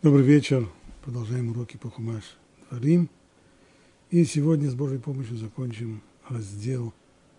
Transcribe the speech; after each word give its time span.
Добрый 0.00 0.22
вечер. 0.22 0.70
Продолжаем 1.02 1.50
уроки 1.50 1.76
по 1.76 1.90
Хумаш 1.90 2.22
Дворим. 2.70 3.10
И 4.10 4.24
сегодня 4.24 4.70
с 4.70 4.74
Божьей 4.76 5.00
помощью 5.00 5.36
закончим 5.36 6.02
раздел 6.28 6.94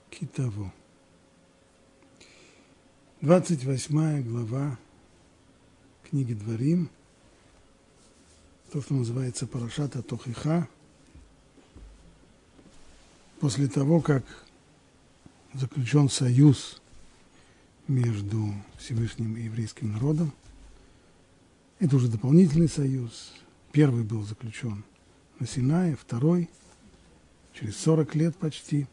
Китаво. 0.09 0.73
28 3.21 4.23
глава 4.23 4.77
книги 6.09 6.33
Дворим. 6.33 6.89
То, 8.73 8.81
что 8.81 8.93
называется 8.93 9.47
Парашата 9.47 10.03
Тохиха. 10.03 10.67
После 13.39 13.69
того, 13.69 14.01
как 14.01 14.25
заключен 15.53 16.09
союз 16.09 16.81
между 17.87 18.53
Всевышним 18.77 19.37
и 19.37 19.43
еврейским 19.43 19.93
народом, 19.93 20.33
это 21.79 21.95
уже 21.95 22.09
дополнительный 22.09 22.69
союз. 22.69 23.33
Первый 23.71 24.03
был 24.03 24.23
заключен 24.23 24.83
на 25.39 25.47
Синае, 25.47 25.95
второй 25.95 26.49
через 27.53 27.77
40 27.77 28.15
лет 28.15 28.35
почти. 28.35 28.85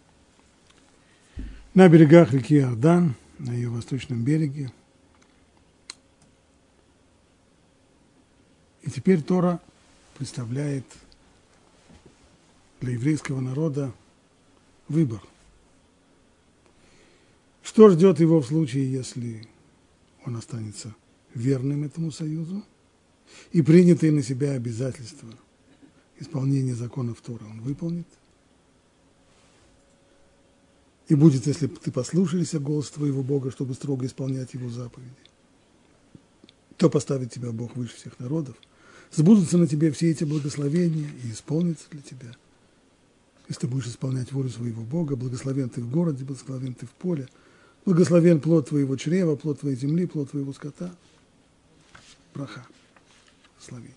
На 1.75 1.89
берегах 1.89 2.33
реки 2.33 2.57
Иордан, 2.57 3.15
на 3.39 3.53
ее 3.53 3.69
восточном 3.69 4.25
береге. 4.25 4.73
И 8.83 8.91
теперь 8.91 9.21
Тора 9.21 9.61
представляет 10.17 10.85
для 12.81 12.93
еврейского 12.93 13.41
народа 13.41 13.93
выбор. 14.89 15.21
Что 17.63 17.91
ждет 17.91 18.21
его 18.21 18.41
в 18.41 18.47
случае, 18.47 18.91
если 18.91 19.47
он 20.25 20.37
останется 20.37 20.95
верным 21.35 21.83
этому 21.83 22.13
союзу– 22.13 22.65
и 23.53 23.63
принятые 23.63 24.13
на 24.13 24.23
себя 24.23 24.53
обязательства 24.53 25.29
исполнения 26.19 26.75
законов 26.75 27.21
Тора 27.21 27.45
он 27.45 27.61
выполнит. 27.61 28.07
И 31.09 31.15
будет, 31.15 31.47
если 31.47 31.69
ты 31.69 31.93
послушаешься 31.93 32.59
голос 32.59 32.91
твоего 32.91 33.23
Бога, 33.23 33.51
чтобы 33.51 33.75
строго 33.75 34.07
исполнять 34.07 34.55
его 34.55 34.69
заповеди, 34.71 35.11
то 36.77 36.91
поставит 36.91 37.33
тебя 37.33 37.53
Бог 37.53 37.77
выше 37.77 37.95
всех 37.97 38.19
народов, 38.19 38.57
сбудутся 39.13 39.57
на 39.57 39.69
тебе 39.69 39.93
все 39.93 40.11
эти 40.11 40.25
благословения 40.25 41.09
и 41.23 41.31
исполнится 41.31 41.85
для 41.91 42.03
тебя. 42.03 42.35
Если 43.49 43.61
ты 43.63 43.67
будешь 43.69 43.87
исполнять 43.87 44.33
волю 44.33 44.49
своего 44.49 44.83
Бога, 44.83 45.15
благословен 45.15 45.69
ты 45.69 45.81
в 45.81 45.89
городе, 45.89 46.25
благословен 46.25 46.75
ты 46.75 46.87
в 46.87 46.91
поле, 46.91 47.29
благословен 47.85 48.41
плод 48.41 48.71
твоего 48.71 48.97
чрева, 48.97 49.37
плод 49.37 49.61
твоей 49.61 49.77
земли, 49.77 50.07
плод 50.07 50.33
твоего 50.33 50.53
скота. 50.53 50.93
Браха 52.35 52.67
благословений. 53.67 53.97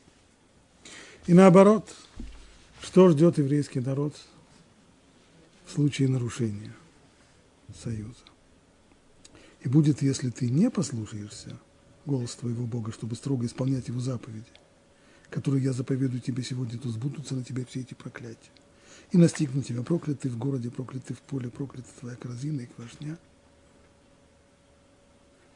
И 1.27 1.33
наоборот, 1.33 1.93
что 2.81 3.09
ждет 3.09 3.37
еврейский 3.37 3.79
народ 3.79 4.15
в 5.65 5.71
случае 5.71 6.07
нарушения 6.07 6.73
союза? 7.75 8.23
И 9.61 9.69
будет, 9.69 10.01
если 10.01 10.29
ты 10.29 10.49
не 10.49 10.69
послушаешься 10.69 11.57
голос 12.05 12.35
твоего 12.35 12.65
Бога, 12.65 12.91
чтобы 12.91 13.15
строго 13.15 13.45
исполнять 13.45 13.89
его 13.89 13.99
заповеди, 13.99 14.45
которые 15.29 15.63
я 15.63 15.73
заповедую 15.73 16.21
тебе 16.21 16.43
сегодня, 16.43 16.79
то 16.79 16.89
сбудутся 16.89 17.35
на 17.35 17.43
тебя 17.43 17.65
все 17.65 17.81
эти 17.81 17.93
проклятия. 17.93 18.51
И 19.11 19.17
настигнут 19.17 19.65
тебя 19.65 19.83
проклятый 19.83 20.31
в 20.31 20.37
городе, 20.37 20.71
проклятый 20.71 21.15
в 21.15 21.19
поле, 21.21 21.49
проклята 21.49 21.89
твоя 21.99 22.15
корзина 22.15 22.61
и 22.61 22.65
квашня. 22.67 23.17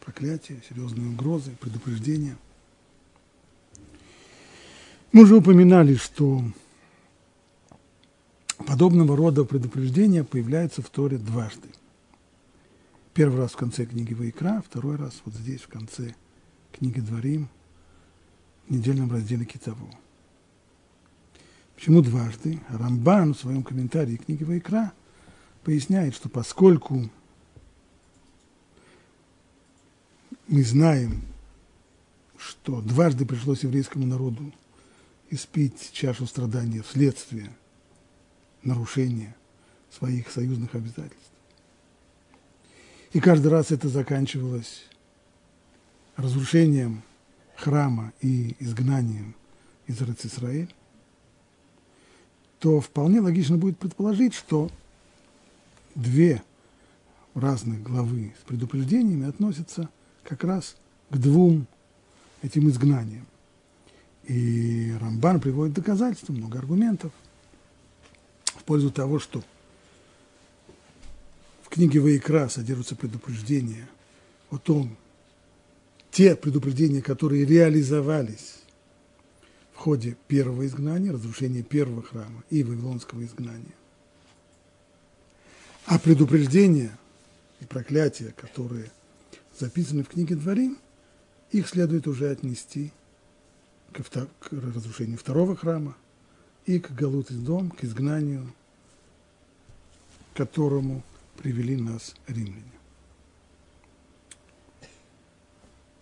Проклятие, 0.02 0.62
серьезные 0.68 1.08
угрозы, 1.10 1.52
предупреждения– 1.62 2.38
мы 5.14 5.22
уже 5.24 5.36
упоминали, 5.36 5.94
что 5.96 6.44
подобного 8.66 9.16
рода 9.16 9.46
предупреждения 9.46 10.24
появляются 10.24 10.82
в 10.82 10.90
Торе 10.90 11.18
дважды. 11.18 11.70
Первый 13.14 13.38
раз 13.38 13.52
в 13.52 13.58
конце 13.58 13.86
книги 13.86 14.16
Вайкра, 14.16 14.64
второй 14.68 14.96
раз 14.96 15.22
вот 15.24 15.36
здесь, 15.36 15.62
в 15.62 15.68
конце 15.68 16.16
книги 16.72 17.00
Дворим, 17.00 17.48
в 18.68 18.72
недельном 18.74 19.12
разделе 19.12 19.46
Китаво. 19.46 19.88
Почему 21.76 22.02
дважды? 22.02 22.60
Рамбан 22.70 23.36
в 23.36 23.40
своем 23.40 23.62
комментарии 23.62 24.16
книги 24.16 24.44
Вайкра 24.44 24.94
поясняет, 25.64 26.16
что 26.16 26.28
поскольку 26.28 27.08
мы 30.48 30.64
знаем, 30.64 31.22
что 32.36 32.82
дважды 32.82 33.28
пришлось 33.28 33.62
еврейскому 33.62 34.08
народу 34.08 34.52
испить 35.34 35.92
чашу 35.92 36.26
страдания 36.28 36.82
вследствие 36.82 37.50
нарушения 38.62 39.36
своих 39.90 40.30
союзных 40.30 40.76
обязательств. 40.76 41.32
И 43.14 43.20
каждый 43.20 43.48
раз 43.48 43.72
это 43.72 43.90
заканчивалось 43.90 44.86
разрушением 46.16 47.04
храма 47.56 48.14
и 48.22 48.56
изгнанием 48.60 49.36
из 49.88 50.02
Израиль, 50.02 50.74
то 52.60 52.80
вполне 52.80 53.20
логично 53.20 53.58
будет 53.58 53.78
предположить, 53.78 54.34
что 54.34 54.72
две 55.96 56.42
разных 57.34 57.82
главы 57.84 58.34
с 58.40 58.46
предупреждениями 58.46 59.28
относятся 59.28 59.90
как 60.24 60.44
раз 60.44 60.76
к 61.10 61.18
двум 61.18 61.68
этим 62.42 62.70
изгнаниям. 62.70 63.26
И 64.28 64.94
Рамбан 65.02 65.42
приводит 65.42 65.76
доказательства, 65.76 66.32
много 66.34 66.60
аргументов 66.60 67.12
в 68.46 68.64
пользу 68.64 68.90
того, 68.92 69.20
что 69.20 69.44
в 71.64 71.70
книге 71.70 72.00
Ваикра 72.00 72.48
содержатся 72.48 72.96
предупреждения 72.96 73.88
о 74.50 74.58
том, 74.58 74.96
те 76.12 76.36
предупреждения, 76.36 77.02
которые 77.02 77.44
реализовались 77.44 78.60
в 79.74 79.78
ходе 79.78 80.16
первого 80.28 80.66
изгнания, 80.68 81.12
разрушения 81.12 81.64
первого 81.64 82.04
храма 82.04 82.44
и 82.50 82.64
Вавилонского 82.64 83.26
изгнания. 83.26 83.74
А 85.86 86.00
предупреждения 86.00 86.98
и 87.60 87.66
проклятия, 87.66 88.34
которые 88.38 88.90
записаны 89.60 90.04
в 90.04 90.08
книге 90.08 90.36
Дворим, 90.36 90.78
их 91.52 91.68
следует 91.68 92.08
уже 92.08 92.30
отнести 92.30 92.94
к, 93.94 94.04
к 94.04 94.52
разрушению 94.52 95.18
второго 95.18 95.56
храма 95.56 95.96
и 96.66 96.80
к 96.80 96.92
Галут 96.92 97.32
из 97.32 97.38
дом, 97.38 97.72
к 97.72 97.84
изгнанию, 97.84 98.54
к 100.34 100.38
которому 100.38 101.04
привели 101.38 101.76
нас 101.76 102.16
римляне. 102.28 102.64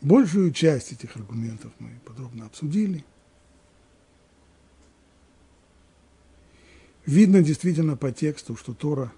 Большую 0.02 0.52
часть 0.52 0.92
этих 0.94 1.16
аргументов 1.16 1.72
мы 1.78 1.92
подробно 2.06 2.48
обсудили. 2.48 3.06
Видно 7.06 7.44
действительно 7.44 7.96
по 7.96 8.12
тексту, 8.12 8.56
что 8.56 8.74
Тора 8.74 9.12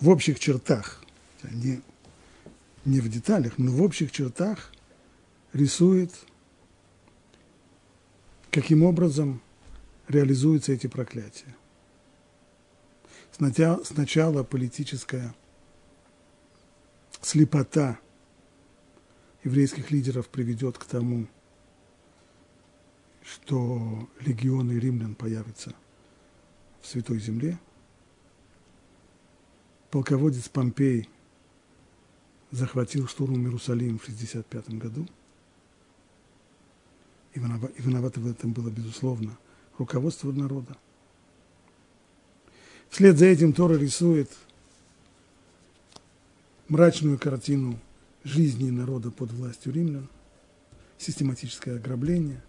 в 0.00 0.08
общих 0.08 0.38
чертах, 0.38 1.02
не, 1.42 1.80
не 2.84 3.00
в 3.00 3.08
деталях, 3.08 3.54
но 3.58 3.72
в 3.72 3.82
общих 3.82 4.12
чертах 4.12 4.72
рисует 5.52 6.12
каким 8.50 8.82
образом 8.82 9.40
реализуются 10.08 10.72
эти 10.72 10.86
проклятия. 10.86 11.54
Сначала, 13.32 14.42
политическая 14.42 15.34
слепота 17.20 18.00
еврейских 19.44 19.90
лидеров 19.90 20.28
приведет 20.28 20.78
к 20.78 20.84
тому, 20.84 21.28
что 23.22 24.08
легионы 24.20 24.72
римлян 24.72 25.14
появятся 25.14 25.74
в 26.80 26.86
Святой 26.86 27.20
Земле. 27.20 27.58
Полководец 29.90 30.48
Помпей 30.48 31.08
захватил 32.50 33.06
штурмом 33.06 33.42
Иерусалим 33.44 33.98
в 33.98 34.04
65 34.04 34.70
году– 34.70 35.06
и 37.38 37.82
виновато 37.82 38.20
в 38.20 38.30
этом 38.30 38.52
было, 38.52 38.68
безусловно, 38.68 39.38
руководство 39.78 40.32
народа. 40.32 40.76
Вслед 42.90 43.18
за 43.18 43.26
этим 43.26 43.52
Тора 43.52 43.74
рисует 43.74 44.30
мрачную 46.68 47.18
картину 47.18 47.78
жизни 48.24 48.70
народа 48.70 49.10
под 49.10 49.32
властью 49.32 49.72
римлян, 49.72 50.08
систематическое 50.98 51.76
ограбление. 51.76 52.42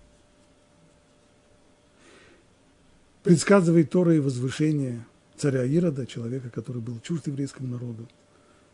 Предсказывает 3.24 3.89
Тора 3.92 4.15
и 4.15 4.19
возвышение 4.19 5.06
царя 5.38 5.63
Ирода, 5.65 6.06
человека, 6.07 6.50
который 6.50 6.81
был 6.81 7.00
чужд 7.01 7.27
еврейскому 7.27 7.68
народу, 7.68 8.07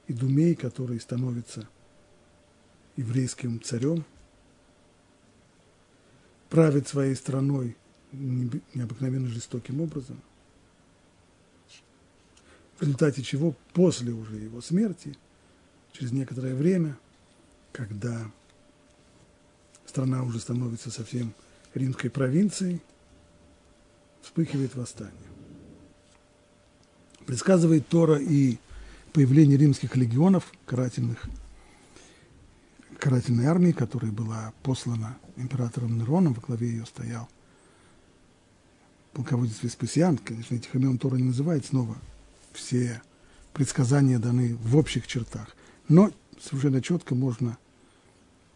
и 0.08 0.14
Думей, 0.14 0.56
который 0.56 1.00
становится 1.00 1.68
еврейским 2.96 3.62
царем– 3.62 4.06
правит 6.50 6.88
своей 6.88 7.16
страной 7.16 7.76
необыкновенно 8.12 9.28
жестоким 9.28 9.82
образом, 9.82 10.22
в 12.78 12.82
результате 12.82 13.24
чего 13.24 13.56
после 13.74 14.12
уже 14.12 14.36
его 14.36 14.62
смерти, 14.62 15.18
через 15.92 16.12
некоторое 16.12 16.56
время, 16.56 16.98
когда 17.72 18.30
страна 19.86 20.24
уже 20.24 20.40
становится 20.40 20.92
совсем 20.92 21.34
римской 21.74 22.10
провинцией, 22.10 22.82
вспыхивает 24.22 24.76
восстание. 24.76 25.14
Предсказывает 27.26 27.88
Тора 27.88 28.18
и 28.20 28.58
появление 29.14 29.58
римских 29.58 29.96
легионов, 29.96 30.52
карательных, 30.66 31.26
карательной 33.00 33.46
армии, 33.46 33.72
которая 33.72 34.12
была 34.12 34.54
послана 34.64 35.18
императором 35.36 35.98
Нероном, 35.98 36.34
во 36.34 36.42
главе 36.42 36.70
ее 36.70 36.86
стоял 36.86 37.28
полководец 39.14 39.64
Веспасиан, 39.64 40.18
конечно, 40.18 40.56
этих 40.56 40.76
имен 40.76 40.98
Тора 40.98 41.16
не 41.16 41.24
называет 41.24 41.66
снова, 41.66 41.96
все 42.52 43.02
предсказания 43.54 44.20
даны 44.20 44.56
в 44.58 44.76
общих 44.76 45.08
чертах, 45.08 45.56
но 45.88 46.12
совершенно 46.40 46.82
четко 46.82 47.16
можно 47.16 47.58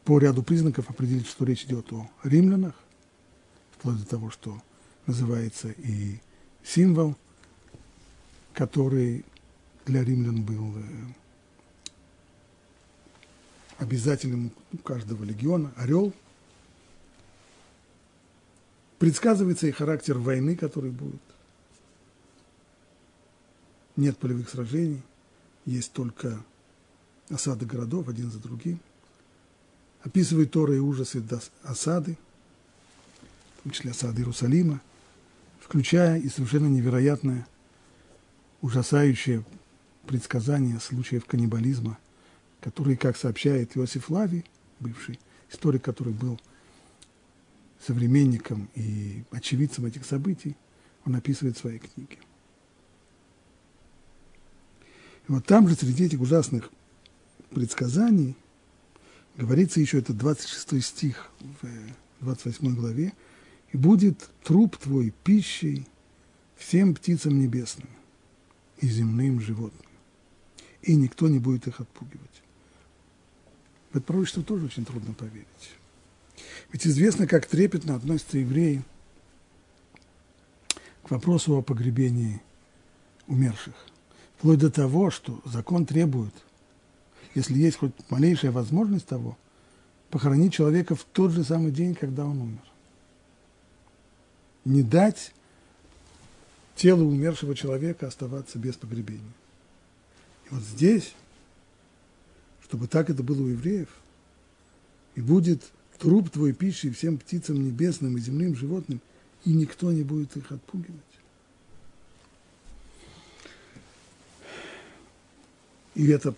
по 0.03 0.19
ряду 0.19 0.43
признаков 0.43 0.89
определить, 0.89 1.27
что 1.27 1.45
речь 1.45 1.63
идет 1.63 1.91
о 1.93 2.09
римлянах, 2.23 2.73
вплоть 3.71 3.99
до 3.99 4.05
того, 4.05 4.29
что 4.31 4.61
называется 5.05 5.69
и 5.77 6.19
символ, 6.63 7.15
который 8.53 9.23
для 9.85 10.03
римлян 10.03 10.43
был 10.43 10.73
э, 10.75 10.81
обязательным 13.79 14.51
у 14.73 14.77
каждого 14.77 15.23
легиона, 15.23 15.71
орел. 15.77 16.13
Предсказывается 18.99 19.67
и 19.67 19.71
характер 19.71 20.17
войны, 20.17 20.55
который 20.55 20.91
будет. 20.91 21.21
Нет 23.95 24.17
полевых 24.17 24.49
сражений, 24.49 25.01
есть 25.65 25.93
только 25.93 26.43
осады 27.29 27.65
городов 27.65 28.07
один 28.09 28.29
за 28.29 28.39
другим. 28.39 28.79
Описывает 30.03 30.51
Тора 30.51 30.75
и 30.75 30.79
ужасы 30.79 31.23
осады, 31.63 32.17
в 33.57 33.63
том 33.63 33.71
числе 33.71 33.91
осады 33.91 34.21
Иерусалима, 34.21 34.81
включая 35.59 36.19
и 36.19 36.29
совершенно 36.29 36.67
невероятное, 36.67 37.47
ужасающее 38.61 39.45
предсказания 40.07 40.79
случаев 40.79 41.25
каннибализма, 41.25 41.97
которые, 42.61 42.97
как 42.97 43.17
сообщает 43.17 43.75
Иосиф 43.77 44.09
Лави, 44.09 44.43
бывший 44.79 45.19
историк, 45.51 45.83
который 45.83 46.13
был 46.13 46.39
современником 47.85 48.69
и 48.75 49.23
очевидцем 49.31 49.85
этих 49.85 50.05
событий, 50.05 50.55
он 51.05 51.15
описывает 51.15 51.57
в 51.57 51.61
своей 51.61 51.79
книге. 51.79 52.17
И 55.27 55.31
вот 55.31 55.45
там 55.45 55.67
же, 55.67 55.75
среди 55.75 56.05
этих 56.05 56.19
ужасных 56.19 56.69
предсказаний, 57.51 58.35
говорится 59.37 59.79
еще, 59.79 59.99
это 59.99 60.13
26 60.13 60.83
стих 60.83 61.31
в 61.39 61.67
28 62.21 62.75
главе, 62.75 63.13
«И 63.71 63.77
будет 63.77 64.29
труп 64.43 64.77
твой 64.77 65.13
пищей 65.23 65.87
всем 66.57 66.95
птицам 66.95 67.39
небесным 67.39 67.89
и 68.79 68.87
земным 68.87 69.39
животным» 69.39 69.89
и 70.81 70.95
никто 70.95 71.27
не 71.27 71.39
будет 71.39 71.67
их 71.67 71.79
отпугивать. 71.79 72.41
В 73.91 73.97
это 73.97 74.05
пророчество 74.05 74.43
тоже 74.43 74.65
очень 74.65 74.85
трудно 74.85 75.13
поверить. 75.13 75.47
Ведь 76.71 76.85
известно, 76.85 77.27
как 77.27 77.45
трепетно 77.45 77.95
относятся 77.95 78.37
евреи 78.37 78.83
к 81.03 81.11
вопросу 81.11 81.55
о 81.55 81.61
погребении 81.61 82.41
умерших. 83.27 83.73
Вплоть 84.37 84.59
до 84.59 84.69
того, 84.69 85.09
что 85.09 85.41
закон 85.45 85.85
требует, 85.85 86.33
если 87.35 87.57
есть 87.57 87.77
хоть 87.77 87.91
малейшая 88.09 88.51
возможность 88.51 89.07
того, 89.07 89.37
похоронить 90.09 90.53
человека 90.53 90.95
в 90.95 91.03
тот 91.03 91.31
же 91.31 91.43
самый 91.43 91.71
день, 91.71 91.95
когда 91.95 92.25
он 92.25 92.41
умер. 92.41 92.63
Не 94.65 94.83
дать 94.83 95.33
телу 96.75 97.07
умершего 97.07 97.55
человека 97.55 98.07
оставаться 98.07 98.57
без 98.57 98.75
погребения. 98.75 99.33
И 100.49 100.53
вот 100.53 100.63
здесь, 100.63 101.13
чтобы 102.69 102.87
так 102.87 103.09
это 103.09 103.23
было 103.23 103.41
у 103.41 103.47
евреев, 103.47 103.89
и 105.15 105.21
будет 105.21 105.63
труп 105.97 106.29
твой 106.29 106.53
пищей 106.53 106.91
всем 106.91 107.17
птицам 107.17 107.63
небесным 107.65 108.15
и 108.15 108.21
земным 108.21 108.55
животным, 108.55 109.01
и 109.43 109.53
никто 109.53 109.91
не 109.91 110.03
будет 110.03 110.37
их 110.37 110.51
отпугивать. 110.51 111.01
И 115.95 116.07
это 116.09 116.35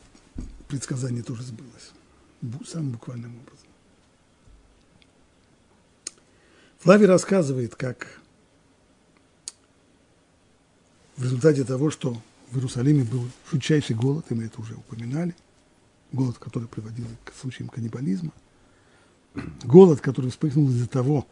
предсказание 0.69 1.21
тоже 1.21 1.43
сбылось, 1.43 1.91
самым 2.65 2.91
буквальным 2.91 3.35
образом. 3.35 3.67
Флавий 6.79 7.07
рассказывает, 7.07 7.75
как 7.75 8.21
в 11.17 11.23
результате 11.25 11.65
того, 11.65 11.91
что 11.91 12.21
в 12.51 12.55
Иерусалиме 12.55 13.03
был 13.03 13.29
жутчайший 13.51 13.97
голод, 13.97 14.31
и 14.31 14.33
мы 14.33 14.45
это 14.45 14.61
уже 14.61 14.75
упоминали, 14.75 15.35
голод, 16.11 16.37
который 16.37 16.67
приводил 16.67 17.05
к 17.23 17.33
случаям 17.33 17.69
каннибализма, 17.69 18.31
голод, 19.63 20.01
который 20.01 20.31
вспыхнул 20.31 20.69
из-за 20.69 20.87
того, 20.87 21.27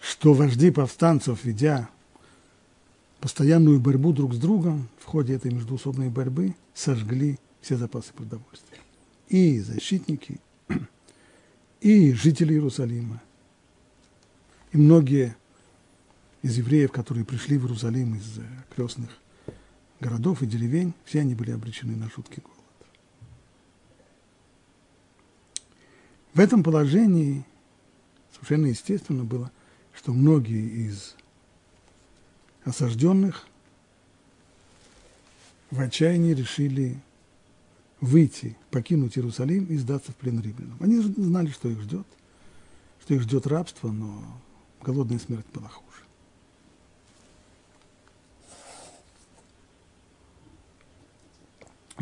что 0.00 0.34
вожди 0.34 0.70
повстанцев, 0.70 1.44
ведя 1.44 1.88
постоянную 3.20 3.80
борьбу 3.80 4.12
друг 4.12 4.34
с 4.34 4.38
другом, 4.38 4.88
в 4.98 5.04
ходе 5.04 5.34
этой 5.34 5.52
междуусобной 5.52 6.08
борьбы 6.08 6.56
сожгли 6.74 7.38
все 7.60 7.76
запасы 7.76 8.12
продовольствия. 8.12 8.78
И 9.28 9.60
защитники, 9.60 10.40
и 11.80 12.12
жители 12.12 12.54
Иерусалима, 12.54 13.22
и 14.72 14.76
многие 14.76 15.36
из 16.42 16.58
евреев, 16.58 16.90
которые 16.90 17.24
пришли 17.24 17.58
в 17.58 17.64
Иерусалим 17.64 18.16
из 18.16 18.40
крестных 18.74 19.10
городов 20.00 20.42
и 20.42 20.46
деревень, 20.46 20.92
все 21.04 21.20
они 21.20 21.34
были 21.34 21.52
обречены 21.52 21.94
на 21.94 22.10
жуткий 22.10 22.42
голод. 22.42 22.51
В 26.34 26.40
этом 26.40 26.62
положении 26.62 27.44
совершенно 28.32 28.66
естественно 28.66 29.24
было, 29.24 29.50
что 29.94 30.12
многие 30.12 30.86
из 30.88 31.14
осажденных 32.64 33.46
в 35.70 35.80
отчаянии 35.80 36.34
решили 36.34 36.98
выйти, 38.00 38.56
покинуть 38.70 39.16
Иерусалим 39.16 39.66
и 39.66 39.76
сдаться 39.76 40.12
в 40.12 40.16
плен 40.16 40.40
римлянам. 40.40 40.76
Они 40.80 40.98
знали, 41.00 41.50
что 41.50 41.68
их 41.68 41.80
ждет, 41.82 42.06
что 43.02 43.14
их 43.14 43.22
ждет 43.22 43.46
рабство, 43.46 43.90
но 43.90 44.22
голодная 44.80 45.18
смерть 45.18 45.46
была 45.52 45.68
хуже. 45.68 45.92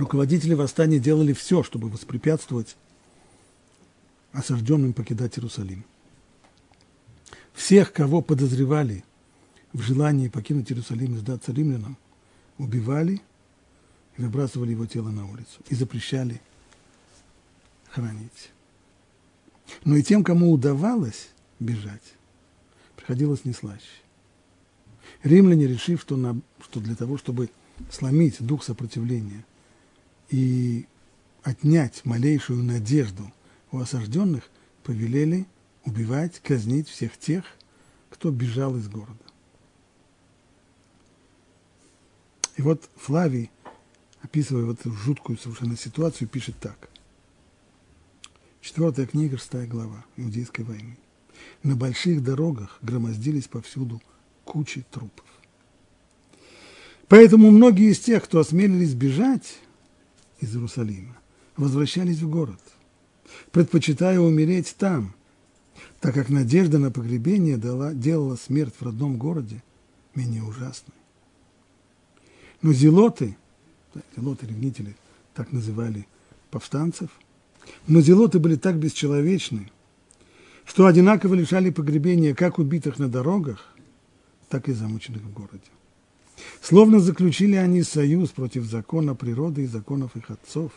руководители 0.00 0.54
восстания 0.54 0.98
делали 0.98 1.32
все, 1.32 1.62
чтобы 1.62 1.88
воспрепятствовать 1.88 2.76
осажденным 4.32 4.92
покидать 4.92 5.38
Иерусалим. 5.38 5.84
Всех, 7.52 7.92
кого 7.92 8.22
подозревали 8.22 9.04
в 9.72 9.80
желании 9.80 10.28
покинуть 10.28 10.70
Иерусалим 10.70 11.14
и 11.14 11.18
сдаться 11.18 11.52
римлянам, 11.52 11.96
убивали 12.58 13.20
и 14.16 14.22
выбрасывали 14.22 14.72
его 14.72 14.86
тело 14.86 15.10
на 15.10 15.26
улицу 15.26 15.60
и 15.68 15.74
запрещали 15.74 16.40
хранить. 17.90 18.50
Но 19.84 19.96
и 19.96 20.02
тем, 20.02 20.24
кому 20.24 20.52
удавалось 20.52 21.30
бежать, 21.58 22.14
приходилось 22.96 23.44
не 23.44 23.52
слаще. 23.52 24.02
Римляне, 25.22 25.66
решив, 25.66 26.00
что, 26.00 26.16
на, 26.16 26.40
что 26.62 26.80
для 26.80 26.94
того, 26.94 27.18
чтобы 27.18 27.50
сломить 27.90 28.36
дух 28.40 28.64
сопротивления, 28.64 29.44
и 30.30 30.86
отнять 31.42 32.04
малейшую 32.04 32.62
надежду 32.62 33.32
у 33.72 33.78
осажденных, 33.78 34.50
повелели 34.82 35.46
убивать, 35.84 36.40
казнить 36.40 36.88
всех 36.88 37.16
тех, 37.16 37.44
кто 38.10 38.30
бежал 38.30 38.76
из 38.76 38.88
города. 38.88 39.18
И 42.56 42.62
вот 42.62 42.90
Флавий, 42.96 43.50
описывая 44.20 44.64
вот 44.64 44.80
эту 44.80 44.92
жуткую 44.92 45.38
совершенно 45.38 45.76
ситуацию, 45.76 46.28
пишет 46.28 46.56
так. 46.60 46.90
Четвертая 48.60 49.06
книга, 49.06 49.38
шестая 49.38 49.66
глава 49.66 50.04
Иудейской 50.16 50.64
войны. 50.64 50.98
На 51.62 51.76
больших 51.76 52.22
дорогах 52.22 52.78
громоздились 52.82 53.48
повсюду 53.48 54.02
кучи 54.44 54.84
трупов. 54.90 55.24
Поэтому 57.08 57.50
многие 57.50 57.90
из 57.90 57.98
тех, 57.98 58.24
кто 58.24 58.40
осмелились 58.40 58.94
бежать, 58.94 59.58
из 60.40 60.54
Иерусалима, 60.54 61.16
возвращались 61.56 62.20
в 62.20 62.30
город, 62.30 62.60
предпочитая 63.52 64.20
умереть 64.20 64.74
там, 64.78 65.14
так 66.00 66.14
как 66.14 66.28
надежда 66.28 66.78
на 66.78 66.90
погребение 66.90 67.56
дала, 67.56 67.92
делала 67.92 68.36
смерть 68.36 68.74
в 68.78 68.82
родном 68.82 69.16
городе 69.16 69.62
менее 70.14 70.42
ужасной. 70.42 70.94
Но 72.62 72.72
зелоты, 72.72 73.36
зелоты, 74.16 74.46
ревнители, 74.46 74.96
так 75.34 75.52
называли 75.52 76.06
повстанцев, 76.50 77.10
но 77.86 78.00
зелоты 78.00 78.38
были 78.38 78.56
так 78.56 78.76
бесчеловечны, 78.76 79.70
что 80.64 80.86
одинаково 80.86 81.34
лишали 81.34 81.70
погребения 81.70 82.34
как 82.34 82.58
убитых 82.58 82.98
на 82.98 83.08
дорогах, 83.08 83.74
так 84.48 84.68
и 84.68 84.72
замученных 84.72 85.22
в 85.22 85.32
городе. 85.32 85.70
Словно 86.62 87.00
заключили 87.00 87.56
они 87.56 87.82
союз 87.82 88.30
против 88.30 88.64
закона 88.64 89.14
природы 89.14 89.64
и 89.64 89.66
законов 89.66 90.16
их 90.16 90.30
отцов, 90.30 90.72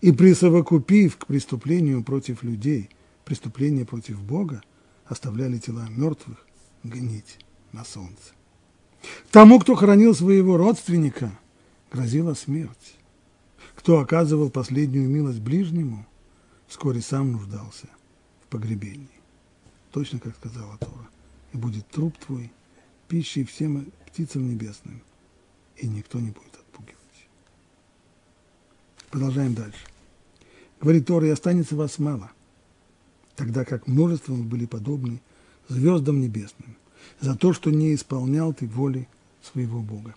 и 0.00 0.12
присовокупив 0.12 1.16
к 1.16 1.26
преступлению 1.26 2.02
против 2.02 2.42
людей 2.42 2.90
преступление 3.24 3.84
против 3.84 4.20
Бога, 4.22 4.62
оставляли 5.04 5.58
тела 5.58 5.86
мертвых 5.90 6.46
гнить 6.82 7.38
на 7.72 7.84
солнце. 7.84 8.32
Тому, 9.30 9.60
кто 9.60 9.74
хоронил 9.74 10.14
своего 10.14 10.56
родственника, 10.56 11.38
грозила 11.90 12.34
смерть. 12.34 12.96
Кто 13.74 14.00
оказывал 14.00 14.50
последнюю 14.50 15.08
милость 15.08 15.40
ближнему, 15.40 16.06
вскоре 16.66 17.00
сам 17.00 17.32
нуждался 17.32 17.88
в 18.44 18.48
погребении. 18.48 19.08
Точно 19.92 20.18
как 20.18 20.34
сказала 20.36 20.76
Тора. 20.78 21.08
И 21.52 21.56
будет 21.56 21.88
труп 21.88 22.16
твой 22.18 22.50
пищей 23.08 23.44
всем 23.44 23.90
птицам 24.06 24.48
небесным, 24.48 25.02
и 25.76 25.86
никто 25.86 26.18
не 26.18 26.30
будет. 26.30 26.57
Продолжаем 29.10 29.54
дальше. 29.54 29.78
Говорит 30.80 31.06
Тора, 31.06 31.26
и 31.26 31.30
останется 31.30 31.74
вас 31.76 31.98
мало, 31.98 32.30
тогда 33.36 33.64
как 33.64 33.86
множеством 33.86 34.46
были 34.48 34.66
подобны 34.66 35.20
звездам 35.68 36.20
небесным, 36.20 36.76
за 37.20 37.34
то, 37.34 37.52
что 37.52 37.70
не 37.70 37.94
исполнял 37.94 38.52
ты 38.52 38.66
воли 38.66 39.08
своего 39.42 39.80
Бога. 39.80 40.14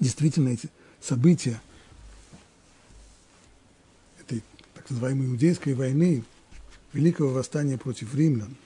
Действительно, 0.00 0.48
эти 0.48 0.68
события 1.00 1.60
этой 4.20 4.42
так 4.74 4.90
называемой 4.90 5.28
иудейской 5.28 5.74
войны, 5.74 6.24
великого 6.92 7.32
восстания 7.32 7.78
против 7.78 8.14
римлян, 8.14 8.56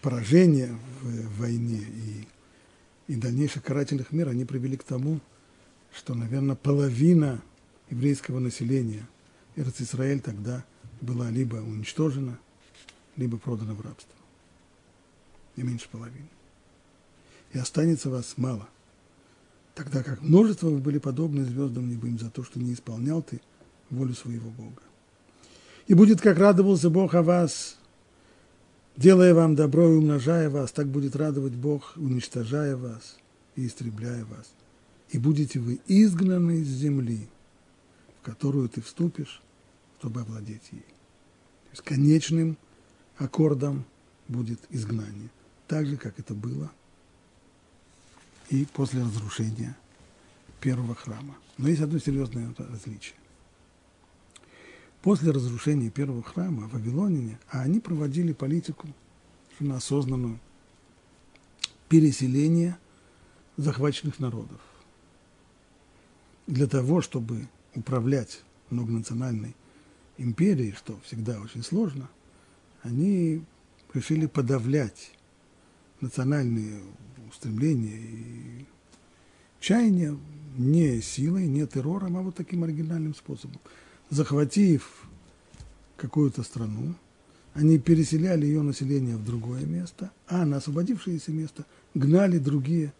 поражения 0.00 0.76
в 1.02 1.40
войне 1.40 1.78
и, 1.78 2.26
и 3.12 3.14
дальнейших 3.14 3.62
карательных 3.62 4.12
мер, 4.12 4.28
они 4.28 4.44
привели 4.44 4.76
к 4.76 4.82
тому, 4.82 5.20
что, 5.94 6.14
наверное, 6.14 6.56
половина 6.56 7.42
еврейского 7.92 8.38
населения 8.38 9.06
Израиль 9.54 10.20
тогда 10.20 10.64
была 11.02 11.30
либо 11.30 11.56
уничтожена, 11.56 12.38
либо 13.16 13.36
продана 13.36 13.74
в 13.74 13.82
рабство. 13.82 14.16
Не 15.56 15.62
меньше 15.62 15.88
половины. 15.90 16.28
И 17.52 17.58
останется 17.58 18.08
вас 18.08 18.34
мало, 18.38 18.66
тогда 19.74 20.02
как 20.02 20.22
множество 20.22 20.68
вы 20.68 20.78
были 20.78 20.98
подобны 20.98 21.44
звездам 21.44 21.90
небым 21.90 22.18
за 22.18 22.30
то, 22.30 22.42
что 22.42 22.58
не 22.58 22.72
исполнял 22.72 23.22
ты 23.22 23.42
волю 23.90 24.14
своего 24.14 24.50
Бога. 24.50 24.82
И 25.86 25.92
будет, 25.92 26.22
как 26.22 26.38
радовался 26.38 26.88
Бог 26.88 27.14
о 27.14 27.22
вас, 27.22 27.76
делая 28.96 29.34
вам 29.34 29.54
добро 29.54 29.92
и 29.92 29.96
умножая 29.96 30.48
вас, 30.48 30.72
так 30.72 30.86
будет 30.86 31.14
радовать 31.14 31.54
Бог, 31.54 31.92
уничтожая 31.96 32.74
вас 32.74 33.18
и 33.54 33.66
истребляя 33.66 34.24
вас. 34.24 34.54
И 35.10 35.18
будете 35.18 35.58
вы 35.58 35.80
изгнаны 35.86 36.60
из 36.60 36.68
земли, 36.68 37.28
которую 38.22 38.68
ты 38.68 38.80
вступишь, 38.80 39.42
чтобы 39.98 40.20
овладеть 40.20 40.68
ей. 40.72 40.80
То 40.80 41.70
есть 41.72 41.82
конечным 41.82 42.56
аккордом 43.16 43.84
будет 44.28 44.60
изгнание, 44.70 45.30
так 45.68 45.86
же, 45.86 45.96
как 45.96 46.18
это 46.18 46.34
было 46.34 46.70
и 48.52 48.66
после 48.66 49.02
разрушения 49.02 49.76
первого 50.60 50.94
храма. 50.94 51.36
Но 51.56 51.68
есть 51.68 51.80
одно 51.80 51.98
серьезное 51.98 52.54
различие. 52.58 53.16
После 55.00 55.30
разрушения 55.30 55.90
первого 55.90 56.22
храма 56.22 56.68
в 56.68 56.72
Вавилоне, 56.72 57.38
а 57.50 57.62
они 57.62 57.80
проводили 57.80 58.32
политику 58.32 58.88
совершенно 59.48 59.76
осознанную 59.78 60.38
переселения 61.88 62.78
захваченных 63.56 64.18
народов. 64.18 64.60
Для 66.46 66.66
того, 66.66 67.00
чтобы 67.00 67.48
управлять 67.74 68.42
многонациональной 68.70 69.54
империей, 70.18 70.72
что 70.72 70.98
всегда 71.04 71.40
очень 71.40 71.62
сложно, 71.62 72.08
они 72.82 73.44
решили 73.94 74.26
подавлять 74.26 75.12
национальные 76.00 76.80
устремления 77.30 77.96
и 77.96 78.66
чаяния 79.60 80.16
не 80.56 81.00
силой, 81.00 81.46
не 81.46 81.66
террором, 81.66 82.16
а 82.16 82.22
вот 82.22 82.34
таким 82.36 82.64
оригинальным 82.64 83.14
способом– 83.14 83.60
захватив 84.12 85.06
какую-то 85.96 86.42
страну, 86.42 86.94
они 87.54 87.78
переселяли 87.78 88.44
ее 88.44 88.60
население 88.60 89.16
в 89.16 89.24
другое 89.24 89.64
место, 89.64 90.10
а 90.28 90.44
на 90.44 90.58
освободившееся 90.58 91.32
место 91.32 91.64
гнали 91.94 92.38
другие 92.38 92.92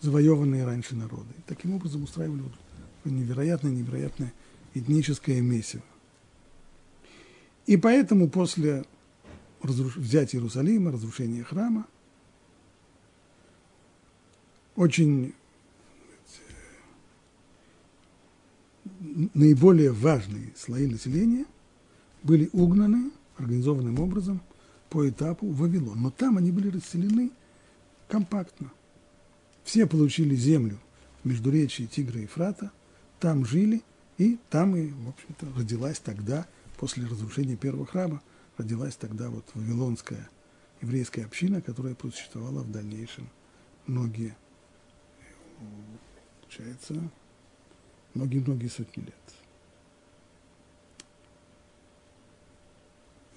завоеванные 0.00 0.64
раньше 0.64 0.96
народы. 0.96 1.34
Таким 1.46 1.74
образом 1.74 2.04
устраивали 2.04 2.40
вот 2.40 2.52
невероятное, 3.10 3.72
невероятное 3.72 4.32
этническое 4.74 5.40
месиво. 5.40 5.82
И 7.66 7.76
поэтому 7.76 8.28
после 8.28 8.84
разруш... 9.62 9.96
взятия 9.96 10.38
Иерусалима, 10.38 10.92
разрушения 10.92 11.44
храма, 11.44 11.86
очень 14.74 15.34
наиболее 19.34 19.92
важные 19.92 20.52
слои 20.56 20.86
населения 20.86 21.44
были 22.22 22.48
угнаны 22.52 23.10
организованным 23.36 24.00
образом 24.00 24.40
по 24.88 25.08
этапу 25.08 25.46
в 25.46 25.58
Вавилон. 25.58 26.00
Но 26.00 26.10
там 26.10 26.38
они 26.38 26.50
были 26.50 26.68
расселены 26.68 27.30
компактно. 28.08 28.72
Все 29.64 29.86
получили 29.86 30.34
землю 30.34 30.78
между 31.24 31.50
речи 31.50 31.86
Тигра 31.86 32.20
и 32.20 32.26
Фрата, 32.26 32.72
там 33.20 33.44
жили, 33.44 33.82
и 34.16 34.38
там 34.50 34.76
и, 34.76 34.90
в 34.90 35.08
общем-то, 35.08 35.46
родилась 35.56 35.98
тогда, 35.98 36.46
после 36.76 37.06
разрушения 37.06 37.56
первого 37.56 37.86
храма, 37.86 38.22
родилась 38.56 38.96
тогда 38.96 39.30
вот 39.30 39.44
вавилонская 39.54 40.28
еврейская 40.80 41.24
община, 41.24 41.60
которая 41.60 41.94
просуществовала 41.94 42.62
в 42.62 42.70
дальнейшем 42.70 43.28
многие, 43.86 44.36
получается, 46.40 47.10
многие-многие 48.14 48.68
сотни 48.68 49.02
лет. 49.02 49.14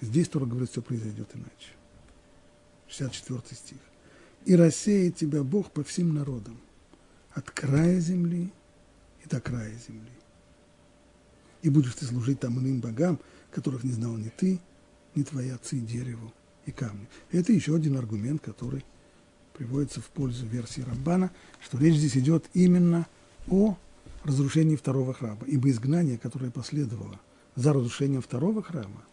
Здесь 0.00 0.28
Тора 0.28 0.46
говорит, 0.46 0.70
все 0.70 0.82
произойдет 0.82 1.30
иначе. 1.34 1.74
64 2.88 3.56
стих. 3.56 3.78
«И 4.44 4.56
рассеет 4.56 5.16
тебя 5.16 5.44
Бог 5.44 5.70
по 5.70 5.84
всем 5.84 6.12
народам, 6.14 6.60
от 7.32 7.50
края 7.50 8.00
земли 8.00 8.52
и 9.24 9.28
до 9.28 9.40
края 9.40 9.72
земли. 9.86 10.10
И 11.62 11.70
будешь 11.70 11.94
ты 11.94 12.06
служить 12.06 12.40
там 12.40 12.58
иным 12.58 12.80
богам, 12.80 13.20
которых 13.50 13.84
не 13.84 13.92
знал 13.92 14.16
ни 14.16 14.28
ты, 14.28 14.60
ни 15.14 15.22
твои 15.22 15.50
отцы, 15.50 15.78
дереву 15.78 16.32
и 16.66 16.72
камню». 16.72 17.06
Это 17.30 17.52
еще 17.52 17.74
один 17.76 17.96
аргумент, 17.96 18.42
который 18.42 18.84
приводится 19.54 20.00
в 20.00 20.06
пользу 20.06 20.46
версии 20.46 20.80
Рамбана, 20.80 21.30
что 21.60 21.78
речь 21.78 21.96
здесь 21.96 22.16
идет 22.16 22.46
именно 22.54 23.06
о 23.48 23.76
разрушении 24.24 24.76
второго 24.76 25.14
храма, 25.14 25.44
ибо 25.46 25.70
изгнание, 25.70 26.18
которое 26.18 26.50
последовало 26.50 27.20
за 27.54 27.72
разрушением 27.72 28.22
второго 28.22 28.62
храма, 28.62 29.04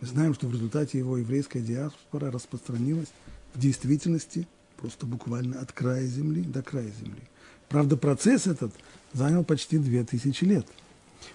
мы 0.00 0.06
знаем, 0.06 0.34
что 0.34 0.46
в 0.46 0.52
результате 0.52 0.98
его 0.98 1.18
еврейская 1.18 1.60
диаспора 1.60 2.30
распространилась 2.30 3.08
в 3.54 3.58
действительности 3.58 4.46
просто 4.76 5.06
буквально 5.06 5.60
от 5.60 5.72
края 5.72 6.06
земли 6.06 6.42
до 6.42 6.62
края 6.62 6.90
земли. 7.00 7.22
Правда, 7.68 7.96
процесс 7.96 8.46
этот 8.46 8.72
занял 9.12 9.44
почти 9.44 9.78
две 9.78 10.04
тысячи 10.04 10.44
лет. 10.44 10.66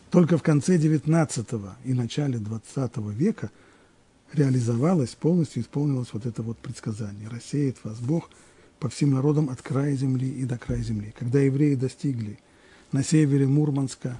Только 0.09 0.37
в 0.37 0.43
конце 0.43 0.77
XIX 0.77 1.71
и 1.83 1.93
начале 1.93 2.39
XX 2.39 3.13
века 3.13 3.51
реализовалось, 4.31 5.11
полностью 5.11 5.61
исполнилось 5.61 6.09
вот 6.13 6.25
это 6.25 6.41
вот 6.41 6.57
предсказание. 6.57 7.27
Рассеет 7.27 7.77
вас 7.83 7.99
Бог 7.99 8.29
по 8.79 8.89
всем 8.89 9.11
народам 9.11 9.49
от 9.49 9.61
края 9.61 9.95
земли 9.95 10.29
и 10.29 10.45
до 10.45 10.57
края 10.57 10.81
земли. 10.81 11.13
Когда 11.17 11.39
евреи 11.39 11.75
достигли 11.75 12.39
на 12.91 13.03
севере 13.03 13.47
Мурманска 13.47 14.17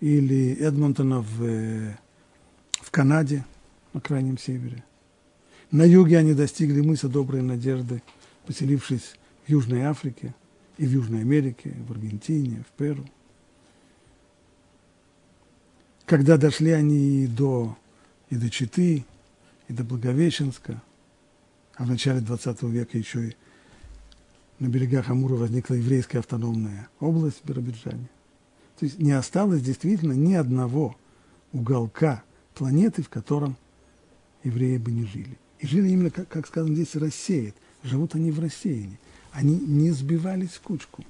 или 0.00 0.54
Эдмонтона 0.54 1.20
в, 1.20 1.42
э, 1.42 1.96
в 2.72 2.90
Канаде, 2.90 3.44
на 3.92 4.00
крайнем 4.00 4.38
севере. 4.38 4.84
На 5.70 5.82
юге 5.82 6.18
они 6.18 6.34
достигли 6.34 6.80
мыса 6.80 7.08
Доброй 7.08 7.42
Надежды, 7.42 8.02
поселившись 8.46 9.14
в 9.46 9.50
Южной 9.50 9.82
Африке 9.82 10.34
и 10.78 10.86
в 10.86 10.90
Южной 10.90 11.20
Америке, 11.20 11.74
в 11.86 11.92
Аргентине, 11.92 12.64
в 12.66 12.78
Перу. 12.78 13.04
Когда 16.06 16.38
дошли 16.38 16.70
они 16.70 17.24
и 17.24 17.26
до, 17.26 17.76
и 18.30 18.36
до 18.36 18.48
Читы, 18.48 19.04
и 19.68 19.72
до 19.72 19.84
Благовещенска, 19.84 20.80
а 21.74 21.84
в 21.84 21.88
начале 21.88 22.20
20 22.20 22.62
века 22.62 22.96
еще 22.96 23.28
и 23.28 23.36
на 24.58 24.68
берегах 24.68 25.10
Амура 25.10 25.34
возникла 25.34 25.74
еврейская 25.74 26.18
автономная 26.18 26.88
область 26.98 27.42
в 27.42 27.46
Биробиджане. 27.46 28.08
То 28.78 28.86
есть 28.86 28.98
не 28.98 29.12
осталось 29.12 29.62
действительно 29.62 30.12
ни 30.12 30.34
одного 30.34 30.96
уголка 31.52 32.22
планеты, 32.54 33.02
в 33.02 33.08
котором 33.08 33.56
евреи 34.42 34.78
бы 34.78 34.90
не 34.90 35.04
жили. 35.04 35.38
И 35.58 35.66
жили 35.66 35.88
именно, 35.90 36.10
как, 36.10 36.46
сказано 36.46 36.74
здесь, 36.74 36.94
рассеет. 36.94 37.54
Живут 37.82 38.14
они 38.14 38.30
в 38.30 38.40
рассеянии. 38.40 38.98
Они 39.32 39.58
не 39.58 39.90
сбивались 39.90 40.52
в 40.52 40.60
кучку. 40.60 41.04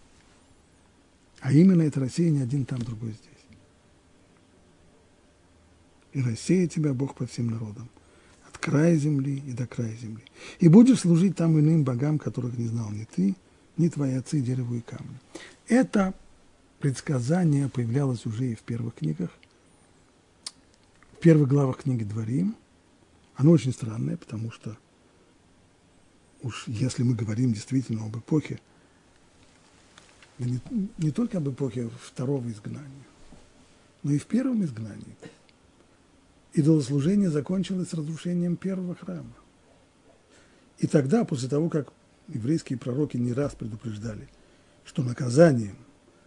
А 1.40 1.52
именно 1.52 1.82
это 1.82 2.00
рассеяние 2.00 2.42
один 2.42 2.64
там, 2.64 2.80
другой 2.80 3.10
здесь. 3.10 3.22
И 6.12 6.22
рассеет 6.22 6.72
тебя 6.72 6.94
Бог 6.94 7.14
по 7.14 7.26
всем 7.26 7.48
народам, 7.48 7.88
от 8.48 8.58
края 8.58 8.96
земли 8.96 9.42
и 9.46 9.52
до 9.52 9.66
края 9.66 9.94
земли. 9.94 10.24
И 10.58 10.68
будешь 10.68 11.00
служить 11.00 11.36
там 11.36 11.58
иным 11.58 11.84
богам, 11.84 12.18
которых 12.18 12.58
не 12.58 12.66
знал 12.66 12.90
ни 12.90 13.04
ты, 13.04 13.36
ни 13.76 13.88
твои 13.88 14.14
отцы, 14.14 14.40
дереву 14.40 14.74
и 14.74 14.80
камню. 14.80 15.18
Это 15.68 16.14
предсказание 16.80 17.68
появлялось 17.68 18.26
уже 18.26 18.52
и 18.52 18.54
в 18.54 18.60
первых 18.60 18.96
книгах, 18.96 19.30
в 21.12 21.20
первых 21.20 21.48
главах 21.48 21.82
книги 21.82 22.04
Дворим. 22.04 22.56
Оно 23.36 23.52
очень 23.52 23.72
странное, 23.72 24.16
потому 24.16 24.50
что 24.50 24.76
уж 26.42 26.64
если 26.66 27.02
мы 27.02 27.14
говорим 27.14 27.52
действительно 27.52 28.04
об 28.04 28.16
эпохе, 28.16 28.60
не, 30.38 30.60
не 30.98 31.10
только 31.10 31.38
об 31.38 31.48
эпохе 31.48 31.90
второго 32.02 32.48
изгнания, 32.50 33.06
но 34.02 34.12
и 34.12 34.18
в 34.18 34.26
первом 34.26 34.64
изгнании. 34.64 35.16
Идолослужение 36.54 37.30
закончилось 37.30 37.92
разрушением 37.92 38.56
первого 38.56 38.94
храма. 38.94 39.32
И 40.78 40.86
тогда, 40.86 41.24
после 41.24 41.48
того, 41.48 41.68
как 41.68 41.92
еврейские 42.28 42.78
пророки 42.78 43.16
не 43.16 43.32
раз 43.32 43.54
предупреждали, 43.54 44.28
что 44.84 45.02
наказанием 45.02 45.76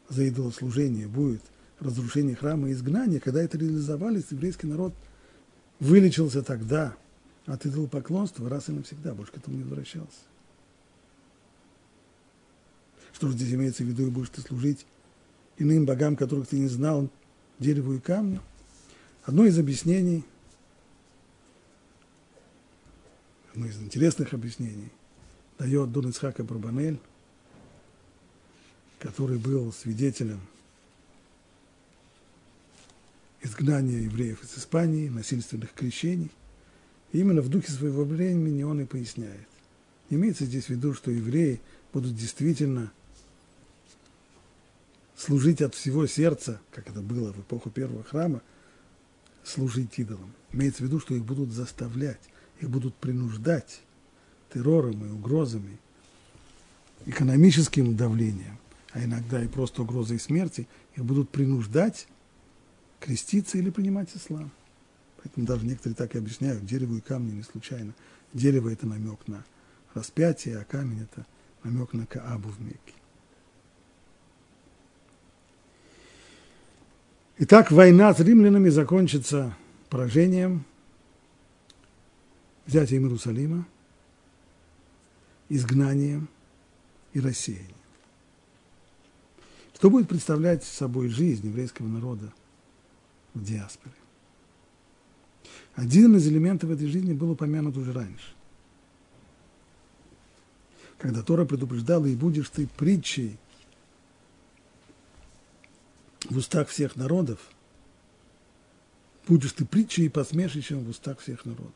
за 0.10 0.24
идолослужение 0.24 1.08
будет 1.08 1.42
разрушение 1.80 2.36
храма 2.36 2.70
и 2.70 2.74
изгнание, 2.74 3.20
когда 3.20 3.42
это 3.42 3.58
реализовались, 3.58 4.26
еврейский 4.30 4.68
народ 4.68 4.94
вылечился 5.80 6.44
тогда 6.44 6.96
от 7.46 7.66
идолопоклонства 7.66 8.50
раз 8.50 8.70
и 8.70 8.72
навсегда, 8.72 9.14
больше 9.14 9.32
к 9.32 9.38
этому 9.38 9.58
не 9.58 9.64
возвращался. 9.64 10.20
Что 13.14 13.28
же 13.28 13.34
здесь 13.34 13.54
имеется 13.54 13.84
в 13.84 13.88
виду, 13.88 14.08
и 14.08 14.10
будешь 14.10 14.30
ты 14.30 14.42
служить 14.42 14.86
иным 15.58 15.86
богам, 15.86 16.16
которых 16.16 16.48
ты 16.48 16.58
не 16.58 16.68
знал, 16.68 17.10
дереву 17.60 17.94
и 17.94 18.00
камню? 18.00 18.42
Одно 19.24 19.46
из 19.46 19.60
объяснений, 19.60 20.24
одно 23.54 23.68
из 23.68 23.80
интересных 23.82 24.34
объяснений, 24.34 24.92
дает 25.60 25.92
Дон 25.92 26.10
Ицхака 26.10 26.44
Барбанель, 26.44 27.00
который 29.00 29.38
был 29.38 29.72
свидетелем 29.74 30.40
изгнания 33.42 34.00
евреев 34.00 34.44
из 34.44 34.58
Испании, 34.58 35.10
насильственных 35.10 35.74
крещений. 35.74 36.32
Именно 37.14 37.42
в 37.42 37.50
духе 37.50 37.72
своего 37.72 38.04
времени 38.04 38.64
он 38.64 38.82
и 38.82 38.86
поясняет. 38.86 39.48
имеется 40.10 40.46
здесь 40.46 40.66
в 40.66 40.70
виду, 40.70 40.94
что 40.94 41.12
евреи 41.12 41.62
будут 41.94 42.16
действительно 42.16 42.92
служить 45.16 45.62
от 45.62 45.76
всего 45.76 46.08
сердца, 46.08 46.60
как 46.72 46.90
это 46.90 47.02
было 47.02 47.32
в 47.32 47.42
эпоху 47.42 47.70
первого 47.70 48.04
храма, 48.04 48.42
служить 49.44 49.98
идолам. 50.00 50.34
Имеется 50.52 50.84
в 50.84 50.88
виду, 50.88 51.00
что 51.00 51.14
их 51.14 51.24
будут 51.24 51.52
заставлять, 51.52 52.20
их 52.60 52.70
будут 52.70 52.96
принуждать 52.96 53.82
террором 54.54 55.06
и 55.06 55.10
угрозами, 55.10 55.80
экономическим 57.06 57.96
давлением, 57.96 58.58
а 58.92 59.04
иногда 59.04 59.44
и 59.44 59.48
просто 59.48 59.82
угрозой 59.82 60.20
смерти, 60.20 60.68
их 60.96 61.06
будут 61.06 61.30
принуждать 61.30 62.08
креститься 63.00 63.58
или 63.58 63.70
принимать 63.70 64.10
ислам. 64.16 64.52
Поэтому 65.24 65.46
даже 65.46 65.66
некоторые 65.66 65.96
так 65.96 66.16
и 66.16 66.18
объясняют, 66.18 66.66
дерево 66.66 66.98
и 66.98 67.02
камни 67.02 67.32
не 67.32 67.44
случайно. 67.44 67.94
Дерево– 68.34 68.70
это 68.72 68.88
намек 68.88 69.28
на 69.28 69.44
распятие, 69.94 70.58
а 70.60 70.64
камень– 70.64 71.04
это 71.12 71.26
намек 71.64 71.94
на 71.94 72.06
Каабу 72.06 72.50
в 72.50 72.60
Мекке. 72.62 72.94
Итак, 77.38 77.72
война 77.72 78.14
с 78.14 78.20
римлянами 78.20 78.70
закончится 78.70 79.56
поражением, 79.90 80.64
взятием 82.66 83.04
Иерусалима, 83.04 83.68
изгнанием 85.50 86.30
и 87.14 87.20
рассеянием. 87.20 87.76
Что 89.76 89.90
будет 89.90 90.08
представлять 90.08 90.64
собой 90.64 91.10
жизнь 91.10 91.48
еврейского 91.48 91.88
народа 91.88 92.32
в 93.34 93.44
диаспоре? 93.44 93.96
Один 95.76 96.16
из 96.16 96.28
элементов 96.28 96.70
этой 96.70 96.88
жизни 96.88 97.14
был 97.14 97.32
упомянут 97.32 97.78
уже 97.78 97.94
раньше. 97.94 98.34
Когда 100.98 101.24
Тора 101.24 101.46
предупреждала, 101.46 102.06
и 102.06 102.16
будешь 102.16 102.50
ты 102.50 102.68
притчей 102.68 103.38
в 106.30 106.38
устах 106.38 106.68
всех 106.68 106.96
народов, 106.96 107.40
будешь 109.28 109.54
ты 109.54 109.66
притчей 109.66 110.06
и 110.06 110.10
посмешищем 110.10 110.84
в 110.84 110.90
устах 110.90 111.20
всех 111.20 111.46
народов. 111.46 111.74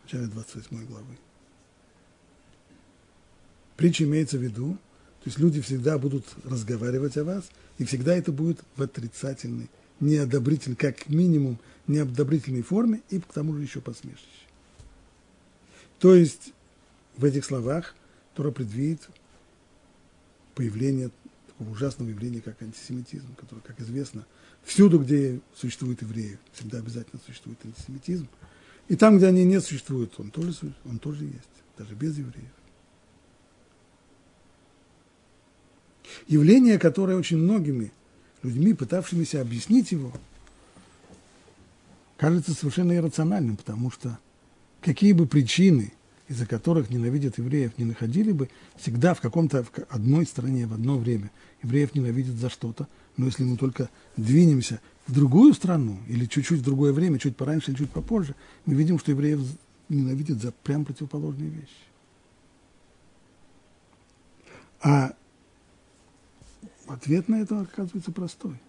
В 0.00 0.04
начале 0.04 0.26
28 0.28 0.86
главы. 0.86 1.18
Притча 3.76 4.04
имеется 4.04 4.38
в 4.38 4.42
виду, 4.42 4.74
то 5.22 5.28
есть 5.28 5.38
люди 5.38 5.60
всегда 5.60 5.98
будут 5.98 6.24
разговаривать 6.44 7.16
о 7.16 7.24
вас, 7.24 7.50
и 7.78 7.84
всегда 7.84 8.14
это 8.14 8.32
будет 8.32 8.62
в 8.76 8.82
отрицательной, 8.82 9.68
неодобрительной, 10.02 10.76
как 10.76 11.08
минимум, 11.08 11.58
неодобрительной 11.86 12.62
форме, 12.62 13.00
и 13.08 13.20
к 13.20 13.26
тому 13.26 13.54
же 13.54 13.62
еще 13.62 13.80
посмешище. 13.80 14.26
То 15.98 16.14
есть 16.14 16.52
в 17.16 17.24
этих 17.24 17.44
словах 17.44 17.94
Тора 18.34 18.50
предвидит 18.50 19.08
появление 20.54 21.10
такого 21.46 21.70
ужасного 21.70 22.10
явления, 22.10 22.40
как 22.40 22.60
антисемитизм, 22.60 23.34
который, 23.36 23.60
как 23.60 23.80
известно, 23.80 24.26
всюду, 24.64 24.98
где 24.98 25.40
существует 25.54 26.02
евреи, 26.02 26.38
всегда 26.52 26.78
обязательно 26.78 27.20
существует 27.24 27.58
антисемитизм. 27.64 28.28
И 28.88 28.96
там, 28.96 29.16
где 29.16 29.26
они 29.26 29.44
не 29.44 29.60
существуют, 29.60 30.18
он 30.18 30.30
тоже, 30.30 30.74
он 30.84 30.98
тоже 30.98 31.24
есть, 31.24 31.62
даже 31.78 31.94
без 31.94 32.18
евреев. 32.18 32.50
Явление, 36.26 36.78
которое 36.78 37.16
очень 37.16 37.38
многими 37.38 37.92
людьми, 38.42 38.74
пытавшимися 38.74 39.40
объяснить 39.40 39.92
его, 39.92 40.12
кажется 42.16 42.54
совершенно 42.54 42.94
иррациональным, 42.94 43.56
потому 43.56 43.90
что 43.90 44.18
какие 44.80 45.12
бы 45.12 45.26
причины, 45.26 45.92
из-за 46.28 46.46
которых 46.46 46.90
ненавидят 46.90 47.38
евреев, 47.38 47.76
не 47.78 47.84
находили 47.84 48.32
бы, 48.32 48.48
всегда 48.76 49.14
в 49.14 49.20
каком-то 49.20 49.64
в 49.64 49.70
одной 49.88 50.26
стране 50.26 50.66
в 50.66 50.72
одно 50.72 50.98
время 50.98 51.30
евреев 51.62 51.94
ненавидят 51.94 52.36
за 52.36 52.48
что-то, 52.48 52.86
но 53.16 53.26
если 53.26 53.44
мы 53.44 53.56
только 53.56 53.90
двинемся 54.16 54.80
в 55.06 55.12
другую 55.12 55.52
страну 55.54 55.98
или 56.08 56.26
чуть-чуть 56.26 56.60
в 56.60 56.64
другое 56.64 56.92
время, 56.92 57.18
чуть 57.18 57.36
пораньше 57.36 57.70
или 57.70 57.78
чуть 57.78 57.90
попозже, 57.90 58.34
мы 58.66 58.74
видим, 58.74 58.98
что 58.98 59.10
евреев 59.10 59.40
ненавидят 59.88 60.40
за 60.40 60.52
прям 60.52 60.84
противоположные 60.84 61.50
вещи. 61.50 61.68
А 64.80 65.14
Ответ 66.92 67.26
на 67.26 67.36
это 67.36 67.58
оказывается 67.58 68.12
простой. 68.12 68.60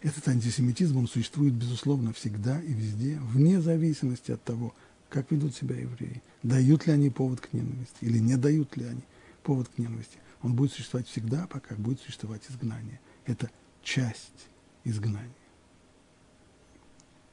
Этот 0.00 0.26
антисемитизм, 0.28 0.96
он 0.96 1.06
существует, 1.06 1.52
безусловно, 1.52 2.14
всегда 2.14 2.58
и 2.62 2.72
везде, 2.72 3.18
вне 3.20 3.60
зависимости 3.60 4.32
от 4.32 4.42
того, 4.42 4.74
как 5.10 5.30
ведут 5.30 5.54
себя 5.54 5.76
евреи, 5.76 6.22
дают 6.42 6.86
ли 6.86 6.94
они 6.94 7.10
повод 7.10 7.42
к 7.42 7.52
ненависти 7.52 7.98
или 8.00 8.16
не 8.16 8.38
дают 8.38 8.78
ли 8.78 8.86
они 8.86 9.02
повод 9.42 9.68
к 9.68 9.76
ненависти. 9.76 10.16
Он 10.40 10.54
будет 10.54 10.72
существовать 10.72 11.06
всегда, 11.06 11.46
пока 11.46 11.74
будет 11.74 12.00
существовать 12.00 12.40
изгнание. 12.48 12.98
Это 13.26 13.50
часть 13.82 14.48
изгнания. 14.84 15.28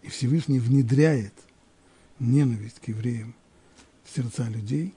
И 0.02 0.10
Всевышний 0.10 0.60
внедряет 0.60 1.34
ненависть 2.20 2.82
к 2.82 2.90
евреям 2.90 3.34
в 4.04 4.14
сердца 4.14 4.50
людей 4.50 4.94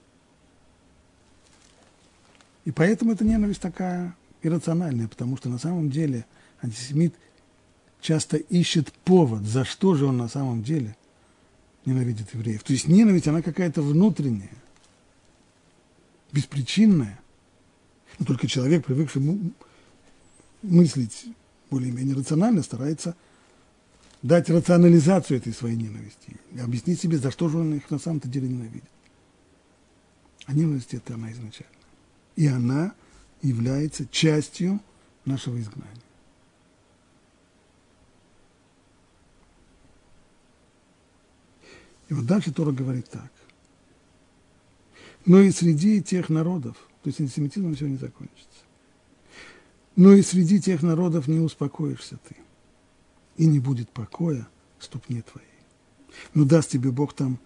и 2.65 2.71
поэтому 2.71 3.13
эта 3.13 3.23
ненависть 3.23 3.61
такая 3.61 4.15
иррациональная, 4.41 5.07
потому 5.07 5.37
что 5.37 5.49
на 5.49 5.57
самом 5.57 5.89
деле 5.89 6.25
антисемит 6.61 7.15
часто 8.01 8.37
ищет 8.37 8.91
повод, 8.91 9.43
за 9.43 9.65
что 9.65 9.95
же 9.95 10.05
он 10.05 10.17
на 10.17 10.27
самом 10.27 10.63
деле 10.63 10.95
ненавидит 11.85 12.33
евреев. 12.33 12.63
То 12.63 12.73
есть 12.73 12.87
ненависть, 12.87 13.27
она 13.27 13.41
какая-то 13.41 13.81
внутренняя, 13.81 14.51
беспричинная. 16.31 17.19
Но 18.19 18.25
только 18.25 18.47
человек, 18.47 18.85
привыкший 18.85 19.21
мыслить 20.61 21.25
более-менее 21.69 22.15
рационально, 22.15 22.61
старается 22.61 23.15
дать 24.21 24.49
рационализацию 24.49 25.37
этой 25.37 25.53
своей 25.53 25.75
ненависти, 25.75 26.37
объяснить 26.59 27.01
себе, 27.01 27.17
за 27.17 27.31
что 27.31 27.49
же 27.49 27.57
он 27.57 27.73
их 27.73 27.89
на 27.89 27.97
самом-то 27.97 28.27
деле 28.27 28.47
ненавидит. 28.47 28.83
А 30.45 30.53
ненависть– 30.53 30.93
это 30.95 31.15
она 31.15 31.31
изначально. 31.31 31.80
И 32.35 32.47
она 32.47 32.93
является 33.41 34.07
частью 34.07 34.79
нашего 35.25 35.59
изгнания. 35.59 36.01
И 42.09 42.13
вот 42.13 42.25
дальше 42.25 42.51
Тора 42.51 42.71
говорит 42.71 43.09
так. 43.09 43.31
Но 45.25 45.39
и 45.39 45.51
среди 45.51 46.01
тех 46.01 46.29
народов, 46.29 46.75
то 47.03 47.07
есть 47.07 47.21
антисемитизмом 47.21 47.75
все 47.75 47.87
не 47.87 47.97
закончится, 47.97 48.49
но 49.95 50.13
и 50.13 50.21
среди 50.21 50.59
тех 50.59 50.81
народов 50.81 51.27
не 51.27 51.39
успокоишься 51.39 52.17
ты, 52.27 52.35
и 53.37 53.45
не 53.45 53.59
будет 53.59 53.89
покоя 53.91 54.47
ступне 54.79 55.21
твоей. 55.21 55.47
Но 56.33 56.43
даст 56.43 56.71
тебе 56.71 56.91
Бог 56.91 57.13
там 57.13 57.39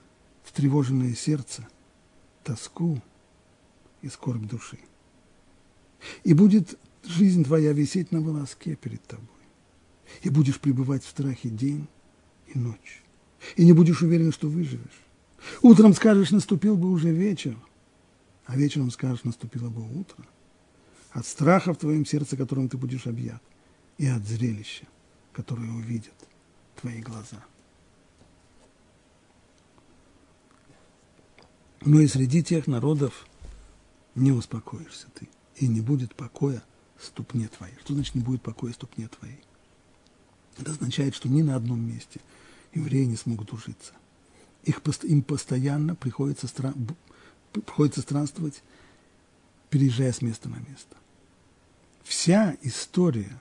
встревоженное 0.44 1.14
сердце, 1.14 1.68
тоску 2.44 3.02
и 4.06 4.10
скорбь 4.10 4.46
души. 4.46 4.78
И 6.24 6.34
будет 6.34 6.78
жизнь 7.04 7.44
твоя 7.44 7.74
висеть 7.74 8.12
на 8.12 8.22
волоске 8.22 8.76
перед 8.76 9.04
тобой. 9.04 9.28
И 10.22 10.30
будешь 10.30 10.60
пребывать 10.60 11.04
в 11.04 11.10
страхе 11.10 11.50
день 11.50 11.88
и 12.54 12.58
ночь. 12.58 13.04
И 13.56 13.66
не 13.66 13.74
будешь 13.74 14.04
уверен, 14.04 14.32
что 14.32 14.48
выживешь. 14.48 15.02
Утром 15.64 15.94
скажешь, 15.94 16.32
наступил 16.32 16.78
бы 16.78 16.92
уже 16.92 17.12
вечер, 17.12 17.58
а 18.46 18.56
вечером 18.56 18.92
скажешь, 18.92 19.24
наступило 19.24 19.70
бы 19.70 19.82
утро. 20.00 20.24
От 21.12 21.26
страха 21.26 21.74
в 21.74 21.78
твоем 21.78 22.06
сердце, 22.06 22.38
которым 22.38 22.70
ты 22.70 22.78
будешь 22.78 23.08
объят, 23.08 23.42
и 23.98 24.06
от 24.06 24.24
зрелища, 24.26 24.86
которое 25.34 25.72
увидят 25.72 26.14
твои 26.76 27.02
глаза. 27.02 27.44
Но 31.82 32.00
и 32.00 32.08
среди 32.08 32.44
тех 32.44 32.68
народов 32.68 33.28
не 34.16 34.32
успокоишься 34.32 35.08
ты, 35.14 35.28
и 35.58 35.68
не 35.68 35.82
будет 35.82 36.16
покоя 36.16 36.64
ступне 37.00 37.48
твоей. 37.48 37.76
Что 37.82 37.94
значит 37.94 38.16
не 38.16 38.22
будет 38.22 38.42
покоя 38.42 38.74
ступне 38.74 39.08
твоей? 39.08 39.40
Это 40.58 40.72
означает, 40.72 41.14
что 41.14 41.28
ни 41.28 41.42
на 41.42 41.56
одном 41.56 41.82
месте 41.82 42.22
евреи 42.74 43.04
не 43.04 43.18
смогут 43.18 43.52
ужиться. 43.54 43.94
Их, 44.64 44.82
им 45.04 45.22
постоянно 45.22 45.96
приходится, 45.96 46.48
приходится 47.52 48.02
странствовать, 48.02 48.64
переезжая 49.70 50.14
с 50.14 50.22
места 50.22 50.50
на 50.50 50.56
место. 50.56 50.96
Вся 52.04 52.56
история, 52.62 53.38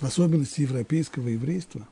в 0.00 0.04
особенности 0.04 0.60
европейского 0.60 1.28
еврейства, 1.28 1.88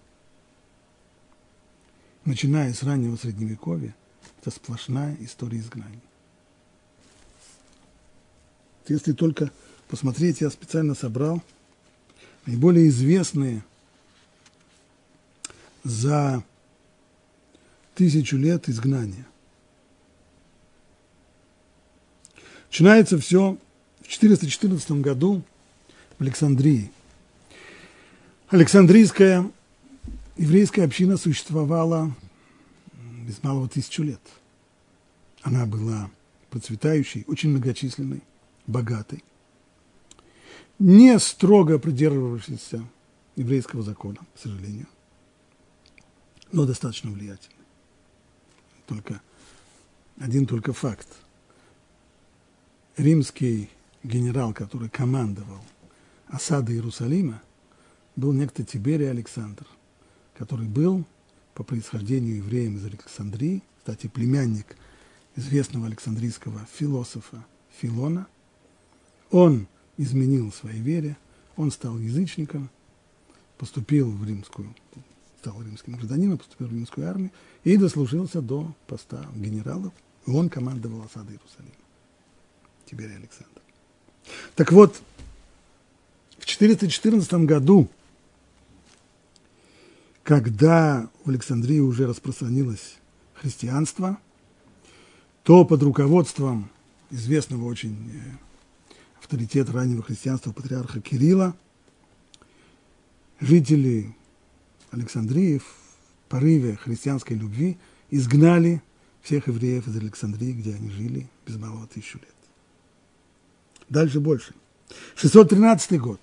начиная 2.24 2.72
с 2.74 2.82
раннего 2.82 3.16
Средневековья, 3.16 3.94
это 4.40 4.50
сплошная 4.50 5.16
история 5.20 5.58
изгнания. 5.58 6.00
Если 8.88 9.12
только 9.12 9.50
посмотреть, 9.88 10.40
я 10.40 10.50
специально 10.50 10.94
собрал 10.94 11.42
наиболее 12.46 12.88
известные 12.88 13.64
за 15.82 16.42
тысячу 17.94 18.36
лет 18.36 18.68
изгнания. 18.68 19.26
Начинается 22.68 23.18
все 23.18 23.56
в 24.02 24.08
414 24.08 24.90
году 24.92 25.42
в 26.18 26.22
Александрии. 26.22 26.90
Александрийская 28.48 29.50
еврейская 30.36 30.84
община 30.84 31.16
существовала 31.16 32.14
без 33.26 33.42
малого 33.42 33.68
тысячу 33.68 34.02
лет. 34.02 34.20
Она 35.42 35.66
была 35.66 36.10
процветающей, 36.50 37.24
очень 37.26 37.50
многочисленной, 37.50 38.22
богатой, 38.66 39.24
не 40.78 41.18
строго 41.18 41.78
придерживавшейся 41.78 42.84
еврейского 43.36 43.82
закона, 43.82 44.18
к 44.34 44.38
сожалению, 44.38 44.86
но 46.52 46.66
достаточно 46.66 47.10
влиятельной. 47.10 47.64
Только 48.86 49.20
один 50.18 50.46
только 50.46 50.72
факт. 50.72 51.08
Римский 52.96 53.70
генерал, 54.02 54.52
который 54.52 54.88
командовал 54.88 55.60
осадой 56.28 56.76
Иерусалима, 56.76 57.42
был 58.14 58.32
некто 58.32 58.62
Тиберий 58.62 59.10
Александр, 59.10 59.66
который 60.36 60.66
был 60.68 61.04
по 61.54 61.64
происхождению 61.64 62.36
евреем 62.36 62.76
из 62.76 62.84
Александрии, 62.84 63.62
кстати, 63.78 64.06
племянник 64.06 64.76
известного 65.36 65.86
александрийского 65.86 66.66
философа 66.72 67.44
Филона. 67.80 68.26
Он 69.34 69.66
изменил 69.96 70.52
своей 70.52 70.78
вере, 70.78 71.16
он 71.56 71.72
стал 71.72 71.98
язычником, 71.98 72.70
поступил 73.58 74.08
в 74.08 74.24
римскую, 74.24 74.72
стал 75.40 75.60
римским 75.60 75.94
гражданином, 75.94 76.38
поступил 76.38 76.68
в 76.68 76.72
римскую 76.72 77.10
армию 77.10 77.32
и 77.64 77.76
дослужился 77.76 78.40
до 78.40 78.72
поста 78.86 79.26
генералов, 79.34 79.92
он 80.28 80.48
командовал 80.48 81.02
осадой 81.02 81.34
Иерусалима. 81.34 81.74
Тиберий 82.86 83.16
Александр. 83.16 83.60
Так 84.54 84.70
вот, 84.70 85.02
в 86.38 86.46
414 86.46 87.32
году, 87.44 87.88
когда 90.22 91.10
в 91.24 91.30
Александрии 91.30 91.80
уже 91.80 92.06
распространилось 92.06 92.98
христианство, 93.34 94.16
то 95.42 95.64
под 95.64 95.82
руководством 95.82 96.70
известного 97.10 97.64
очень 97.64 97.98
авторитета 99.24 99.72
раннего 99.72 100.02
христианства 100.02 100.52
патриарха 100.52 101.00
Кирилла 101.00 101.56
жители 103.40 104.14
Александрии 104.90 105.58
в 105.58 105.64
порыве 106.28 106.76
христианской 106.76 107.34
любви 107.34 107.78
изгнали 108.10 108.82
всех 109.22 109.48
евреев 109.48 109.88
из 109.88 109.96
Александрии, 109.96 110.52
где 110.52 110.74
они 110.74 110.90
жили 110.90 111.26
без 111.46 111.56
малого 111.56 111.86
тысячу 111.86 112.18
лет. 112.18 112.34
Дальше 113.88 114.20
больше. 114.20 114.54
613 115.16 115.98
год. 115.98 116.20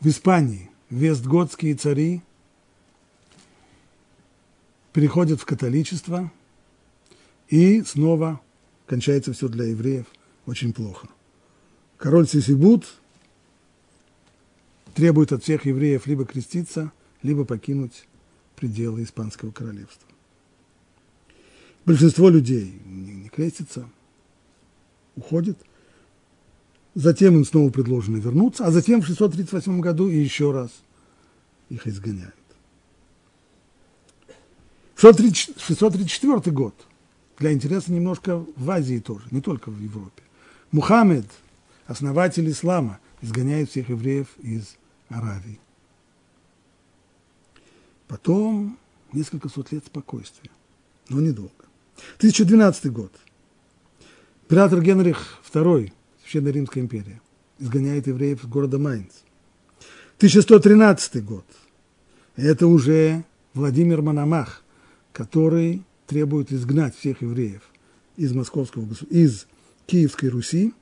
В 0.00 0.08
Испании 0.08 0.68
вестготские 0.90 1.76
цари 1.76 2.22
переходят 4.92 5.40
в 5.40 5.44
католичество, 5.44 6.32
и 7.48 7.82
снова 7.82 8.40
кончается 8.86 9.32
все 9.32 9.48
для 9.48 9.66
евреев 9.66 10.06
очень 10.46 10.72
плохо. 10.72 11.08
Король 11.98 12.28
Сисибут 12.28 12.86
требует 14.94 15.32
от 15.32 15.42
всех 15.42 15.66
евреев 15.66 16.06
либо 16.06 16.24
креститься, 16.24 16.92
либо 17.22 17.44
покинуть 17.44 18.06
пределы 18.56 19.02
Испанского 19.02 19.50
королевства. 19.50 20.08
Большинство 21.84 22.28
людей 22.28 22.80
не 22.84 23.28
крестится, 23.28 23.88
уходит– 25.14 25.58
Затем 26.96 27.36
им 27.36 27.44
снова 27.44 27.68
предложено 27.68 28.16
вернуться, 28.16 28.64
а 28.64 28.70
затем 28.70 29.02
в 29.02 29.06
638 29.06 29.80
году 29.80 30.08
и 30.08 30.16
еще 30.16 30.50
раз 30.50 30.70
их 31.68 31.86
изгоняют. 31.86 32.34
634 34.96 36.50
год. 36.52 36.74
Для 37.38 37.52
интереса 37.52 37.92
немножко 37.92 38.42
в 38.56 38.70
Азии 38.70 38.98
тоже, 38.98 39.26
не 39.30 39.42
только 39.42 39.70
в 39.70 39.78
Европе. 39.78 40.22
Мухаммед, 40.72 41.26
основатель 41.86 42.50
ислама, 42.50 43.00
изгоняет 43.22 43.70
всех 43.70 43.88
евреев 43.88 44.28
из 44.38 44.76
Аравии. 45.08 45.60
Потом 48.08 48.78
несколько 49.12 49.48
сот 49.48 49.72
лет 49.72 49.84
спокойствия, 49.86 50.50
но 51.08 51.20
недолго. 51.20 51.52
1012 52.18 52.92
год. 52.92 53.12
Император 54.44 54.80
Генрих 54.82 55.40
II 55.52 55.92
Священная 56.26 56.50
Римская 56.50 56.82
империя, 56.82 57.20
изгоняет 57.60 58.08
евреев 58.08 58.42
из 58.42 58.48
города 58.48 58.80
Майнц. 58.80 59.12
1113 60.16 61.24
год. 61.24 61.44
Это 62.34 62.66
уже 62.66 63.24
Владимир 63.54 64.02
Мономах, 64.02 64.64
который 65.12 65.84
требует 66.08 66.50
изгнать 66.50 66.96
всех 66.96 67.22
евреев 67.22 67.62
из 68.16 68.32
московского 68.32 68.88
из 69.08 69.46
Киевской 69.86 70.26
Руси, 70.26 70.74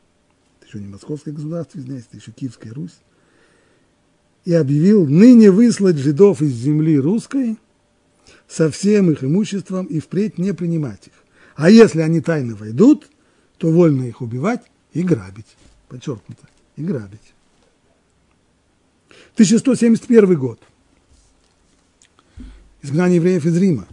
еще 0.75 0.85
не 0.85 0.91
московское 0.91 1.33
государство, 1.33 1.79
извиняюсь, 1.79 2.05
это 2.09 2.17
еще 2.17 2.33
Киевская 2.33 2.73
Русь, 2.73 2.99
и 4.45 4.53
объявил 4.53 5.07
ныне 5.07 5.51
выслать 5.51 5.97
жидов 5.97 6.43
из 6.43 6.53
земли 6.53 6.99
русской 6.99 7.57
со 8.49 8.71
всем 8.71 9.11
их 9.11 9.25
имуществом 9.25 9.87
и 9.87 10.01
впредь 10.01 10.39
не 10.39 10.53
принимать 10.53 11.07
их. 11.07 11.13
А 11.55 11.71
если 11.71 12.01
они 12.01 12.21
тайно 12.21 12.55
войдут, 12.57 13.09
то 13.59 13.71
вольно 13.71 14.05
их 14.05 14.21
убивать 14.21 14.63
и 14.93 15.03
грабить. 15.03 15.57
Подчеркнуто. 15.89 16.47
И 16.77 16.83
грабить. 16.83 17.21
1171 19.35 20.37
год. 20.37 20.61
Изгнание 22.83 23.17
евреев 23.17 23.47
из 23.47 23.57
Рима. 23.57 23.87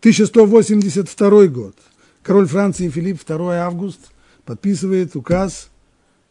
1182 0.00 1.46
год. 1.46 1.76
Король 2.22 2.46
Франции 2.46 2.88
Филипп, 2.90 3.24
2 3.26 3.56
август, 3.56 4.12
подписывает 4.44 5.16
указ 5.16 5.70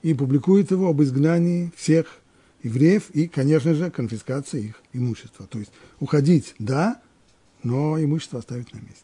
и 0.04 0.14
публикует 0.14 0.70
его 0.70 0.90
об 0.90 1.02
изгнании 1.02 1.72
всех 1.76 2.06
евреев 2.62 3.10
и, 3.12 3.28
конечно 3.28 3.74
же, 3.74 3.90
конфискации 3.90 4.66
их 4.66 4.82
имущества. 4.94 5.48
То 5.48 5.58
есть 5.60 5.72
уходить– 6.00 6.54
да, 6.60 7.02
но 7.64 8.02
имущество 8.02 8.40
оставить 8.40 8.72
на 8.74 8.78
месте. 8.78 9.04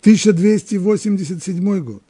1287 0.00 1.80
год. 1.80 2.02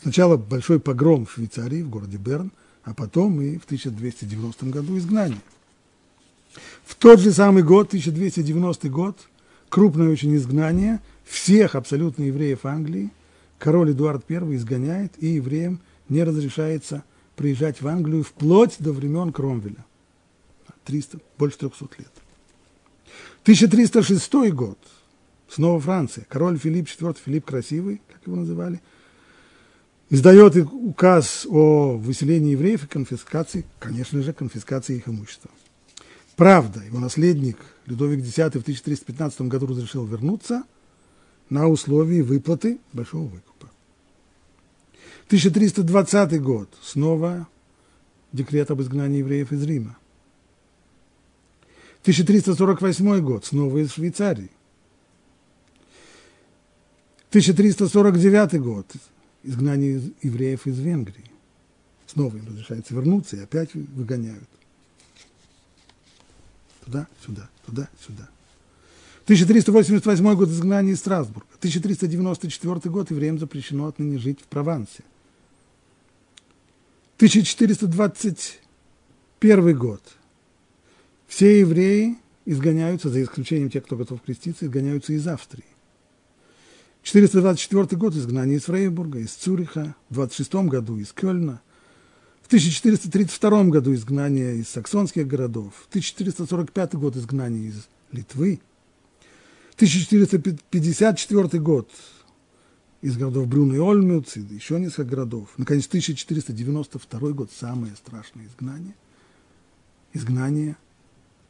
Сначала 0.00 0.36
большой 0.36 0.80
погром 0.80 1.24
в 1.24 1.32
Швейцарии, 1.32 1.82
в 1.82 1.90
городе 1.90 2.16
Берн, 2.16 2.50
а 2.82 2.94
потом 2.94 3.40
и 3.40 3.58
в 3.58 3.64
1290 3.64 4.66
году 4.66 4.98
изгнание. 4.98 5.40
В 6.84 6.94
тот 6.96 7.20
же 7.20 7.32
самый 7.32 7.62
год, 7.62 7.88
1290 7.88 8.88
год, 8.88 9.18
крупное 9.68 10.08
очень 10.08 10.34
изгнание 10.36 11.00
всех 11.24 11.74
абсолютно 11.74 12.24
евреев 12.24 12.66
Англии. 12.66 13.10
Король 13.64 13.92
Эдуард 13.92 14.30
I 14.30 14.36
изгоняет, 14.56 15.14
и 15.16 15.26
евреям 15.26 15.80
не 16.10 16.22
разрешается 16.22 17.02
приезжать 17.34 17.80
в 17.80 17.88
Англию 17.88 18.22
вплоть 18.22 18.76
до 18.78 18.92
времен 18.92 19.32
Кромвеля. 19.32 19.86
300, 20.84 21.18
больше 21.38 21.56
300 21.56 21.88
лет. 21.96 22.12
1306 23.44 24.52
год. 24.52 24.78
Снова 25.48 25.80
Франция. 25.80 26.26
Король 26.28 26.58
Филипп 26.58 26.88
IV, 26.88 27.16
Филипп 27.24 27.46
Красивый, 27.46 28.02
как 28.12 28.26
его 28.26 28.36
называли, 28.36 28.82
издает 30.10 30.56
указ 30.56 31.46
о 31.48 31.96
выселении 31.96 32.52
евреев 32.52 32.84
и 32.84 32.86
конфискации, 32.86 33.64
конечно 33.78 34.20
же, 34.20 34.34
конфискации 34.34 34.98
их 34.98 35.08
имущества. 35.08 35.50
Правда, 36.36 36.84
его 36.84 36.98
наследник 36.98 37.56
Людовик 37.86 38.26
X 38.26 38.36
в 38.36 38.60
1315 38.60 39.40
году 39.40 39.68
разрешил 39.68 40.04
вернуться 40.04 40.64
на 41.50 41.68
условии 41.68 42.20
выплаты 42.20 42.78
большого 42.92 43.24
выкупа. 43.24 43.70
1320 45.26 46.42
год. 46.42 46.68
Снова 46.82 47.48
декрет 48.32 48.70
об 48.70 48.82
изгнании 48.82 49.18
евреев 49.18 49.52
из 49.52 49.62
Рима. 49.62 49.96
1348 52.02 53.20
год. 53.20 53.44
Снова 53.44 53.78
из 53.78 53.92
Швейцарии. 53.92 54.50
1349 57.30 58.60
год. 58.60 58.86
Изгнание 59.42 60.12
евреев 60.22 60.66
из 60.66 60.78
Венгрии. 60.78 61.30
Снова 62.06 62.36
им 62.36 62.46
разрешается 62.46 62.94
вернуться 62.94 63.36
и 63.36 63.40
опять 63.40 63.74
выгоняют. 63.74 64.48
Туда, 66.84 67.08
сюда, 67.24 67.48
туда, 67.66 67.88
сюда. 68.06 68.28
1388 69.24 70.34
год 70.34 70.50
изгнания 70.50 70.92
из 70.92 70.98
Страсбурга. 70.98 71.48
1394 71.58 72.92
год 72.92 73.10
евреям 73.10 73.38
запрещено 73.38 73.86
отныне 73.86 74.18
жить 74.18 74.40
в 74.40 74.44
Провансе. 74.44 75.02
1421 77.16 79.78
год. 79.78 80.02
Все 81.26 81.60
евреи 81.60 82.18
изгоняются, 82.44 83.08
за 83.08 83.22
исключением 83.22 83.70
тех, 83.70 83.86
кто 83.86 83.96
готов 83.96 84.20
креститься, 84.20 84.66
изгоняются 84.66 85.14
из 85.14 85.26
Австрии. 85.26 85.64
424 87.02 87.98
год 87.98 88.14
изгнание 88.16 88.58
из 88.58 88.64
Фрейбурга, 88.64 89.20
из 89.20 89.32
Цюриха, 89.32 89.96
в 90.10 90.14
26 90.14 90.54
году 90.54 90.98
из 90.98 91.12
Кёльна, 91.12 91.62
в 92.42 92.46
1432 92.46 93.64
году 93.64 93.94
изгнание 93.94 94.56
из 94.56 94.68
саксонских 94.68 95.26
городов, 95.26 95.72
в 95.86 95.88
1445 95.88 96.94
год 96.96 97.16
изгнание 97.16 97.68
из 97.68 97.88
Литвы, 98.12 98.60
1454 99.76 101.60
год 101.60 101.90
из 103.00 103.16
городов 103.16 103.48
Брюн 103.48 103.74
и 103.74 103.78
Ольмюц, 103.78 104.36
и 104.36 104.40
еще 104.40 104.78
несколько 104.78 105.04
городов. 105.04 105.50
Наконец, 105.56 105.86
1492 105.86 107.30
год, 107.32 107.50
самое 107.52 107.94
страшное 107.96 108.46
изгнание. 108.46 108.94
Изгнание 110.12 110.76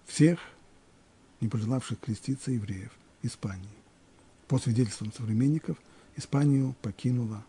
всех 0.07 0.39
не 1.41 1.49
пожелавших 1.49 2.01
креститься 2.01 2.51
евреев 2.51 2.91
Испании. 3.23 3.69
По 4.49 4.59
свидетельствам 4.59 5.13
современников, 5.13 5.77
Испанию 6.17 6.75
покинуло 6.81 7.45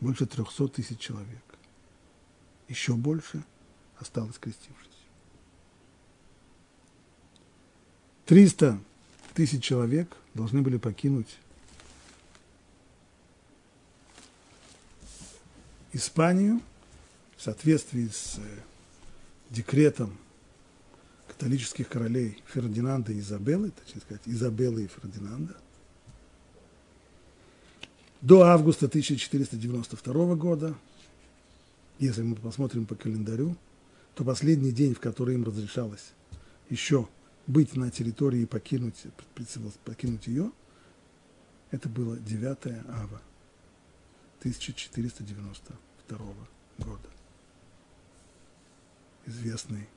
больше 0.00 0.26
300 0.26 0.68
тысяч 0.68 0.98
человек. 0.98 1.42
Еще 2.68 2.94
больше 2.94 3.42
осталось 3.98 4.38
крестившись. 4.38 4.90
300 8.26 8.78
тысяч 9.36 9.62
человек 9.62 10.16
должны 10.32 10.62
были 10.62 10.78
покинуть 10.78 11.36
Испанию 15.92 16.62
в 17.36 17.42
соответствии 17.42 18.08
с 18.08 18.38
э, 18.38 18.42
декретом 19.50 20.16
католических 21.28 21.86
королей 21.86 22.42
Фердинанда 22.46 23.12
и 23.12 23.18
Изабеллы, 23.18 23.72
точнее 23.72 24.00
сказать, 24.00 24.22
Изабеллы 24.24 24.84
и 24.84 24.88
Фердинанда, 24.88 25.54
до 28.22 28.44
августа 28.44 28.86
1492 28.86 30.34
года, 30.36 30.74
если 31.98 32.22
мы 32.22 32.36
посмотрим 32.36 32.86
по 32.86 32.94
календарю, 32.94 33.54
то 34.14 34.24
последний 34.24 34.72
день, 34.72 34.94
в 34.94 35.00
который 35.00 35.34
им 35.34 35.44
разрешалось 35.44 36.12
еще 36.70 37.06
быть 37.46 37.76
на 37.76 37.90
территории 37.90 38.42
и 38.42 38.46
покинуть, 38.46 39.04
покинуть 39.84 40.26
ее, 40.26 40.50
это 41.70 41.88
было 41.88 42.16
9 42.16 42.66
ава 42.88 43.22
1492 44.40 46.18
года. 46.78 47.08
Известный 49.26 49.88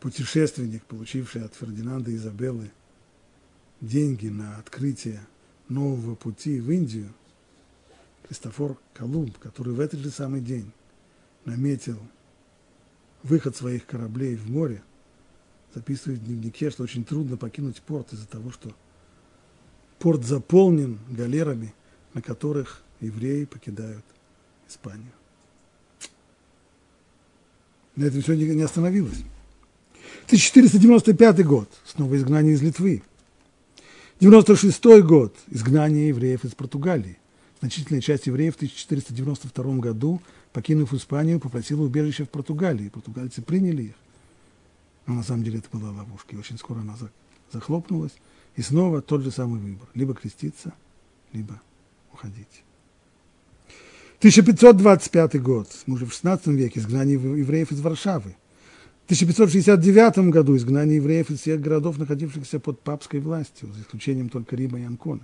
путешественник, 0.00 0.84
получивший 0.84 1.44
от 1.44 1.54
Фердинанда 1.54 2.10
и 2.10 2.16
Изабеллы 2.16 2.70
деньги 3.80 4.28
на 4.28 4.58
открытие 4.58 5.20
нового 5.68 6.14
пути 6.14 6.60
в 6.60 6.70
Индию, 6.70 7.12
Христофор 8.26 8.78
Колумб, 8.94 9.38
который 9.38 9.74
в 9.74 9.80
этот 9.80 10.00
же 10.00 10.10
самый 10.10 10.40
день 10.40 10.70
наметил 11.44 11.98
выход 13.22 13.56
своих 13.56 13.86
кораблей 13.86 14.36
в 14.36 14.50
море, 14.50 14.82
записывает 15.74 16.20
в 16.20 16.24
дневнике, 16.24 16.70
что 16.70 16.82
очень 16.82 17.04
трудно 17.04 17.36
покинуть 17.36 17.82
порт 17.82 18.12
из-за 18.12 18.26
того, 18.26 18.50
что 18.50 18.70
порт 19.98 20.24
заполнен 20.24 20.98
галерами, 21.10 21.74
на 22.12 22.22
которых 22.22 22.82
евреи 23.00 23.44
покидают 23.44 24.04
Испанию. 24.68 25.12
На 27.96 28.04
этом 28.04 28.22
все 28.22 28.34
не 28.34 28.62
остановилось. 28.62 29.22
1495 30.26 31.46
год, 31.46 31.68
снова 31.84 32.16
изгнание 32.16 32.54
из 32.54 32.62
Литвы. 32.62 33.02
96 34.20 35.02
год, 35.02 35.36
изгнание 35.50 36.08
евреев 36.08 36.44
из 36.44 36.54
Португалии. 36.54 37.18
Значительная 37.60 38.00
часть 38.00 38.26
евреев 38.26 38.54
в 38.54 38.56
1492 38.56 39.76
году, 39.76 40.20
покинув 40.52 40.92
Испанию, 40.94 41.40
попросила 41.40 41.82
убежище 41.82 42.24
в 42.24 42.30
Португалии. 42.30 42.88
Португальцы 42.88 43.42
приняли 43.42 43.82
их. 43.84 43.94
Но 45.06 45.14
на 45.14 45.22
самом 45.22 45.44
деле 45.44 45.58
это 45.58 45.68
была 45.76 45.90
ловушка. 45.90 46.34
И 46.34 46.38
очень 46.38 46.58
скоро 46.58 46.80
она 46.80 46.96
захлопнулась. 47.52 48.14
И 48.56 48.62
снова 48.62 49.02
тот 49.02 49.22
же 49.22 49.30
самый 49.30 49.60
выбор. 49.60 49.88
Либо 49.94 50.14
креститься, 50.14 50.72
либо 51.32 51.60
уходить. 52.12 52.64
1525 54.18 55.42
год, 55.42 55.68
мы 55.86 55.96
уже 55.96 56.06
в 56.06 56.12
16 56.12 56.46
веке, 56.46 56.80
изгнание 56.80 57.14
евреев 57.14 57.72
из 57.72 57.80
Варшавы. 57.80 58.36
В 59.02 59.04
1569 59.04 60.30
году 60.30 60.56
изгнание 60.56 60.96
евреев 60.96 61.30
из 61.30 61.40
всех 61.40 61.60
городов, 61.60 61.98
находившихся 61.98 62.58
под 62.58 62.80
папской 62.80 63.20
властью, 63.20 63.70
за 63.70 63.82
исключением 63.82 64.30
только 64.30 64.56
Рима 64.56 64.80
и 64.80 64.84
Анконы. 64.84 65.20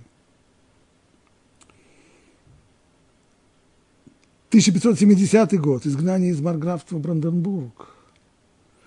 1570 4.49 5.59
год, 5.59 5.85
изгнание 5.87 6.31
из 6.31 6.41
Марграфства 6.41 6.99
Бранденбург. 6.99 7.87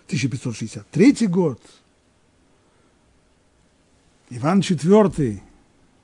1563 0.06 1.26
год, 1.28 1.60
Иван 4.28 4.60
IV, 4.60 5.40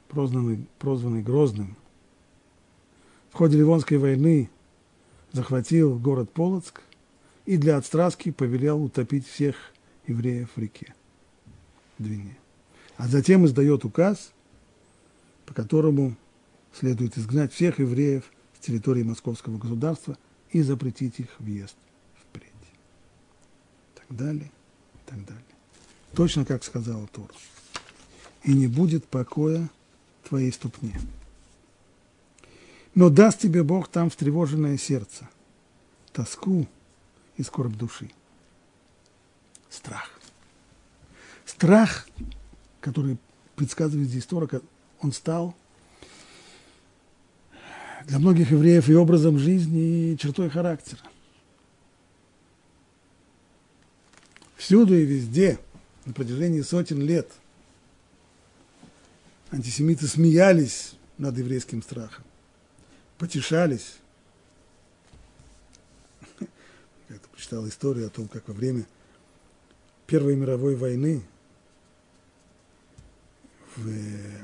прозванный, 0.08 0.66
прозванный 0.78 1.22
Грозным, 1.22 1.76
в 3.30 3.36
ходе 3.36 3.58
Ливонской 3.58 3.98
войны 3.98 4.50
захватил 5.32 5.98
город 5.98 6.32
Полоцк 6.32 6.82
и 7.44 7.56
для 7.56 7.76
отстраски 7.76 8.30
повелел 8.30 8.82
утопить 8.82 9.26
всех 9.26 9.56
евреев 10.06 10.48
в 10.54 10.58
реке 10.58 10.94
Двине. 11.98 12.36
А 12.96 13.06
затем 13.06 13.44
издает 13.44 13.84
указ, 13.84 14.32
по 15.44 15.54
которому 15.54 16.16
следует 16.72 17.18
изгнать 17.18 17.52
всех 17.52 17.78
евреев 17.78 18.24
с 18.58 18.64
территории 18.64 19.02
московского 19.02 19.58
государства 19.58 20.16
и 20.50 20.62
запретить 20.62 21.20
их 21.20 21.28
въезд 21.38 21.76
так 24.10 24.16
далее, 24.16 24.50
и 24.94 25.10
так 25.10 25.24
далее. 25.24 25.44
Точно 26.14 26.44
как 26.44 26.64
сказала 26.64 27.06
Тур. 27.08 27.30
И 28.42 28.52
не 28.52 28.66
будет 28.66 29.06
покоя 29.06 29.68
твоей 30.28 30.52
ступне. 30.52 31.00
Но 32.94 33.08
даст 33.08 33.40
тебе 33.40 33.62
Бог 33.62 33.88
там 33.88 34.10
встревоженное 34.10 34.76
сердце, 34.76 35.28
тоску 36.12 36.66
и 37.36 37.42
скорбь 37.42 37.76
души. 37.76 38.10
Страх. 39.68 40.10
Страх, 41.46 42.08
который 42.80 43.16
предсказывает 43.54 44.08
здесь 44.08 44.26
Тора, 44.26 44.48
он 45.00 45.12
стал 45.12 45.54
для 48.06 48.18
многих 48.18 48.50
евреев 48.50 48.88
и 48.88 48.94
образом 48.94 49.38
жизни, 49.38 50.12
и 50.12 50.18
чертой 50.18 50.50
характера. 50.50 51.00
Всюду 54.70 54.94
и 54.94 55.04
везде, 55.04 55.58
на 56.04 56.12
протяжении 56.12 56.60
сотен 56.60 57.02
лет, 57.02 57.28
антисемиты 59.50 60.06
смеялись 60.06 60.94
над 61.18 61.36
еврейским 61.36 61.82
страхом, 61.82 62.22
потешались. 63.18 63.96
Я 66.38 67.16
прочитал 67.32 67.66
историю 67.66 68.06
о 68.06 68.10
том, 68.10 68.28
как 68.28 68.46
во 68.46 68.54
время 68.54 68.86
Первой 70.06 70.36
мировой 70.36 70.76
войны 70.76 71.20
в 73.74 73.90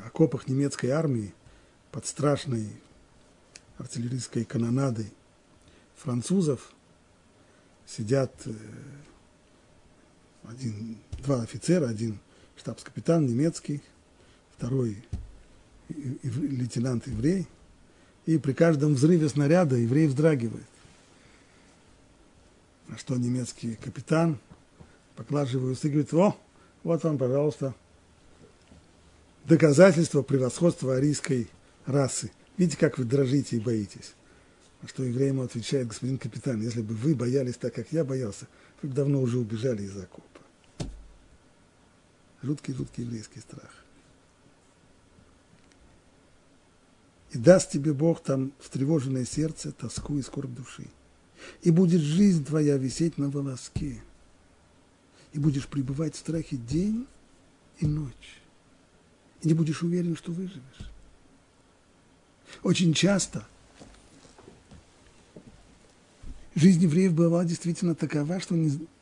окопах 0.09 0.49
немецкой 0.49 0.89
армии 0.89 1.33
под 1.93 2.05
страшной 2.05 2.69
артиллерийской 3.79 4.45
канонадой 4.45 5.07
французов 5.95 6.73
сидят 7.87 8.33
э, 8.47 8.53
один, 10.49 10.99
два 11.25 11.43
офицера, 11.43 11.89
один 11.89 12.19
штабс-капитан 12.57 13.27
немецкий, 13.27 13.83
второй 14.57 15.03
лейтенант 15.89 17.07
еврей, 17.07 17.47
и 18.25 18.39
при 18.39 18.53
каждом 18.53 18.95
взрыве 18.95 19.29
снаряда 19.29 19.77
еврей 19.77 20.09
вздрагивает. 20.09 20.67
На 22.89 22.99
что 22.99 23.17
немецкий 23.17 23.77
капитан, 23.77 24.39
поглаживая 25.17 25.73
усы, 25.73 25.89
говорит, 25.89 26.13
о, 26.15 26.37
вот 26.83 27.03
вам, 27.05 27.19
пожалуйста, 27.19 27.75
доказательство 29.45 30.23
превосходства 30.23 30.97
арийской 30.97 31.49
расы. 31.85 32.31
Видите, 32.57 32.79
как 32.79 32.99
вы 32.99 33.05
дрожите 33.05 33.57
и 33.57 33.61
боитесь. 33.61 34.15
А 34.83 34.89
что 34.89 35.03
еврей 35.03 35.29
ему 35.29 35.43
отвечает, 35.43 35.89
господин 35.89 36.19
капитан, 36.19 36.61
если 36.61 36.83
бы 36.83 36.95
вы 36.95 37.15
боялись 37.15 37.57
так, 37.57 37.75
как 37.75 37.93
я 37.93 38.05
боялся, 38.05 38.47
вы 38.83 38.89
бы 38.89 38.95
давно 38.95 39.21
уже 39.21 39.39
убежали 39.39 39.83
из 39.83 39.97
окопа. 39.97 40.36
Жуткий-жуткий 42.47 43.03
еврейский 43.03 43.41
страх. 43.41 43.71
И 47.33 47.39
даст 47.39 47.73
тебе 47.73 47.93
Бог 47.93 48.23
там 48.23 48.53
встревоженное 48.61 49.25
сердце, 49.25 49.73
тоску 49.73 50.17
и 50.17 50.23
скорбь 50.23 50.55
души. 50.55 50.87
И 51.63 51.71
будет 51.71 52.01
жизнь 52.01 52.45
твоя 52.45 52.77
висеть 52.77 53.19
на 53.19 53.29
волоске. 53.29 54.01
И 55.33 55.39
будешь 55.39 55.67
пребывать 55.67 56.15
в 56.15 56.19
страхе 56.19 56.57
день 56.57 57.07
и 57.79 57.87
ночь. 57.87 58.41
И 59.43 59.49
не 59.49 59.55
будешь 59.55 59.83
уверен, 59.83 60.17
что 60.17 60.33
выживешь. 60.33 60.91
Очень 62.63 62.95
часто 62.95 63.47
жизнь 66.55 66.83
евреев 66.83 67.13
была 67.13 67.45
действительно 67.45 67.95
такова, 67.95 68.41
что 68.41 68.55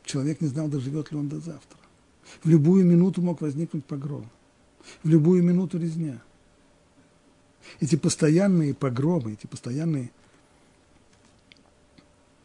человек 0.03 0.41
не 0.41 0.47
знал, 0.47 0.67
доживет 0.67 1.11
ли 1.11 1.17
он 1.17 1.29
до 1.29 1.39
завтра. 1.39 1.84
В 2.43 2.49
любую 2.49 2.85
минуту 2.85 3.21
мог 3.21 3.41
возникнуть 3.41 3.85
погром. 3.85 4.29
В 5.03 5.09
любую 5.09 5.43
минуту 5.43 5.79
резня. 5.79 6.21
Эти 7.79 7.95
постоянные 7.95 8.73
погромы, 8.73 9.33
эти 9.33 9.47
постоянные 9.47 10.11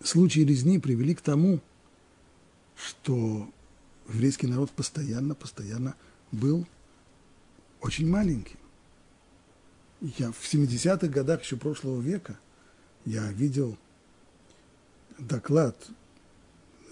случаи 0.02 0.40
резни 0.40 0.78
привели 0.78 1.14
к 1.14 1.20
тому, 1.20 1.60
что 2.76 3.50
еврейский 4.08 4.46
народ 4.46 4.70
постоянно, 4.70 5.34
постоянно 5.34 5.94
был 6.32 6.66
очень 7.80 8.08
маленьким. 8.08 8.58
Я 10.00 10.32
в 10.32 10.42
70-х 10.42 11.08
годах 11.08 11.42
еще 11.42 11.56
прошлого 11.56 12.00
века 12.00 12.38
я 13.04 13.30
видел 13.32 13.76
доклад 15.18 15.76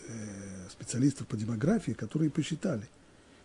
э, 0.08 0.47
специалистов 0.78 1.26
по 1.26 1.36
демографии, 1.36 1.92
которые 1.92 2.30
посчитали, 2.30 2.88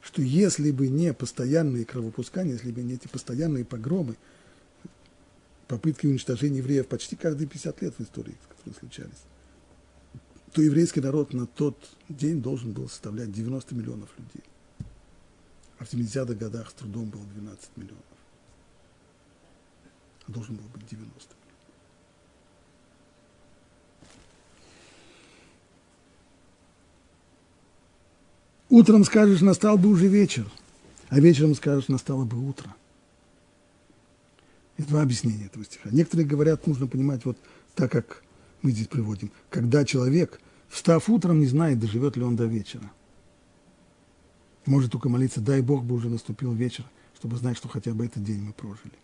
что 0.01 0.21
если 0.21 0.71
бы 0.71 0.87
не 0.87 1.13
постоянные 1.13 1.85
кровопускания, 1.85 2.53
если 2.53 2.71
бы 2.71 2.81
не 2.81 2.93
эти 2.93 3.07
постоянные 3.07 3.65
погромы, 3.65 4.15
попытки 5.67 6.05
уничтожения 6.05 6.59
евреев 6.59 6.87
почти 6.87 7.15
каждые 7.15 7.47
50 7.47 7.81
лет 7.81 7.95
в 7.97 8.01
истории, 8.01 8.35
которые 8.49 8.75
случались, 8.79 9.23
то 10.51 10.61
еврейский 10.61 11.01
народ 11.01 11.33
на 11.33 11.47
тот 11.47 11.77
день 12.09 12.41
должен 12.41 12.73
был 12.73 12.87
составлять 12.87 13.31
90 13.31 13.73
миллионов 13.73 14.09
людей. 14.17 14.43
А 15.79 15.85
в 15.85 15.91
70-х 15.91 16.35
годах 16.35 16.69
с 16.69 16.73
трудом 16.73 17.09
было 17.09 17.23
12 17.23 17.77
миллионов. 17.77 18.03
А 20.27 20.31
должен 20.31 20.55
был 20.55 20.65
быть 20.75 20.87
90. 20.87 21.35
Утром 28.73 29.03
скажешь, 29.03 29.41
настал 29.41 29.77
бы 29.77 29.87
уже 29.87 30.07
вечер, 30.07 30.49
а 31.09 31.19
вечером 31.19 31.53
скажешь, 31.53 31.89
настало 31.89 32.25
бы 32.25 32.43
утро. 32.43 32.75
Это 34.77 34.87
два 34.87 35.03
объяснения 35.03 35.45
этого 35.45 35.63
стиха. 35.63 35.89
Некоторые 35.91 36.25
говорят, 36.25 36.65
нужно 36.65 36.87
понимать 36.87 37.23
вот 37.23 37.37
так, 37.75 37.91
как 37.91 38.23
мы 38.63 38.71
здесь 38.71 38.87
приводим. 38.87 39.29
Когда 39.51 39.85
человек, 39.85 40.41
встав 40.69 41.07
утром, 41.07 41.39
не 41.39 41.45
знает, 41.45 41.79
доживет 41.79 42.17
ли 42.17 42.23
он 42.23 42.35
до 42.35 42.45
вечера. 42.45 42.91
Может 44.65 44.91
только 44.91 45.07
молиться, 45.07 45.39
дай 45.39 45.61
Бог 45.61 45.83
бы 45.83 45.93
уже 45.93 46.09
наступил 46.09 46.51
вечер, 46.51 46.83
чтобы 47.15 47.37
знать, 47.37 47.57
что 47.57 47.67
хотя 47.67 47.93
бы 47.93 48.07
этот 48.07 48.23
день 48.23 48.41
мы 48.41 48.53
прожили. 48.53 48.97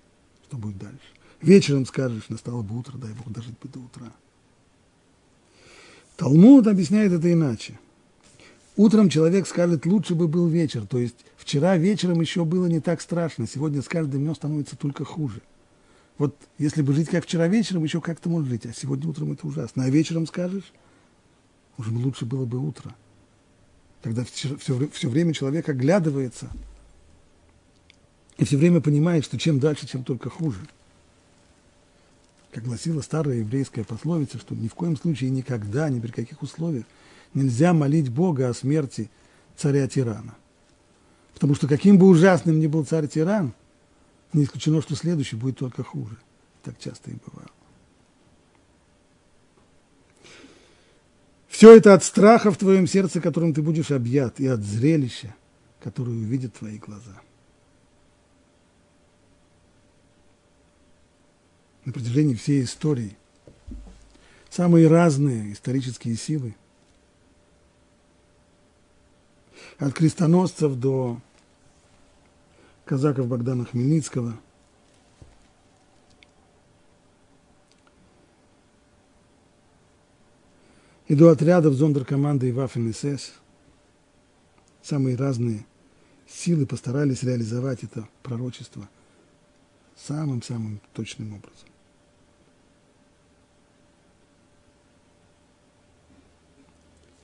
Что 0.47 0.57
будет 0.57 0.79
дальше. 0.79 0.97
Вечером 1.43 1.85
скажешь, 1.85 2.27
настало 2.29 2.63
бы 2.63 2.75
утро, 2.75 2.97
дай 2.97 3.13
Бог 3.13 3.31
дожить 3.31 3.59
бы 3.59 3.69
до 3.69 3.77
утра. 3.77 4.11
Талмуд 6.17 6.65
объясняет 6.65 7.11
это 7.11 7.31
иначе– 7.31 7.77
Утром 8.79 9.09
человек 9.09 9.45
скажет, 9.45 9.85
лучше 9.85 10.15
бы 10.15 10.29
был 10.29 10.47
вечер. 10.47 10.87
То 10.87 10.99
есть 10.99 11.17
вчера 11.35 11.75
вечером 11.75 12.21
еще 12.21 12.45
было 12.45 12.65
не 12.67 12.79
так 12.79 13.01
страшно, 13.01 13.45
сегодня 13.45 13.81
с 13.81 13.89
каждым 13.89 14.21
днем 14.21 14.33
становится 14.33 14.77
только 14.77 15.03
хуже. 15.03 15.41
Вот 16.17 16.33
если 16.57 16.81
бы 16.81 16.93
жить 16.93 17.09
как 17.09 17.25
вчера 17.25 17.49
вечером, 17.49 17.83
еще 17.83 17.99
как-то 17.99 18.29
можно 18.29 18.47
жить, 18.47 18.65
а 18.65 18.71
сегодня 18.71 19.09
утром 19.09 19.33
это 19.33 19.45
ужасно. 19.45 19.83
А 19.83 19.89
вечером 19.89 20.27
скажешь, 20.27 20.71
уже 21.77 21.91
лучше 21.91 22.25
было 22.25 22.45
бы 22.45 22.57
утро. 22.57 22.95
Когда 24.01 24.23
все, 24.23 24.55
все, 24.55 24.87
все 24.93 25.09
время 25.09 25.33
человек 25.33 25.67
оглядывается 25.67 26.49
и 28.37 28.45
все 28.45 28.55
время 28.55 28.79
понимает, 28.79 29.25
что 29.25 29.37
чем 29.37 29.59
дальше, 29.59 29.87
тем 29.87 30.05
только 30.05 30.29
хуже. 30.29 30.61
Как 32.51 32.63
гласила 32.63 33.01
старая 33.01 33.39
еврейская 33.39 33.83
пословица, 33.83 34.37
что 34.37 34.55
ни 34.55 34.69
в 34.69 34.73
коем 34.73 34.95
случае 34.95 35.31
никогда, 35.31 35.89
ни 35.89 35.99
при 35.99 36.11
каких 36.11 36.41
условиях 36.41 36.85
нельзя 37.33 37.73
молить 37.73 38.09
Бога 38.09 38.49
о 38.49 38.53
смерти 38.53 39.09
царя-тирана. 39.55 40.35
Потому 41.33 41.55
что 41.55 41.67
каким 41.67 41.97
бы 41.97 42.07
ужасным 42.07 42.59
ни 42.59 42.67
был 42.67 42.85
царь-тиран, 42.85 43.53
не 44.33 44.43
исключено, 44.43 44.81
что 44.81 44.95
следующий 44.95 45.35
будет 45.35 45.57
только 45.57 45.83
хуже. 45.83 46.17
Так 46.63 46.77
часто 46.79 47.11
и 47.11 47.15
бывало. 47.15 47.49
Все 51.47 51.75
это 51.75 51.93
от 51.93 52.03
страха 52.03 52.51
в 52.51 52.57
твоем 52.57 52.87
сердце, 52.87 53.21
которым 53.21 53.53
ты 53.53 53.61
будешь 53.61 53.91
объят, 53.91 54.39
и 54.39 54.47
от 54.47 54.61
зрелища, 54.61 55.35
которое 55.81 56.11
увидят 56.11 56.53
твои 56.53 56.77
глаза. 56.77 57.21
На 61.85 61.91
протяжении 61.91 62.35
всей 62.35 62.63
истории 62.63 63.17
самые 64.49 64.87
разные 64.87 65.53
исторические 65.53 66.15
силы– 66.15 66.55
от 69.79 69.93
крестоносцев 69.93 70.75
до 70.75 71.19
казаков 72.85 73.27
Богдана 73.27 73.65
Хмельницкого. 73.65 74.37
И 81.07 81.15
до 81.15 81.29
отрядов 81.29 81.73
зондеркоманды 81.73 82.49
и 82.49 82.51
Waffen-СС. 82.51 83.31
Самые 84.83 85.15
разные 85.15 85.65
силы 86.27 86.65
постарались 86.65 87.23
реализовать 87.23 87.83
это 87.83 88.07
пророчество 88.21 88.87
самым-самым 89.95 90.81
точным 90.93 91.33
образом. 91.33 91.69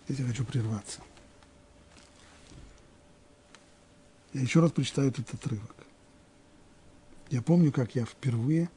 Здесь 0.07 0.19
я 0.19 0.25
хочу 0.25 0.45
прерваться. 0.45 1.01
Я 4.35 4.41
еще 4.41 4.59
раз 4.59 4.73
прочитаю 4.73 5.07
этот 5.07 5.33
отрывок. 5.33 5.73
Я 7.29 7.41
помню, 7.41 7.71
как 7.71 7.95
я 7.95 8.03
впервые 8.03 8.69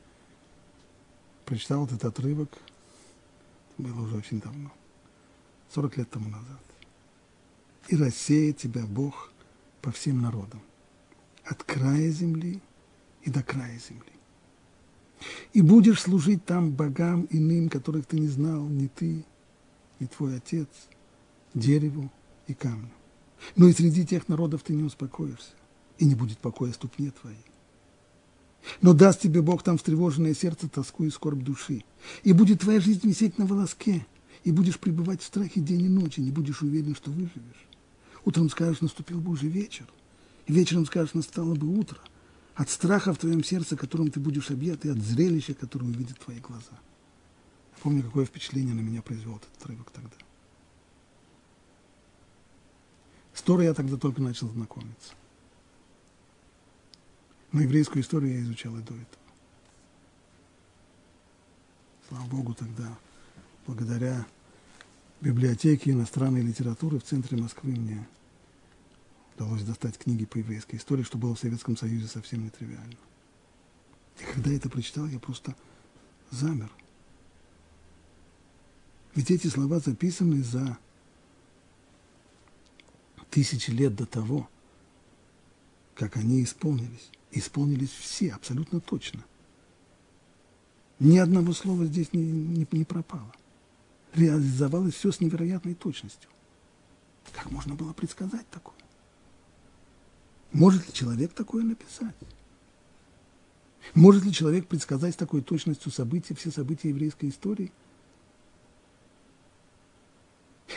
прочитал 1.44 1.84
этот 1.84 2.04
отрывок, 2.04 2.48
это 3.72 3.88
было 3.88 4.02
уже 4.02 4.18
очень 4.18 4.40
давно, 4.40 4.70
40 5.74 5.96
лет 5.96 6.10
тому 6.10 6.28
назад. 6.28 6.60
«И 7.88 7.96
рассеет 7.96 8.58
тебя 8.58 8.86
Бог 8.86 9.32
по 9.82 9.90
всем 9.90 10.22
народам, 10.22 10.62
от 11.42 11.64
края 11.64 12.08
земли 12.12 12.62
и 13.22 13.30
до 13.30 13.42
края 13.42 13.80
земли. 13.80 14.12
И 15.54 15.60
будешь 15.60 16.02
служить 16.02 16.44
там 16.44 16.70
богам 16.70 17.26
иным, 17.30 17.68
которых 17.68 18.06
ты 18.06 18.20
не 18.20 18.28
знал, 18.28 18.64
ни 18.68 18.86
ты, 18.86 19.24
ни 19.98 20.06
твой 20.06 20.36
отец, 20.36 20.68
дереву 21.52 22.12
и 22.46 22.54
камню. 22.54 22.92
Но 23.56 23.68
и 23.68 23.72
среди 23.72 24.04
тех 24.06 24.28
народов 24.28 24.62
ты 24.62 24.74
не 24.74 24.82
успокоишься, 24.82 25.52
и 25.98 26.04
не 26.04 26.14
будет 26.14 26.38
покоя 26.38 26.72
ступне 26.72 27.10
твоей. 27.10 27.38
Но 28.80 28.92
даст 28.92 29.20
тебе 29.20 29.42
Бог 29.42 29.62
там 29.62 29.78
встревоженное 29.78 30.34
сердце, 30.34 30.68
тоску 30.68 31.04
и 31.04 31.10
скорбь 31.10 31.42
души. 31.42 31.84
И 32.22 32.32
будет 32.32 32.60
твоя 32.60 32.80
жизнь 32.80 33.06
висеть 33.06 33.38
на 33.38 33.46
волоске, 33.46 34.06
и 34.44 34.52
будешь 34.52 34.78
пребывать 34.78 35.22
в 35.22 35.26
страхе 35.26 35.60
день 35.60 35.82
и 35.82 35.88
ночь, 35.88 36.18
и 36.18 36.22
не 36.22 36.30
будешь 36.30 36.62
уверен, 36.62 36.94
что 36.94 37.10
выживешь. 37.10 37.66
Утром 38.24 38.50
скажешь, 38.50 38.80
наступил 38.80 39.20
бы 39.20 39.32
уже 39.32 39.46
вечер, 39.46 39.86
и 40.46 40.52
вечером 40.52 40.86
скажешь, 40.86 41.14
настало 41.14 41.54
бы 41.54 41.66
утро. 41.66 41.98
От 42.54 42.70
страха 42.70 43.14
в 43.14 43.18
твоем 43.18 43.44
сердце, 43.44 43.76
которым 43.76 44.10
ты 44.10 44.20
будешь 44.20 44.50
объят, 44.50 44.84
и 44.84 44.88
от 44.88 44.98
зрелища, 44.98 45.54
которое 45.54 45.86
увидят 45.86 46.18
твои 46.18 46.40
глаза. 46.40 46.64
Я 46.72 47.82
помню, 47.82 48.02
какое 48.02 48.24
впечатление 48.24 48.74
на 48.74 48.80
меня 48.80 49.00
произвел 49.00 49.36
этот 49.36 49.50
отрывок 49.60 49.90
тогда. 49.90 50.16
С 53.32 53.37
Торой 53.48 53.64
я 53.64 53.72
тогда 53.72 53.96
только 53.96 54.20
начал 54.20 54.46
знакомиться. 54.50 55.14
Но 57.50 57.62
еврейскую 57.62 58.02
историю 58.02 58.34
я 58.34 58.42
изучал 58.42 58.76
и 58.76 58.82
до 58.82 58.92
этого. 58.92 59.22
Слава 62.06 62.26
Богу, 62.26 62.52
тогда, 62.52 62.98
благодаря 63.66 64.26
библиотеке 65.22 65.92
иностранной 65.92 66.42
литературы 66.42 66.98
в 66.98 67.04
центре 67.04 67.38
Москвы 67.38 67.70
мне 67.70 68.06
удалось 69.34 69.62
достать 69.62 69.96
книги 69.96 70.26
по 70.26 70.36
еврейской 70.36 70.76
истории, 70.76 71.02
что 71.02 71.16
было 71.16 71.34
в 71.34 71.40
Советском 71.40 71.74
Союзе 71.74 72.06
совсем 72.06 72.44
нетривиально. 72.44 72.98
И 74.20 74.24
когда 74.24 74.52
это 74.52 74.68
прочитал, 74.68 75.06
я 75.06 75.18
просто 75.18 75.56
замер. 76.30 76.70
Ведь 79.14 79.30
эти 79.30 79.46
слова 79.46 79.80
записаны 79.80 80.42
за 80.42 80.76
тысячи 83.30 83.70
лет 83.70 83.94
до 83.94 84.06
того, 84.06 84.48
как 85.94 86.16
они 86.16 86.42
исполнились. 86.42 87.10
Исполнились 87.30 87.90
все, 87.90 88.32
абсолютно 88.32 88.80
точно. 88.80 89.24
Ни 90.98 91.18
одного 91.18 91.52
слова 91.52 91.84
здесь 91.84 92.12
не, 92.12 92.22
не, 92.22 92.66
не 92.70 92.84
пропало. 92.84 93.32
Реализовалось 94.14 94.94
все 94.94 95.12
с 95.12 95.20
невероятной 95.20 95.74
точностью. 95.74 96.30
Как 97.32 97.50
можно 97.50 97.74
было 97.74 97.92
предсказать 97.92 98.48
такое? 98.50 98.74
Может 100.52 100.86
ли 100.86 100.92
человек 100.92 101.34
такое 101.34 101.62
написать? 101.62 102.14
Может 103.94 104.24
ли 104.24 104.32
человек 104.32 104.66
предсказать 104.66 105.14
с 105.14 105.18
такой 105.18 105.42
точностью 105.42 105.92
события, 105.92 106.34
все 106.34 106.50
события 106.50 106.88
еврейской 106.88 107.28
истории? 107.28 107.72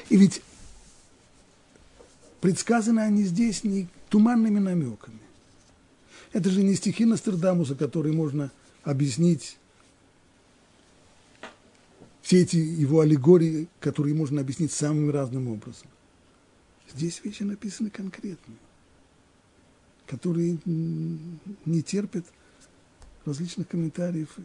И 0.10 0.18
ведь 0.18 0.42
предсказаны 2.42 3.00
они 3.00 3.24
здесь 3.24 3.64
не 3.64 3.88
туманными 4.10 4.60
намеками. 4.60 5.20
Это 6.34 6.50
же 6.50 6.64
не 6.64 6.76
стихи 6.76 7.06
Нострадамуса, 7.06 7.76
которые 7.76 8.14
можно 8.14 8.52
объяснить, 8.84 9.58
все 12.22 12.42
эти 12.42 12.56
его 12.56 13.02
аллегории, 13.02 13.68
которые 13.80 14.16
можно 14.16 14.42
объяснить 14.42 14.72
самым 14.72 15.10
разным 15.12 15.48
образом. 15.48 15.88
Здесь 16.94 17.22
вещи 17.24 17.44
написаны 17.44 17.90
конкретные 17.90 18.58
которые 20.12 20.58
не 20.66 21.82
терпят 21.82 22.26
различных 23.24 23.70
комментариев. 23.70 24.36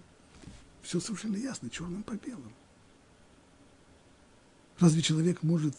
Все 0.82 1.00
совершенно 1.00 1.36
ясно, 1.36 1.68
черным 1.68 2.04
по 2.04 2.12
белому. 2.12 2.52
Разве 4.78 5.02
человек 5.02 5.42
может 5.42 5.74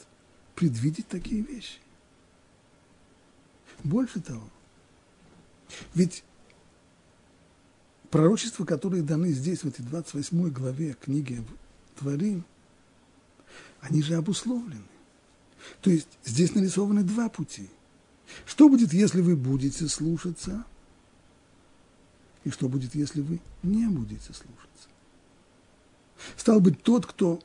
предвидеть 0.55 1.07
такие 1.07 1.41
вещи? 1.41 1.79
Больше 3.83 4.19
того, 4.19 4.43
ведь 5.93 6.23
пророчества, 8.09 8.65
которые 8.65 9.03
даны 9.03 9.31
здесь, 9.31 9.63
в 9.63 9.67
этой 9.67 9.83
28 9.83 10.49
главе 10.49 10.95
книги 10.99 11.43
Творим, 11.97 12.43
они 13.81 14.01
же 14.01 14.15
обусловлены. 14.15 14.81
То 15.81 15.89
есть 15.89 16.07
здесь 16.23 16.55
нарисованы 16.55 17.03
два 17.03 17.29
пути– 17.29 17.69
что 18.45 18.69
будет, 18.69 18.93
если 18.93 19.21
вы 19.21 19.35
будете 19.35 19.87
слушаться? 19.87 20.65
И 22.43 22.49
что 22.49 22.69
будет, 22.69 22.95
если 22.95 23.21
вы 23.21 23.39
не 23.63 23.87
будете 23.87 24.33
слушаться? 24.33 24.89
Стал 26.35 26.59
быть, 26.59 26.81
тот, 26.81 27.05
кто 27.05 27.41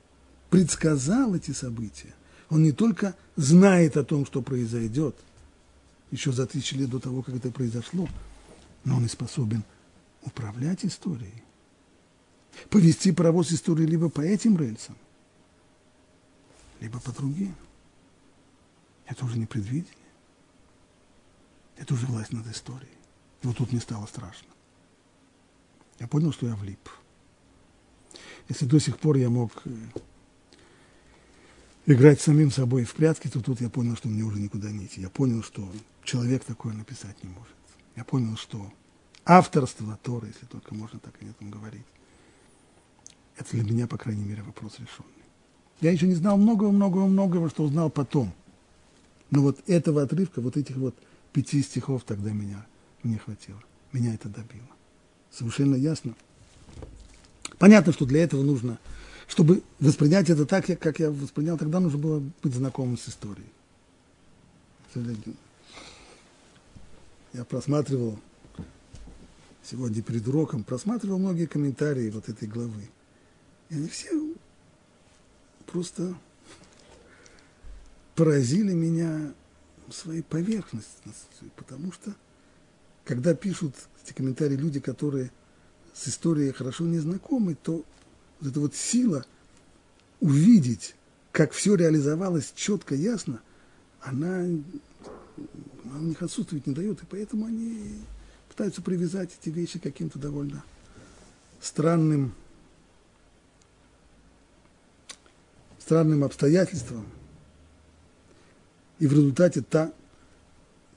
предсказал 0.51 1.35
эти 1.35 1.51
события, 1.53 2.14
он 2.51 2.62
не 2.62 2.72
только 2.72 3.16
знает 3.37 3.97
о 3.97 4.05
том, 4.05 4.26
что 4.26 4.43
произойдет, 4.43 5.16
еще 6.12 6.30
за 6.30 6.46
тысячи 6.46 6.74
лет 6.74 6.90
до 6.90 7.00
того, 7.00 7.22
как 7.22 7.34
это 7.34 7.50
произошло, 7.50 8.08
но 8.84 8.96
он 8.96 9.04
и 9.06 9.08
способен 9.08 9.64
управлять 10.22 10.84
историей. 10.84 11.42
Повести 12.68 13.12
паровоз 13.12 13.50
истории 13.50 13.86
либо 13.86 14.10
по 14.10 14.20
этим 14.20 14.56
рельсам, 14.58 14.96
либо 16.80 17.00
по 17.00 17.10
другим. 17.12 17.56
Это 19.06 19.24
уже 19.24 19.38
не 19.38 19.46
предвидение. 19.46 19.90
Это 21.76 21.94
уже 21.94 22.06
власть 22.06 22.32
над 22.32 22.46
историей. 22.46 22.92
И 23.42 23.46
вот 23.46 23.56
тут 23.56 23.72
мне 23.72 23.80
стало 23.80 24.06
страшно. 24.06 24.48
Я 25.98 26.06
понял, 26.06 26.32
что 26.32 26.46
я 26.46 26.54
влип. 26.54 26.88
Если 28.48 28.66
до 28.66 28.78
сих 28.78 28.98
пор 28.98 29.16
я 29.16 29.30
мог 29.30 29.50
э, 29.64 29.70
играть 31.86 32.20
самим 32.20 32.50
собой 32.50 32.84
в 32.84 32.94
прятки, 32.94 33.28
то 33.28 33.40
тут 33.40 33.60
я 33.60 33.70
понял, 33.70 33.96
что 33.96 34.08
мне 34.08 34.22
уже 34.22 34.38
никуда 34.38 34.70
не 34.70 34.86
идти. 34.86 35.00
Я 35.00 35.10
понял, 35.10 35.42
что 35.42 35.68
человек 36.05 36.44
такое 36.44 36.72
написать 36.72 37.22
не 37.22 37.30
может. 37.30 37.57
Я 37.96 38.05
понял, 38.05 38.36
что 38.36 38.72
авторство 39.24 39.98
Торы, 40.03 40.28
если 40.28 40.46
только 40.46 40.74
можно 40.74 40.98
так 40.98 41.14
о 41.20 41.24
этом 41.24 41.50
говорить, 41.50 41.86
это 43.36 43.50
для 43.53 43.64
меня, 43.64 43.86
по 43.86 43.98
крайней 43.98 44.24
мере, 44.24 44.42
вопрос 44.42 44.78
решенный. 44.78 45.11
Я 45.80 45.90
еще 45.90 46.07
не 46.07 46.14
знал 46.14 46.36
многого-многого-многого, 46.36 47.50
что 47.50 47.64
узнал 47.64 47.90
потом. 47.90 48.32
Но 49.30 49.42
вот 49.42 49.59
этого 49.66 50.03
отрывка, 50.03 50.40
вот 50.40 50.57
этих 50.57 50.76
вот 50.76 50.94
пяти 51.32 51.62
стихов 51.62 52.05
тогда 52.05 52.30
меня 52.30 52.64
мне 53.03 53.18
хватило. 53.18 53.61
Меня 53.92 54.14
это 54.14 54.28
добило. 54.28 54.68
Совершенно 55.30 55.74
ясно. 55.74 56.14
Понятно, 57.59 57.92
что 57.92 58.07
для 58.07 58.22
этого 58.22 58.42
нужно, 58.42 58.78
чтобы 59.26 59.62
воспринять 59.80 60.30
это 60.30 60.46
так, 60.46 60.66
как 60.66 61.00
я 61.00 61.11
воспринял, 61.11 61.59
тогда 61.59 61.80
нужно 61.80 61.98
было 61.98 62.22
быть 62.42 62.55
знакомым 62.55 62.98
с 62.98 63.09
историей. 63.09 63.46
Я 67.33 67.45
просматривал 67.45 68.18
сегодня 69.62 70.03
перед 70.03 70.26
уроком, 70.28 70.64
просматривал 70.64 71.18
многие 71.18 71.47
комментарии 71.47 72.11
вот 72.11 72.28
этой 72.28 72.47
главы. 72.47 72.89
И 73.70 73.74
они 73.74 73.89
все 73.89 74.35
просто 75.66 76.14
поразили 78.14 78.72
меня 78.74 79.33
своей 79.91 80.22
поверхностностью, 80.22 81.51
потому 81.57 81.93
что 81.93 82.14
когда 83.05 83.35
пишут 83.35 83.74
эти 84.05 84.12
комментарии 84.14 84.57
люди, 84.57 84.80
которые 84.80 85.30
с 85.95 86.09
историей 86.09 86.53
хорошо 86.53 86.85
не 86.85 86.99
знакомы, 86.99 87.55
то 87.55 87.85
вот 88.41 88.51
эта 88.51 88.61
вот 88.61 88.74
сила 88.74 89.24
увидеть, 90.20 90.95
как 91.30 91.53
все 91.53 91.74
реализовалось 91.74 92.53
четко, 92.55 92.95
ясно, 92.95 93.41
она, 94.01 94.47
она 95.85 95.99
у 95.99 96.03
них 96.03 96.22
отсутствовать 96.22 96.66
не 96.66 96.74
дает, 96.74 97.03
и 97.03 97.07
поэтому 97.07 97.47
они 97.47 98.01
пытаются 98.49 98.83
привязать 98.83 99.30
эти 99.41 99.51
вещи 99.51 99.78
к 99.78 99.83
каким-то 99.83 100.18
довольно 100.18 100.62
странным, 101.61 102.35
странным 105.78 106.24
обстоятельствам, 106.24 107.07
и 108.99 109.07
в 109.07 109.12
результате 109.12 109.62
та 109.62 109.93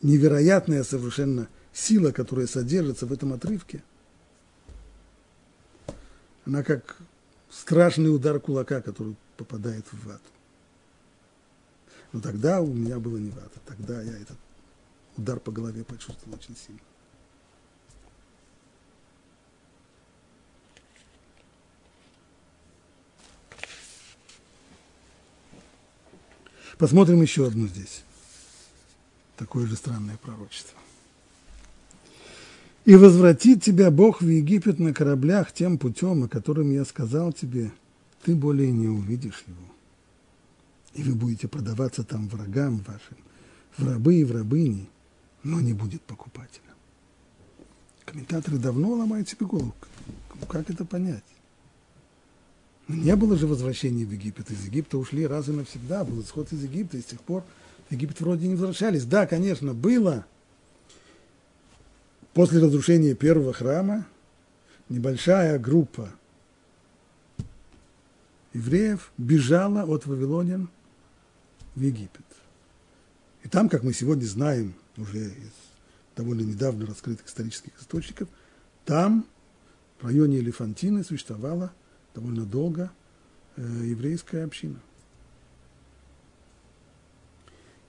невероятная 0.01 0.83
совершенно 0.83 1.47
сила, 1.73 2.11
которая 2.11 2.47
содержится 2.47 3.05
в 3.05 3.13
этом 3.13 3.33
отрывке, 3.33 3.83
она 6.45 6.63
как 6.63 6.97
страшный 7.49 8.13
удар 8.13 8.39
кулака, 8.39 8.81
который 8.81 9.15
попадает 9.37 9.85
в 9.91 10.05
вату. 10.05 10.34
Но 12.15 12.21
тогда 12.21 12.61
у 12.61 12.67
меня 12.67 12.97
было 12.97 13.17
не 13.17 13.29
вата, 13.29 13.59
тогда 13.65 14.01
я 14.01 14.17
это 14.17 14.37
удар 15.17 15.37
по 15.37 15.51
голове 15.51 15.83
почувствовал 15.83 16.37
очень 16.37 16.55
сильно. 16.55 16.79
Посмотрим 26.77 27.21
еще 27.21 27.47
одно 27.47 27.67
здесь. 27.67 28.05
Такое 29.35 29.67
же 29.67 29.75
странное 29.75 30.15
пророчество. 30.15 30.79
«И 32.85 32.95
возвратит 32.95 33.61
тебя 33.61 33.91
Бог 33.91 34.21
в 34.21 34.29
Египет 34.29 34.79
на 34.79 34.93
кораблях 34.93 35.51
тем 35.51 35.77
путем, 35.77 36.23
о 36.23 36.29
котором 36.29 36.71
я 36.71 36.85
сказал 36.85 37.33
тебе, 37.33 37.73
ты 38.23 38.35
более 38.35 38.71
не 38.71 38.87
увидишь 38.87 39.43
его. 39.47 39.74
И 40.95 41.03
вы 41.03 41.13
будете 41.13 41.47
продаваться 41.47 42.03
там 42.03 42.27
врагам 42.27 42.77
вашим, 42.77 43.17
в 43.77 43.87
рабы 43.87 44.15
и 44.15 44.23
в 44.23 44.31
рабыни, 44.31 44.89
но 45.43 45.61
не 45.61 45.73
будет 45.73 46.01
покупателя». 46.01 46.61
Комментаторы 48.05 48.57
давно 48.57 48.93
ломают 48.93 49.29
себе 49.29 49.45
голову. 49.45 49.73
Как 50.47 50.69
это 50.69 50.85
понять? 50.85 51.23
Не 52.87 53.15
было 53.15 53.35
же 53.35 53.47
возвращения 53.47 54.05
в 54.05 54.11
Египет. 54.11 54.51
Из 54.51 54.63
Египта 54.65 54.97
ушли 54.97 55.25
раз 55.25 55.47
и 55.47 55.51
навсегда. 55.51 56.03
Был 56.03 56.21
исход 56.21 56.51
из 56.53 56.63
Египта, 56.63 56.97
и 56.97 57.01
с 57.01 57.05
тех 57.05 57.19
пор 57.21 57.43
в 57.89 57.91
Египет 57.91 58.21
вроде 58.21 58.47
не 58.47 58.55
возвращались. 58.55 59.05
Да, 59.05 59.25
конечно, 59.25 59.73
было. 59.73 60.25
После 62.33 62.59
разрушения 62.59 63.15
первого 63.15 63.53
храма 63.53 64.05
небольшая 64.89 65.57
группа 65.57 66.09
евреев 68.53 69.11
бежала 69.17 69.83
от 69.83 70.05
Вавилонян 70.05 70.69
в 71.75 71.81
Египет. 71.81 72.25
И 73.43 73.47
там, 73.47 73.69
как 73.69 73.83
мы 73.83 73.93
сегодня 73.93 74.25
знаем, 74.25 74.73
уже 74.97 75.19
из 75.19 75.51
довольно 76.15 76.41
недавно 76.41 76.85
раскрытых 76.85 77.27
исторических 77.27 77.79
источников, 77.79 78.29
там, 78.85 79.25
в 79.99 80.05
районе 80.05 80.39
Элефантины, 80.39 81.03
существовала 81.03 81.73
довольно 82.13 82.45
долго 82.45 82.91
э, 83.57 83.61
еврейская 83.61 84.43
община. 84.43 84.79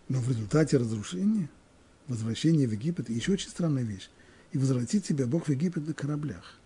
Но 0.09 0.21
в 0.21 0.29
результате 0.29 0.77
разрушения, 0.77 1.49
возвращения 2.07 2.67
в 2.67 2.73
Египет, 2.73 3.09
еще 3.09 3.33
очень 3.33 3.49
странная 3.49 3.83
вещь. 3.83 4.09
И 4.53 4.59
возвратит 4.59 5.05
тебя 5.05 5.27
Бог 5.27 5.47
в 5.47 5.51
Египет 5.51 5.87
на 5.87 5.95
кораблях. 5.95 6.59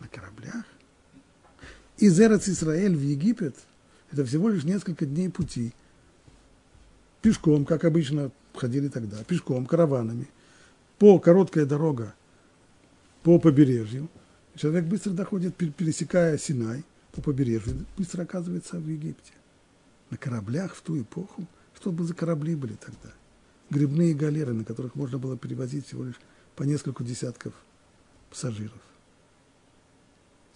На 0.00 0.08
кораблях? 0.08 0.64
Из 1.98 2.18
Израиль 2.18 2.96
в 2.96 3.02
Египет– 3.02 3.56
это 4.10 4.24
всего 4.24 4.48
лишь 4.48 4.64
несколько 4.64 5.06
дней 5.06 5.28
пути. 5.28 5.74
Пешком, 7.24 7.64
как 7.64 7.84
обычно 7.84 8.30
ходили 8.54 8.88
тогда, 8.88 9.24
пешком, 9.24 9.66
караванами. 9.66 10.28
По 10.98 11.18
короткая 11.18 11.66
дорога 11.66 12.14
по 13.24 13.40
побережью– 13.40 14.08
Человек 14.56 14.84
быстро 14.84 15.10
доходит, 15.10 15.56
пересекая 15.56 16.38
Синай 16.38 16.84
по 17.12 17.20
побережью, 17.20 17.86
быстро 17.98 18.22
оказывается 18.22 18.78
в 18.78 18.88
Египте. 18.88 19.32
На 20.10 20.16
кораблях 20.16 20.74
в 20.74 20.82
ту 20.82 21.00
эпоху, 21.00 21.46
что 21.74 21.90
бы 21.90 22.04
за 22.04 22.14
корабли 22.14 22.54
были 22.54 22.74
тогда? 22.74 23.12
Грибные 23.70 24.14
галеры, 24.14 24.52
на 24.52 24.64
которых 24.64 24.94
можно 24.94 25.18
было 25.18 25.36
перевозить 25.36 25.86
всего 25.86 26.04
лишь 26.04 26.20
по 26.54 26.62
несколько 26.62 27.02
десятков 27.02 27.52
пассажиров. 28.30 28.80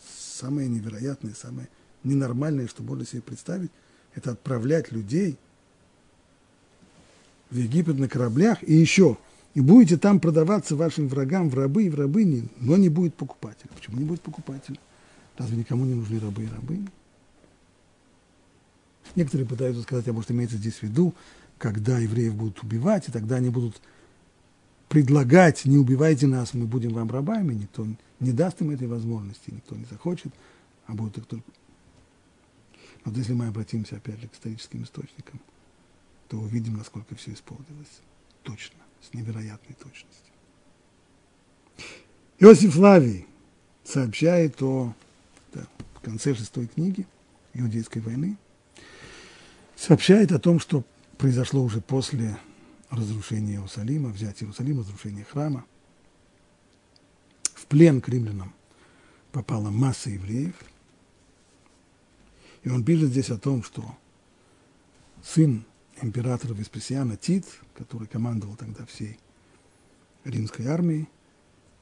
Самое 0.01 0.69
невероятное, 0.69 1.35
самое 1.35 1.69
ненормальное, 2.05 2.69
что 2.69 2.85
можно 2.85 3.05
себе 3.05 3.23
представить, 3.23 3.73
это 4.15 4.33
отправлять 4.33 4.93
людей 4.93 5.39
в 7.51 7.57
Египет 7.57 7.99
на 7.99 8.09
кораблях 8.09 8.63
и 8.63 8.75
еще– 8.75 9.17
и 9.59 9.61
будете 9.61 9.97
там 9.97 10.21
продаваться 10.21 10.77
вашим 10.77 11.09
врагам 11.09 11.49
в 11.49 11.55
рабы 11.55 11.87
и 11.87 11.91
в 11.91 11.97
рабыни, 11.97 12.49
но 12.61 12.77
не 12.77 12.89
будет 12.89 13.17
покупателя. 13.17 13.69
Почему 13.75 13.99
не 13.99 14.05
будет 14.05 14.21
покупателя? 14.21 14.79
Разве 15.37 15.57
никому 15.57 15.85
не 15.85 15.95
нужны 15.95 16.21
рабы 16.21 16.45
и 16.45 16.47
рабыни? 16.47 16.89
Некоторые 19.17 19.49
пытаются 19.49 19.83
сказать, 19.83 20.07
а 20.07 20.13
может 20.13 20.31
имеется 20.31 20.59
здесь 20.59 20.75
в 20.75 20.83
виду, 20.85 21.13
когда 21.59 21.99
евреев 21.99 22.37
будут 22.37 22.63
убивать, 22.63 23.09
и 23.09 23.11
тогда 23.11 23.37
они 23.37 23.51
будут 23.51 23.81
предлагать, 24.89 25.65
не 25.65 25.77
убивайте 25.77 26.29
нас, 26.29 26.55
мы 26.55 26.67
будем 26.67 26.91
вам 26.91 27.11
рабами, 27.11 27.55
никто 27.55 27.85
не 28.21 28.31
даст 28.31 28.61
им 28.61 28.71
этой 28.71 28.87
возможности, 28.87 29.51
никто 29.51 29.75
не 29.75 29.87
захочет, 29.87 30.33
а 30.87 30.95
будут 30.95 31.19
их 31.19 31.27
только... 31.27 31.51
Вот 33.05 33.17
если 33.17 33.33
мы 33.33 33.49
обратимся 33.49 33.97
опять 33.97 34.21
же 34.21 34.29
к 34.29 34.35
историческим 34.35 34.85
источникам, 34.85 35.41
то 36.29 36.37
увидим, 36.37 36.77
насколько 36.77 37.15
все 37.15 37.33
исполнилось 37.33 38.01
точно 38.43 38.79
с 39.01 39.15
невероятной 39.15 39.75
точностью. 39.75 40.33
Иосиф 42.39 42.77
Лавий 42.77 43.27
сообщает 43.85 44.63
о, 44.63 44.95
да, 45.53 45.67
в 45.95 46.01
конце 46.01 46.35
шестой 46.35 46.67
книги 46.67 47.07
Иудейской 47.55 48.03
войны, 48.03 48.37
сообщает 49.77 50.33
о 50.33 50.39
том, 50.39 50.61
что 50.61 50.85
произошло 51.17 51.63
уже 51.63 51.81
после 51.81 52.39
разрушения 52.91 53.53
Иерусалима, 53.53 54.11
взятия 54.11 54.47
Иерусалима, 54.47 54.81
разрушения 54.81 55.25
храма. 55.25 55.65
В 57.55 57.67
плен 57.67 58.01
к 58.01 58.09
римлянам 58.09 58.55
попала 59.33 59.71
масса 59.71 60.11
евреев. 60.11 60.55
И 62.63 62.71
он 62.71 62.85
пишет 62.85 63.11
здесь 63.11 63.31
о 63.31 63.39
том, 63.39 63.63
что 63.63 63.97
сын 65.23 65.65
императора 66.03 66.55
Веспасиана 66.55 67.17
Тит, 67.17 67.45
который 67.75 68.07
командовал 68.07 68.57
тогда 68.57 68.85
всей 68.87 69.19
римской 70.25 70.67
армией 70.67 71.09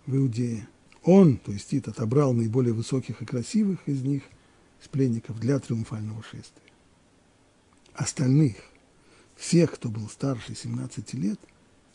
в 0.07 0.17
Иудее, 0.17 0.69
он, 1.03 1.37
то 1.39 1.53
есть 1.53 1.71
Тит, 1.71 1.89
отобрал 1.89 2.33
наиболее 2.33 2.75
высоких 2.75 3.23
и 3.23 3.27
красивых 3.27 3.87
из 3.87 4.03
них, 4.03 4.23
с 4.81 4.89
пленников, 4.89 5.39
для 5.39 5.59
триумфального 5.59 6.23
шествия. 6.23 6.73
Остальных, 7.95 8.57
всех, 9.37 9.73
кто 9.73 9.89
был 9.89 10.09
старше 10.09 10.55
17 10.55 11.15
лет, 11.15 11.41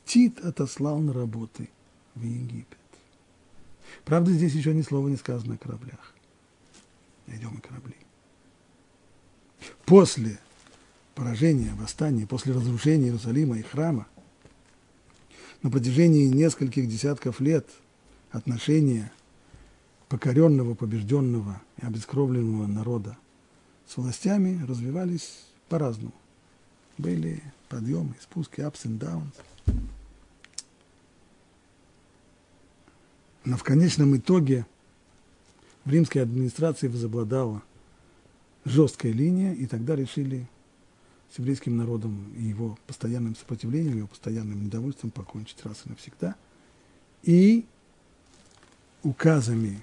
Тит 0.06 0.40
отослал 0.40 1.00
на 1.00 1.14
работы 1.14 1.70
в 2.16 2.24
Египет. 2.24 2.78
Правда, 4.06 4.32
здесь 4.32 4.54
еще 4.54 4.74
ни 4.74 4.82
слова 4.82 5.08
не 5.08 5.18
сказано 5.18 5.56
о 5.56 5.58
кораблях. 5.58 6.14
Найдем 7.28 7.58
и 7.58 7.62
корабли. 7.62 7.96
После 9.86 10.40
поражения, 11.16 11.74
восстания, 11.76 12.26
после 12.26 12.54
разрушения 12.54 13.06
Иерусалима 13.06 13.58
и 13.58 13.62
храма, 13.62 14.08
на 15.62 15.70
протяжении 15.70 16.28
нескольких 16.28 16.88
десятков 16.88 17.40
лет 17.40 17.68
отношения 18.32 19.12
покоренного, 20.10 20.74
побежденного 20.74 21.62
и 21.82 21.86
обескровленного 21.86 22.68
народа 22.68 23.18
с 23.88 23.98
властями 23.98 24.64
развивались 24.66 25.46
по-разному. 25.70 26.14
Были 26.98 27.42
подъемы, 27.70 28.16
спуски, 28.20 28.62
ups 28.62 28.86
and 28.86 29.00
downs. 29.00 29.34
Но 33.44 33.58
в 33.58 33.64
конечном 33.64 34.16
итоге 34.18 34.66
в 35.86 35.92
римской 35.92 36.22
администрации 36.22 36.88
возобладала 36.88 37.64
жесткая 38.66 39.12
линия, 39.14 39.54
и 39.54 39.66
тогда 39.66 39.96
решили 39.96 40.48
с 41.34 41.40
еврейским 41.40 41.78
народом 41.78 42.34
и 42.36 42.44
его 42.44 42.78
постоянным 42.88 43.36
сопротивлением, 43.36 43.98
его 43.98 44.08
постоянным 44.08 44.64
недовольством 44.64 45.12
покончить 45.12 45.64
раз 45.64 45.84
и 45.86 45.90
навсегда. 45.90 46.36
И 47.24 47.66
указами 49.04 49.82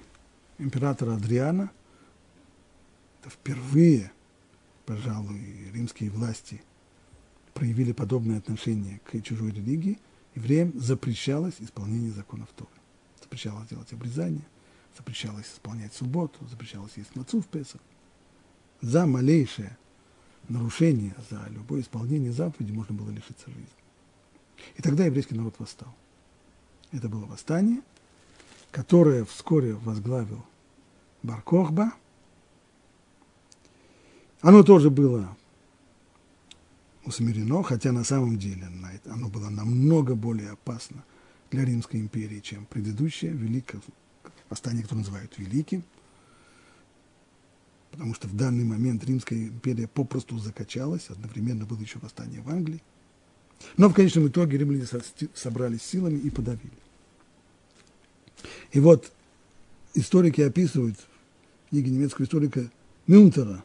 императора 0.59 1.15
Адриана, 1.15 1.71
это 3.21 3.31
впервые, 3.31 4.13
пожалуй, 4.85 5.71
римские 5.73 6.11
власти 6.11 6.61
проявили 7.55 7.93
подобное 7.93 8.39
отношение 8.39 9.01
к 9.05 9.21
чужой 9.23 9.51
религии, 9.51 9.99
евреям 10.35 10.79
запрещалось 10.79 11.55
исполнение 11.61 12.13
законов 12.13 12.49
Торы. 12.55 12.71
Запрещалось 13.23 13.69
делать 13.69 13.93
обрезание, 13.93 14.47
запрещалось 14.97 15.47
исполнять 15.47 15.95
субботу, 15.95 16.47
запрещалось 16.47 16.93
есть 16.97 17.17
мацу 17.17 17.41
в 17.41 17.47
Песах. 17.47 17.81
За 18.81 19.07
малейшее 19.07 19.77
нарушение, 20.49 21.15
за 21.31 21.45
любое 21.51 21.83
исполнение 21.83 22.33
заповеди 22.33 22.73
можно 22.73 22.95
было 22.95 23.11
лишиться 23.11 23.47
жизни. 23.47 23.67
И 24.77 24.83
тогда 24.83 25.05
еврейский 25.05 25.35
народ 25.35 25.55
восстал. 25.59 25.95
Это 26.93 27.09
было 27.09 27.27
восстание, 27.27 27.83
которое 28.71 29.25
вскоре 29.25 29.75
возглавил 29.75 30.45
Баркохба. 31.23 31.93
Оно 34.41 34.63
тоже 34.63 34.91
было 34.91 35.37
усмирено, 37.05 37.63
хотя 37.63 37.93
на 37.93 38.05
самом 38.05 38.39
деле 38.39 38.69
оно 39.07 39.29
было 39.29 39.49
намного 39.49 40.15
более 40.15 40.51
опасно 40.51 41.05
для 41.51 41.65
Римской 41.65 42.01
империи, 42.01 42.41
чем 42.41 42.67
предыдущее 42.67 43.33
великое 43.33 43.81
восстание, 44.49 44.83
которое 44.83 45.01
называют 45.01 45.37
Великим– 45.39 45.83
потому 47.91 48.15
что 48.15 48.29
в 48.29 48.37
данный 48.37 48.65
момент 48.65 49.05
Римская 49.05 49.39
империя 49.39 49.89
попросту 49.89 50.39
закачалась, 50.39 51.07
одновременно 51.09 51.65
было 51.65 51.81
еще 51.81 51.99
восстание 51.99 52.41
в 52.41 52.49
Англии. 52.49 52.83
Но 53.77 53.89
в 53.89 53.95
конечном 53.95 54.29
итоге 54.29 54.59
римляне 54.59 54.87
собрались 55.35 55.83
силами 55.83 56.19
и 56.19 56.31
подавили. 56.31 56.71
И 58.73 58.81
вот 58.81 59.11
историки 59.95 60.41
описывают, 60.41 60.97
книги 61.71 61.89
немецкого 61.89 62.25
историка 62.25 62.71
Мюнтера, 63.07 63.65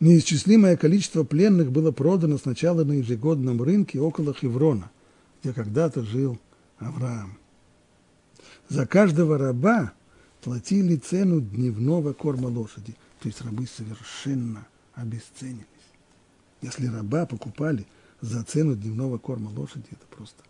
неисчислимое 0.00 0.76
количество 0.76 1.24
пленных 1.24 1.72
было 1.72 1.92
продано 1.92 2.38
сначала 2.38 2.84
на 2.84 2.92
ежегодном 2.92 3.62
рынке 3.62 4.00
около 4.00 4.34
Хеврона, 4.34 4.90
где 5.42 5.52
когда-то 5.52 6.02
жил 6.02 6.38
Авраам. 6.78 7.38
За 8.68 8.86
каждого 8.86 9.38
раба 9.38 9.92
платили 10.48 10.96
цену 10.96 11.42
дневного 11.42 12.14
корма 12.14 12.46
лошади, 12.46 12.96
то 13.20 13.28
есть 13.28 13.42
рабы 13.42 13.66
совершенно 13.66 14.66
обесценились. 14.94 15.66
Если 16.62 16.86
раба 16.86 17.26
покупали 17.26 17.86
за 18.22 18.42
цену 18.44 18.74
дневного 18.74 19.18
корма 19.18 19.50
лошади, 19.50 19.84
это 19.90 20.06
просто, 20.06 20.42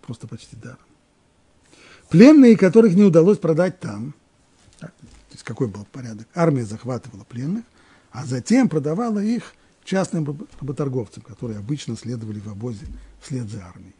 просто 0.00 0.26
почти 0.26 0.56
даром. 0.56 0.80
Пленные, 2.10 2.56
которых 2.56 2.94
не 2.94 3.04
удалось 3.04 3.38
продать 3.38 3.78
там, 3.78 4.16
то 4.80 4.90
есть 5.30 5.44
какой 5.44 5.68
был 5.68 5.86
порядок, 5.92 6.26
армия 6.34 6.64
захватывала 6.64 7.22
пленных, 7.22 7.64
а 8.10 8.26
затем 8.26 8.68
продавала 8.68 9.20
их 9.20 9.54
частным 9.84 10.26
работорговцам, 10.60 11.22
которые 11.22 11.60
обычно 11.60 11.96
следовали 11.96 12.40
в 12.40 12.48
обозе 12.48 12.86
вслед 13.20 13.48
за 13.48 13.64
армией. 13.64 13.94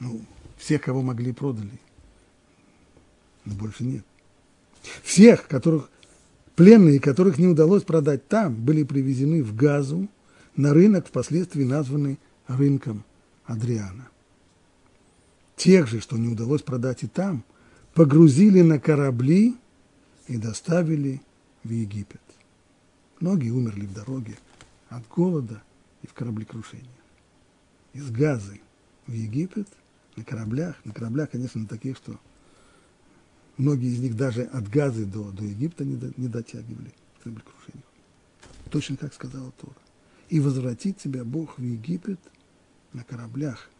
Ну, 0.00 0.20
всех, 0.58 0.82
кого 0.82 1.00
могли, 1.00 1.32
продали, 1.32 1.78
но 3.44 3.54
больше 3.54 3.84
нет. 3.84 4.04
Всех, 5.02 5.46
которых 5.48 5.90
пленные, 6.54 7.00
которых 7.00 7.38
не 7.38 7.46
удалось 7.46 7.82
продать 7.82 8.26
там, 8.28 8.54
были 8.54 8.82
привезены 8.82 9.42
в 9.42 9.54
Газу 9.54 10.08
на 10.56 10.72
рынок, 10.72 11.06
впоследствии 11.06 11.64
названный 11.64 12.18
рынком 12.46 13.04
Адриана. 13.44 14.08
Тех 15.56 15.86
же, 15.86 16.00
что 16.00 16.16
не 16.16 16.28
удалось 16.28 16.62
продать 16.62 17.02
и 17.02 17.06
там, 17.06 17.44
погрузили 17.94 18.62
на 18.62 18.78
корабли 18.78 19.56
и 20.28 20.36
доставили 20.36 21.22
в 21.64 21.70
Египет. 21.70 22.20
Многие 23.20 23.50
умерли 23.50 23.86
в 23.86 23.94
дороге 23.94 24.36
от 24.88 25.06
голода 25.08 25.62
и 26.02 26.06
в 26.06 26.12
кораблекрушениях. 26.12 26.90
Из 27.94 28.10
Газы 28.10 28.60
в 29.06 29.12
Египет 29.12 29.68
на 30.16 30.24
кораблях, 30.24 30.76
на 30.84 30.92
кораблях, 30.92 31.30
конечно, 31.30 31.66
таких, 31.66 31.96
что 31.96 32.18
многие 33.56 33.88
из 33.88 34.00
них 34.00 34.16
даже 34.16 34.42
от 34.42 34.68
Газы 34.68 35.04
до, 35.04 35.30
до 35.30 35.44
Египта 35.44 35.84
не, 35.84 35.96
до, 35.96 36.12
не 36.16 36.28
дотягивали 36.28 36.92
к 37.18 37.22
кораблекрушению. 37.22 37.84
Точно 38.70 38.96
как 38.96 39.14
сказала 39.14 39.52
Тора. 39.52 39.76
И 40.28 40.40
возвратит 40.40 40.98
тебя 40.98 41.24
Бог 41.24 41.58
в 41.58 41.62
Египет 41.62 42.20
на 42.92 43.04
кораблях, 43.04 43.70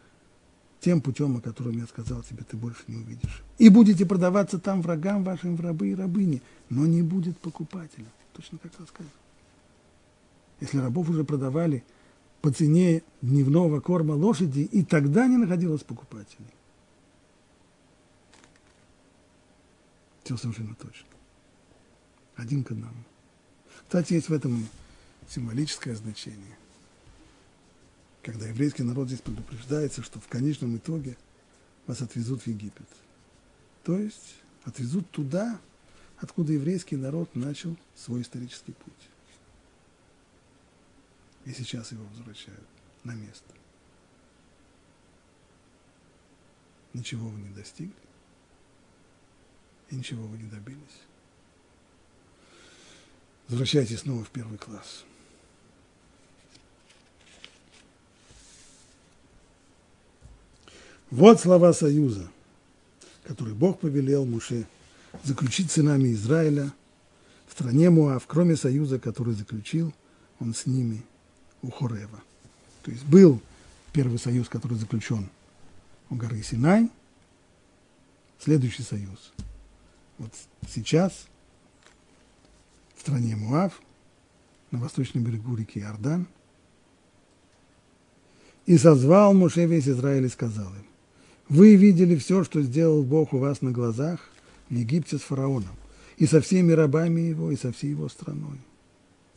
тем 0.80 1.00
путем, 1.00 1.36
о 1.36 1.40
котором 1.40 1.72
я 1.78 1.86
сказал 1.86 2.22
тебе, 2.22 2.44
ты 2.48 2.56
больше 2.56 2.82
не 2.86 2.96
увидишь. 2.96 3.42
И 3.58 3.68
будете 3.68 4.06
продаваться 4.06 4.58
там 4.58 4.82
врагам 4.82 5.24
вашим 5.24 5.56
в 5.56 5.60
рабы 5.60 5.88
и 5.88 5.94
рабыни, 5.94 6.42
но 6.68 6.86
не 6.86 7.02
будет 7.02 7.38
покупателя. 7.38 8.06
Точно 8.34 8.58
как 8.58 8.72
рассказывал. 8.78 9.10
Если 10.60 10.78
рабов 10.78 11.10
уже 11.10 11.24
продавали 11.24 11.82
по 12.40 12.52
цене 12.52 13.02
дневного 13.22 13.80
корма 13.80 14.12
лошади, 14.12 14.60
и 14.60 14.84
тогда 14.84 15.26
не 15.26 15.36
находилось 15.36 15.82
покупателей. 15.82 16.46
Все 20.26 20.36
совершенно 20.36 20.74
точно. 20.74 21.06
Один 22.34 22.64
к 22.64 22.72
одному. 22.72 23.04
Кстати, 23.84 24.14
есть 24.14 24.28
в 24.28 24.32
этом 24.32 24.68
символическое 25.28 25.94
значение. 25.94 26.58
Когда 28.24 28.48
еврейский 28.48 28.82
народ 28.82 29.06
здесь 29.06 29.20
предупреждается, 29.20 30.02
что 30.02 30.18
в 30.18 30.26
конечном 30.26 30.78
итоге 30.78 31.16
вас 31.86 32.02
отвезут 32.02 32.42
в 32.42 32.46
Египет. 32.48 32.88
То 33.84 33.96
есть 33.96 34.34
отвезут 34.64 35.08
туда, 35.12 35.60
откуда 36.18 36.52
еврейский 36.52 36.96
народ 36.96 37.36
начал 37.36 37.76
свой 37.94 38.22
исторический 38.22 38.72
путь. 38.72 39.08
И 41.44 41.52
сейчас 41.52 41.92
его 41.92 42.02
возвращают 42.04 42.66
на 43.04 43.12
место. 43.12 43.54
Ничего 46.94 47.28
вы 47.28 47.40
не 47.42 47.54
достигли. 47.54 48.05
И 49.90 49.96
ничего 49.96 50.26
вы 50.26 50.38
не 50.38 50.48
добились. 50.48 50.80
Возвращайтесь 53.48 54.00
снова 54.00 54.24
в 54.24 54.30
первый 54.30 54.58
класс. 54.58 55.04
Вот 61.10 61.40
слова 61.40 61.72
союза, 61.72 62.28
который 63.24 63.54
Бог 63.54 63.78
повелел 63.78 64.24
Муше 64.24 64.66
заключить 65.22 65.70
сынами 65.70 66.12
Израиля 66.12 66.72
в 67.46 67.52
стране 67.52 67.90
Муав, 67.90 68.26
кроме 68.26 68.56
союза, 68.56 68.98
который 68.98 69.34
заключил 69.34 69.94
он 70.40 70.52
с 70.52 70.66
ними– 70.66 71.04
у 71.66 71.70
Хорева. 71.70 72.22
То 72.82 72.90
есть 72.90 73.04
был 73.04 73.40
первый 73.92 74.18
союз, 74.18 74.48
который 74.48 74.78
заключен 74.78 75.28
у 76.10 76.14
горы 76.14 76.42
Синай, 76.42 76.90
следующий 78.38 78.82
союз. 78.82 79.32
Вот 80.18 80.32
сейчас 80.68 81.26
в 82.94 83.00
стране 83.00 83.36
Муав, 83.36 83.80
на 84.70 84.78
восточном 84.78 85.24
берегу 85.24 85.54
реки 85.54 85.80
Иордан, 85.80 86.26
и 88.66 88.78
созвал 88.78 89.32
Муше 89.32 89.66
весь 89.66 89.88
Израиль 89.88 90.26
и 90.26 90.28
сказал 90.28 90.68
им, 90.68 90.86
вы 91.48 91.76
видели 91.76 92.16
все, 92.16 92.42
что 92.42 92.62
сделал 92.62 93.02
Бог 93.04 93.32
у 93.32 93.38
вас 93.38 93.62
на 93.62 93.70
глазах 93.70 94.20
в 94.68 94.74
Египте 94.74 95.18
с 95.18 95.20
фараоном, 95.20 95.76
и 96.16 96.26
со 96.26 96.40
всеми 96.40 96.72
рабами 96.72 97.20
его, 97.20 97.52
и 97.52 97.56
со 97.56 97.72
всей 97.72 97.90
его 97.90 98.08
страной 98.08 98.58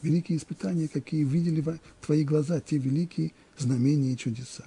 великие 0.02 0.38
испытания, 0.38 0.88
какие 0.88 1.24
видели 1.24 1.64
твои 2.02 2.24
глаза, 2.24 2.60
те 2.60 2.78
великие 2.78 3.32
знамения 3.58 4.14
и 4.14 4.18
чудеса. 4.18 4.66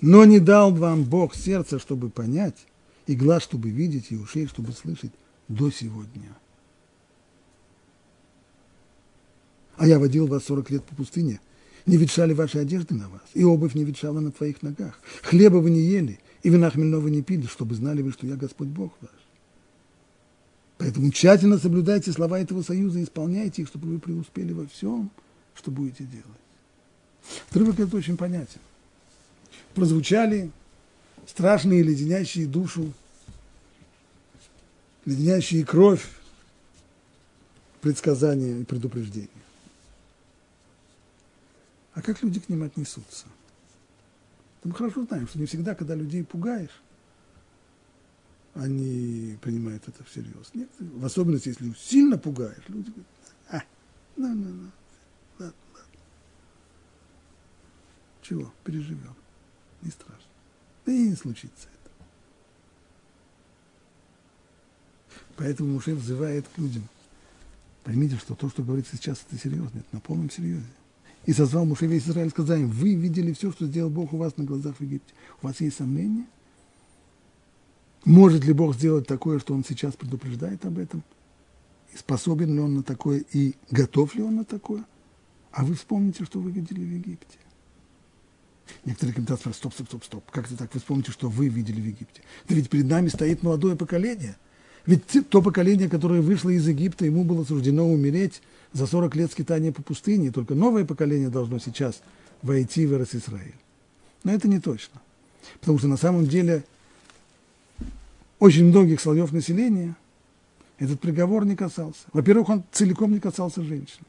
Но 0.00 0.24
не 0.24 0.38
дал 0.38 0.72
вам 0.72 1.04
Бог 1.04 1.34
сердца, 1.34 1.78
чтобы 1.78 2.08
понять, 2.08 2.66
и 3.06 3.14
глаз, 3.14 3.42
чтобы 3.42 3.70
видеть, 3.70 4.10
и 4.10 4.16
ушей, 4.16 4.46
чтобы 4.46 4.72
слышать 4.72 5.12
до 5.48 5.70
сегодня. 5.70 6.36
А 9.76 9.86
я 9.86 9.98
водил 9.98 10.26
вас 10.26 10.44
сорок 10.44 10.70
лет 10.70 10.84
по 10.84 10.94
пустыне. 10.94 11.40
Не 11.86 11.96
ветшали 11.96 12.32
ваши 12.32 12.58
одежды 12.58 12.94
на 12.94 13.08
вас, 13.08 13.22
и 13.34 13.42
обувь 13.42 13.74
не 13.74 13.82
ветшала 13.82 14.20
на 14.20 14.30
твоих 14.30 14.62
ногах. 14.62 15.00
Хлеба 15.22 15.56
вы 15.56 15.70
не 15.70 15.80
ели, 15.80 16.20
и 16.44 16.48
вина 16.48 16.70
хмельного 16.70 17.08
не 17.08 17.22
пили, 17.22 17.46
чтобы 17.46 17.74
знали 17.74 18.02
вы, 18.02 18.12
что 18.12 18.26
я 18.26 18.36
Господь 18.36 18.68
Бог 18.68 18.92
ваш. 19.00 19.10
Поэтому 20.78 21.10
тщательно 21.10 21.58
соблюдайте 21.58 22.12
слова 22.12 22.38
этого 22.38 22.62
союза 22.62 23.02
исполняйте 23.02 23.62
их, 23.62 23.68
чтобы 23.68 23.88
вы 23.88 23.98
преуспели 23.98 24.52
во 24.52 24.66
всем, 24.66 25.10
что 25.54 25.70
будете 25.70 26.04
делать. 26.04 26.26
Отрывок 27.50 27.80
этот 27.80 27.94
очень 27.94 28.16
понятен. 28.16 28.60
Прозвучали 29.74 30.50
страшные, 31.26 31.82
леденящие 31.82 32.46
душу, 32.46 32.92
леденящие 35.04 35.64
кровь 35.64 36.08
предсказания 37.80 38.60
и 38.60 38.64
предупреждения. 38.64 39.28
А 41.94 42.02
как 42.02 42.22
люди 42.22 42.40
к 42.40 42.48
ним 42.48 42.62
отнесутся? 42.62 43.26
Мы 44.64 44.72
хорошо 44.72 45.04
знаем, 45.04 45.26
что 45.26 45.38
не 45.38 45.46
всегда, 45.46 45.74
когда 45.74 45.94
людей 45.94 46.22
пугаешь, 46.24 46.80
они 48.54 49.38
принимают 49.42 49.88
это 49.88 50.04
всерьез. 50.04 50.50
Нет, 50.54 50.68
в 50.78 51.04
особенности, 51.04 51.48
если 51.48 51.72
сильно 51.74 52.18
пугаешь, 52.18 52.62
люди 52.68 52.90
говорят, 52.90 53.06
а, 53.48 53.62
ну, 54.16 54.34
ну, 54.34 54.50
ну, 54.50 54.70
ладно, 55.38 55.54
ладно. 55.74 55.88
Чего, 58.22 58.52
переживем, 58.64 59.16
не 59.80 59.90
страшно. 59.90 60.31
Да 60.84 60.92
и 60.92 61.08
не 61.08 61.14
случится 61.14 61.68
это. 61.68 61.90
Поэтому 65.36 65.74
Муше 65.74 65.94
взывает 65.94 66.46
к 66.48 66.58
людям. 66.58 66.88
Поймите, 67.84 68.16
что 68.16 68.34
то, 68.34 68.48
что 68.48 68.62
говорится 68.62 68.96
сейчас, 68.96 69.24
это 69.28 69.40
серьезно, 69.40 69.78
это 69.78 69.88
на 69.92 70.00
полном 70.00 70.30
серьезе. 70.30 70.66
И 71.24 71.32
созвал 71.32 71.64
Муше 71.64 71.86
весь 71.86 72.06
Израиль, 72.06 72.30
сказал 72.30 72.56
им, 72.56 72.68
вы 72.68 72.94
видели 72.94 73.32
все, 73.32 73.52
что 73.52 73.66
сделал 73.66 73.90
Бог 73.90 74.12
у 74.12 74.16
вас 74.16 74.36
на 74.36 74.44
глазах 74.44 74.76
в 74.76 74.80
Египте. 74.80 75.14
У 75.40 75.46
вас 75.46 75.60
есть 75.60 75.76
сомнения? 75.76 76.26
Может 78.04 78.44
ли 78.44 78.52
Бог 78.52 78.74
сделать 78.74 79.06
такое, 79.06 79.38
что 79.38 79.54
Он 79.54 79.64
сейчас 79.64 79.94
предупреждает 79.94 80.64
об 80.66 80.78
этом? 80.78 81.04
И 81.92 81.96
способен 81.96 82.54
ли 82.54 82.60
Он 82.60 82.74
на 82.74 82.82
такое, 82.82 83.24
и 83.32 83.54
готов 83.70 84.14
ли 84.16 84.22
Он 84.22 84.36
на 84.36 84.44
такое? 84.44 84.84
А 85.52 85.64
вы 85.64 85.74
вспомните, 85.74 86.24
что 86.24 86.40
вы 86.40 86.50
видели 86.50 86.80
в 86.80 86.90
Египте. 86.90 87.38
Некоторые 88.84 89.14
комментаторы 89.14 89.54
спрашивают, 89.54 89.74
стоп, 89.74 89.86
стоп, 89.88 90.04
стоп, 90.04 90.04
стоп, 90.04 90.30
как 90.30 90.46
это 90.46 90.56
так? 90.56 90.74
Вы 90.74 90.80
вспомните, 90.80 91.12
что 91.12 91.28
вы 91.28 91.48
видели 91.48 91.80
в 91.80 91.84
Египте. 91.84 92.22
Да 92.48 92.54
ведь 92.54 92.68
перед 92.68 92.86
нами 92.86 93.08
стоит 93.08 93.42
молодое 93.42 93.76
поколение. 93.76 94.36
Ведь 94.86 95.04
то 95.30 95.42
поколение, 95.42 95.88
которое 95.88 96.20
вышло 96.20 96.50
из 96.50 96.66
Египта, 96.66 97.04
ему 97.04 97.24
было 97.24 97.44
суждено 97.44 97.88
умереть 97.88 98.42
за 98.72 98.86
40 98.86 99.14
лет 99.16 99.30
скитания 99.30 99.72
по 99.72 99.82
пустыне. 99.82 100.32
Только 100.32 100.54
новое 100.54 100.84
поколение 100.84 101.28
должно 101.28 101.58
сейчас 101.58 102.02
войти 102.42 102.86
в 102.86 102.92
Израиль. 102.92 103.54
Но 104.24 104.32
это 104.32 104.48
не 104.48 104.58
точно. 104.58 105.00
Потому 105.60 105.78
что 105.78 105.88
на 105.88 105.96
самом 105.96 106.26
деле 106.26 106.64
очень 108.38 108.64
многих 108.64 109.00
слоев 109.00 109.32
населения 109.32 109.94
этот 110.78 110.98
приговор 111.00 111.44
не 111.44 111.54
касался. 111.54 112.00
Во-первых, 112.12 112.48
он 112.48 112.64
целиком 112.72 113.12
не 113.12 113.20
касался 113.20 113.62
женщин. 113.62 114.00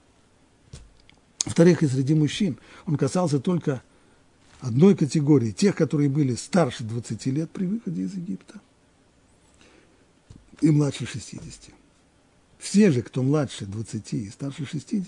Во-вторых, 1.45 1.83
и 1.83 1.87
среди 1.87 2.15
мужчин 2.15 2.57
он 2.87 2.95
касался 2.95 3.39
только 3.39 3.83
одной 4.63 4.95
категории, 4.95 5.51
тех, 5.51 5.75
которые 5.75 6.09
были 6.09 6.35
старше 6.35 6.83
20 6.83 7.25
лет 7.27 7.51
при 7.51 7.65
выходе 7.65 8.03
из 8.03 8.13
Египта 8.13 8.61
и 10.61 10.71
младше 10.71 11.05
60. 11.05 11.73
Все 12.59 12.91
же, 12.91 13.01
кто 13.01 13.23
младше 13.23 13.65
20 13.65 14.13
и 14.13 14.29
старше 14.29 14.65
60, 14.65 15.05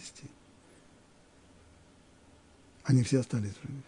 они 2.84 3.04
все 3.04 3.22
остались 3.22 3.54
живы. 3.64 3.82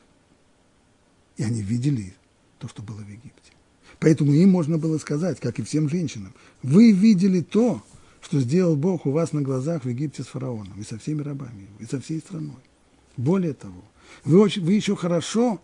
И 1.35 1.43
они 1.43 1.61
видели 1.61 2.13
то, 2.59 2.69
что 2.69 2.81
было 2.81 3.01
в 3.01 3.09
Египте. 3.09 3.51
Поэтому 3.99 4.31
им 4.31 4.49
можно 4.49 4.77
было 4.77 4.97
сказать, 4.99 5.41
как 5.41 5.59
и 5.59 5.63
всем 5.63 5.89
женщинам, 5.89 6.33
вы 6.63 6.93
видели 6.93 7.41
то, 7.41 7.83
что 8.21 8.39
сделал 8.39 8.77
Бог 8.77 9.05
у 9.05 9.11
вас 9.11 9.33
на 9.33 9.41
глазах 9.41 9.83
в 9.83 9.89
Египте 9.89 10.23
с 10.23 10.27
фараоном, 10.27 10.79
и 10.79 10.83
со 10.85 10.97
всеми 10.97 11.21
рабами 11.23 11.67
и 11.79 11.85
со 11.85 11.99
всей 11.99 12.19
страной. 12.19 12.55
Более 13.17 13.53
того, 13.53 13.83
вы, 14.23 14.39
очень, 14.39 14.63
вы 14.63 14.73
еще 14.73 14.95
хорошо 14.95 15.61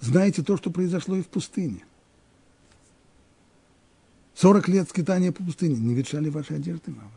знаете 0.00 0.42
то, 0.42 0.56
что 0.56 0.70
произошло 0.70 1.16
и 1.16 1.22
в 1.22 1.28
пустыне. 1.28 1.84
40 4.34 4.68
лет 4.68 4.88
скитания 4.88 5.32
по 5.32 5.44
пустыне 5.44 5.76
не 5.76 5.94
ветшали 5.94 6.30
ваши 6.30 6.54
одежды 6.54 6.90
на 6.92 7.02
вас. 7.02 7.12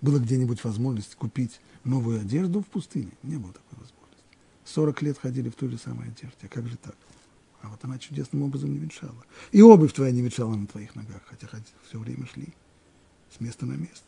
Была 0.00 0.18
где-нибудь 0.18 0.62
возможность 0.62 1.14
купить 1.14 1.60
новую 1.84 2.20
одежду 2.20 2.60
в 2.60 2.66
пустыне? 2.66 3.10
Не 3.22 3.36
было 3.36 3.52
такой 3.52 3.78
возможности. 3.78 4.24
40 4.66 5.02
лет 5.02 5.18
ходили 5.18 5.48
в 5.48 5.54
той 5.54 5.70
же 5.70 5.78
самой 5.78 6.08
одежде. 6.08 6.36
А 6.42 6.48
как 6.48 6.68
же 6.68 6.76
так? 6.76 6.96
А 7.62 7.68
вот 7.68 7.82
она 7.82 7.98
чудесным 7.98 8.42
образом 8.42 8.72
не 8.72 8.78
ветшала. 8.78 9.24
И 9.50 9.62
обувь 9.62 9.92
твоя 9.92 10.12
не 10.12 10.20
ветшала 10.20 10.54
на 10.54 10.66
твоих 10.66 10.94
ногах, 10.94 11.22
хотя 11.26 11.48
все 11.88 11.98
время 11.98 12.26
шли 12.26 12.48
с 13.36 13.40
места 13.40 13.66
на 13.66 13.72
место. 13.72 14.06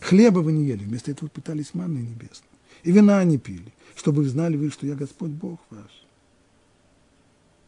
Хлеба 0.00 0.40
вы 0.40 0.52
не 0.52 0.66
ели, 0.66 0.84
вместо 0.84 1.12
этого 1.12 1.28
пытались 1.28 1.74
манной 1.74 2.02
небесной. 2.02 2.51
И 2.82 2.92
вина 2.92 3.22
не 3.24 3.38
пили, 3.38 3.72
чтобы 3.96 4.28
знали 4.28 4.56
вы, 4.56 4.70
что 4.70 4.86
я 4.86 4.94
Господь 4.94 5.30
Бог 5.30 5.60
ваш. 5.70 5.90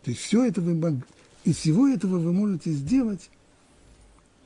То 0.03 0.11
есть 0.11 0.23
все 0.23 0.45
это 0.45 0.61
вы, 0.61 1.03
из 1.45 1.57
всего 1.57 1.89
этого 1.89 2.19
вы 2.19 2.33
можете 2.33 2.73
сделать 2.73 3.31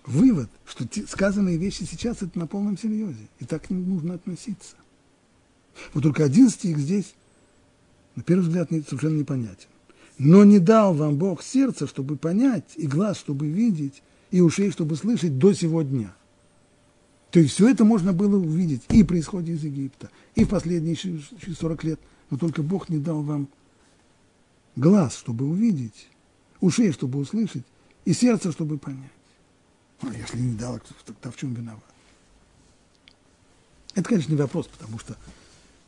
вывод, 0.05 0.49
что 0.67 0.87
те, 0.87 1.07
сказанные 1.07 1.57
вещи 1.57 1.85
сейчас 1.85 2.23
это 2.23 2.39
на 2.39 2.47
полном 2.47 2.79
серьезе. 2.79 3.29
И 3.41 3.45
так 3.45 3.67
к 3.67 3.71
ним 3.71 3.89
нужно 3.89 4.15
относиться. 4.15 4.77
Вот 5.93 6.03
только 6.03 6.25
один 6.25 6.49
стих 6.49 6.79
здесь, 6.79 7.15
на 8.17 8.23
первый 8.23 8.43
взгляд, 8.43 8.71
совершенно 8.71 9.19
непонятен. 9.19 9.69
Но 10.19 10.45
не 10.45 10.59
дал 10.59 10.95
вам 10.95 11.17
Бог 11.17 11.43
сердца, 11.43 11.87
чтобы 11.87 12.17
понять, 12.17 12.65
и 12.77 12.87
глаз, 12.87 13.19
чтобы 13.19 13.47
видеть, 13.47 14.03
и 14.31 14.41
ушей, 14.41 14.71
чтобы 14.71 14.97
слышать 14.97 15.39
до 15.39 15.53
сего 15.53 15.83
дня. 15.83 16.15
То 17.31 17.41
есть 17.41 17.55
все 17.55 17.69
это 17.69 17.85
можно 17.85 18.13
было 18.13 18.37
увидеть 18.37 18.83
и 18.89 19.03
при 19.05 19.21
исходе 19.21 19.53
из 19.53 19.63
Египта, 19.63 20.11
и 20.35 20.45
в 20.45 20.49
последние 20.49 20.97
40 20.97 21.85
лет. 21.85 22.01
Но 22.31 22.39
только 22.39 22.63
Бог 22.63 22.89
не 22.89 22.99
дал 22.99 23.23
вам 23.23 23.49
глаз, 24.77 25.17
чтобы 25.17 25.47
увидеть, 25.47 26.09
ушей, 26.61 26.93
чтобы 26.93 27.19
услышать, 27.19 27.65
и 28.05 28.13
сердце, 28.13 28.53
чтобы 28.53 28.79
понять. 28.79 29.11
А 30.01 30.15
если 30.15 30.39
не 30.39 30.55
дал, 30.55 30.81
тогда 31.05 31.31
в 31.31 31.37
чем 31.37 31.55
виноват? 31.55 31.83
Это, 33.95 34.09
конечно, 34.09 34.31
не 34.31 34.39
вопрос, 34.39 34.69
потому 34.69 34.99
что 34.99 35.17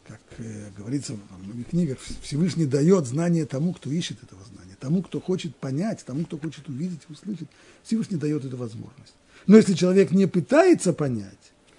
как 0.06 0.20
э, 0.38 0.70
говорится 0.76 1.16
во 1.30 1.38
многих 1.38 1.68
книгах, 1.68 1.98
Всевышний 2.22 2.66
дает 2.66 3.06
знание 3.06 3.46
тому, 3.46 3.72
кто 3.72 3.90
ищет 3.90 4.22
этого 4.24 4.42
знания, 4.44 4.76
тому, 4.80 5.02
кто 5.02 5.20
хочет 5.20 5.54
понять, 5.54 6.04
тому, 6.04 6.24
кто 6.24 6.36
хочет 6.36 6.68
увидеть, 6.68 7.08
услышать. 7.08 7.48
Всевышний 7.84 8.16
дает 8.16 8.44
эту 8.44 8.56
возможность. 8.56 9.14
Но 9.46 9.56
если 9.56 9.74
человек 9.74 10.10
не 10.10 10.26
пытается 10.26 10.92
понять, 10.92 11.34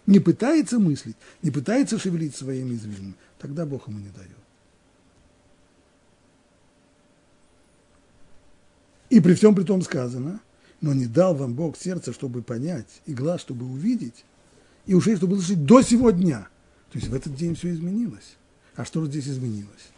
не 0.05 0.19
пытается 0.19 0.79
мыслить, 0.79 1.15
не 1.41 1.51
пытается 1.51 1.99
шевелить 1.99 2.35
своими 2.35 2.75
извилинами, 2.75 3.15
тогда 3.39 3.65
Бог 3.65 3.87
ему 3.87 3.99
не 3.99 4.09
дает. 4.09 4.29
И 9.09 9.19
при 9.19 9.33
всем 9.33 9.55
при 9.55 9.63
том 9.63 9.81
сказано, 9.81 10.39
но 10.79 10.93
не 10.93 11.05
дал 11.05 11.35
вам 11.35 11.53
Бог 11.53 11.77
сердце, 11.77 12.13
чтобы 12.13 12.41
понять, 12.41 12.87
и 13.05 13.13
глаз, 13.13 13.41
чтобы 13.41 13.65
увидеть, 13.65 14.25
и 14.85 14.93
ушей, 14.93 15.15
чтобы 15.15 15.33
услышать 15.35 15.65
до 15.65 15.81
сего 15.81 16.11
дня– 16.11 16.47
то 16.91 16.97
есть 16.97 17.09
в 17.09 17.13
этот 17.13 17.35
день 17.35 17.55
все 17.55 17.71
изменилось. 17.71 18.35
А 18.75 18.83
что 18.83 19.01
же 19.01 19.07
здесь 19.07 19.27
изменилось? 19.27 19.89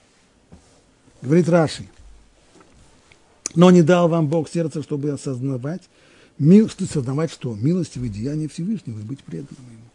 Говорит 1.21 1.49
Раши. 1.49 1.87
Но 3.55 3.71
не 3.71 3.81
дал 3.81 4.07
вам 4.07 4.27
Бог 4.27 4.49
сердце, 4.49 4.83
чтобы 4.83 5.09
осознавать, 5.11 5.81
мил, 6.37 6.69
что 6.69 6.85
осознавать 6.85 7.31
что? 7.31 7.55
Милостивые 7.55 8.09
деяния 8.09 8.47
Всевышнего 8.47 8.99
и 8.99 9.03
быть 9.03 9.23
преданным 9.23 9.65
Ему. 9.71 9.89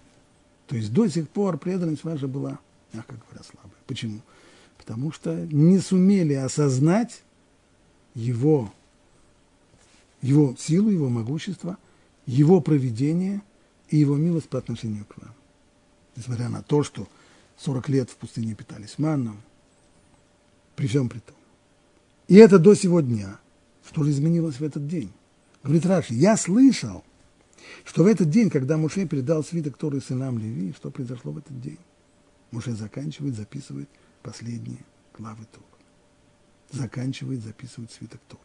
То 0.67 0.77
есть 0.77 0.93
до 0.93 1.09
сих 1.09 1.29
пор 1.29 1.59
преданность 1.59 2.05
ваша 2.05 2.29
была, 2.29 2.59
мягко 2.93 3.15
говоря, 3.15 3.45
слабая. 3.45 3.81
Почему? 3.87 4.21
Потому 4.77 5.13
что 5.13 5.35
не 5.47 5.79
сумели 5.79 6.35
осознать 6.35 7.23
его, 8.15 8.73
его 10.21 10.55
силу, 10.59 10.91
его 10.91 11.09
могущество, 11.09 11.79
его 12.27 12.61
проведение 12.61 13.43
и 13.89 13.97
его 13.97 14.17
милость 14.17 14.49
по 14.49 14.59
отношению 14.59 15.05
к 15.07 15.17
вам 15.17 15.35
несмотря 16.19 16.49
на 16.49 16.63
то, 16.63 16.83
что 16.83 17.07
40 17.59 17.89
лет 17.89 18.11
в 18.11 18.17
пустыне 18.17 18.55
питались 18.55 18.99
манном, 18.99 19.41
при 20.75 20.89
всем 20.89 21.09
при 21.09 21.21
том. 21.21 21.37
И 22.27 22.35
это 22.35 22.59
до 22.59 22.75
сего 22.75 23.01
дня. 23.01 23.39
Что 23.89 24.03
же 24.03 24.11
изменилось 24.11 24.57
в 24.57 24.65
этот 24.65 24.87
день? 24.87 25.11
Говорит 25.63 25.87
Раши, 25.87 26.15
я 26.15 26.37
слышал, 26.37 27.05
что 27.85 28.05
в 28.05 28.07
этот 28.07 28.31
день, 28.31 28.51
когда 28.51 28.77
Муше 28.77 29.07
передал 29.07 29.43
свиток 29.45 29.77
Торы 29.77 30.01
сынам 30.01 30.39
Леви, 30.39 30.73
что 30.73 30.91
произошло 30.91 31.33
в 31.33 31.39
этот 31.39 31.61
день? 31.61 31.79
Муше 32.51 32.73
заканчивает, 32.73 33.35
записывает 33.35 33.89
последние 34.23 34.85
главы 35.17 35.45
Торы. 35.53 35.65
Заканчивает, 36.71 37.43
записывает 37.43 37.91
свиток 37.91 38.21
Торы. 38.29 38.43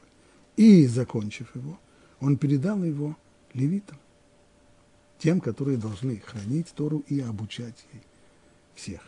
И, 0.57 0.87
закончив 0.87 1.55
его, 1.55 1.79
он 2.19 2.37
передал 2.37 2.83
его 2.83 3.17
левитам 3.53 3.97
тем, 5.19 5.39
которые 5.39 5.77
должны 5.77 6.19
хранить 6.19 6.73
Тору 6.75 6.99
и 7.07 7.19
обучать 7.21 7.85
ей 7.93 8.01
всех. 8.75 9.01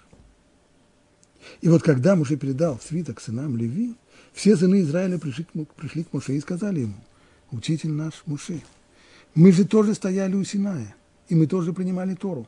И 1.62 1.68
вот 1.68 1.84
когда 1.84 2.16
Муше 2.16 2.38
передал 2.38 2.80
свиток 2.80 3.20
сынам 3.20 3.58
Леви, 3.58 3.96
все 4.34 4.56
сыны 4.56 4.82
Израиля 4.82 5.18
пришли, 5.18 5.46
пришли 5.76 6.04
к 6.04 6.14
Муше 6.14 6.34
и 6.34 6.40
сказали 6.40 6.82
ему, 6.82 6.96
учитель 7.52 7.92
наш 7.92 8.24
Муше, 8.26 8.62
мы 9.34 9.52
же 9.52 9.66
тоже 9.66 9.94
стояли 9.94 10.36
у 10.36 10.44
Синая, 10.44 10.96
и 11.28 11.36
мы 11.36 11.48
тоже 11.48 11.74
принимали 11.74 12.16
Тору. 12.16 12.48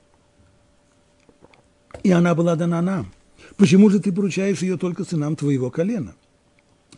И 2.03 2.11
она 2.11 2.35
была 2.35 2.55
дана 2.55 2.81
нам. 2.81 3.11
Почему 3.55 3.89
же 3.89 3.99
ты 3.99 4.11
поручаешь 4.11 4.61
ее 4.61 4.77
только 4.77 5.03
сынам 5.03 5.35
твоего 5.35 5.69
колена? 5.69 6.15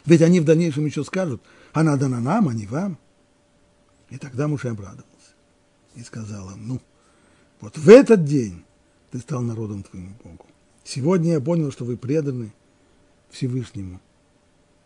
Ведь 0.06 0.22
они 0.22 0.40
в 0.40 0.46
дальнейшем 0.46 0.86
еще 0.86 1.04
скажут, 1.04 1.42
она 1.74 1.98
дана 1.98 2.20
нам, 2.20 2.48
а 2.50 2.54
не 2.54 2.66
вам. 2.66 2.98
И 4.10 4.18
тогда 4.18 4.48
Муше 4.48 4.70
обрадовался 4.70 5.06
и 5.96 6.02
сказала, 6.02 6.54
ну, 6.56 6.82
вот 7.62 7.78
в 7.78 7.90
этот 7.90 8.24
день 8.24 8.64
ты 9.12 9.20
стал 9.20 9.42
народом 9.42 9.84
твоему 9.84 10.14
Богу. 10.24 10.46
Сегодня 10.84 11.34
я 11.34 11.42
понял, 11.42 11.72
что 11.72 11.86
вы 11.86 11.98
преданы 11.98 12.54
Всевышнему 13.30 14.00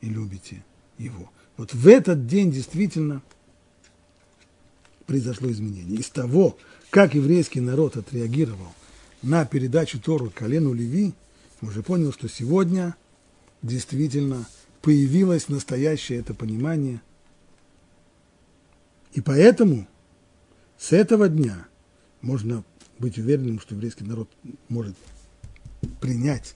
и 0.02 0.10
любите 0.10 0.64
Его. 0.98 1.30
Вот 1.58 1.74
в 1.74 1.88
этот 1.88 2.26
день 2.28 2.52
действительно 2.52 3.22
произошло 5.06 5.52
изменение. 5.52 6.00
Из 6.00 6.10
того, 6.10 6.58
как 6.90 7.14
еврейский 7.14 7.62
народ 7.62 7.98
отреагировал 7.98 8.74
на 9.22 9.46
передачу 9.46 10.00
Тору 10.00 10.32
колену 10.34 10.74
Леви, 10.74 11.14
мы 11.62 11.70
уже 11.70 11.84
понял, 11.84 12.12
что 12.12 12.28
сегодня 12.28 12.96
действительно 13.62 14.46
появилось 14.82 15.48
настоящее 15.48 16.20
это 16.20 16.34
понимание. 16.34 17.02
И 19.14 19.22
поэтому 19.22 19.88
с 20.78 20.92
этого 20.92 21.30
дня 21.30 21.68
можно 22.22 22.64
быть 23.00 23.18
уверенным, 23.18 23.60
что 23.60 23.76
еврейский 23.76 24.04
народ 24.04 24.30
может 24.70 24.96
принять 26.02 26.56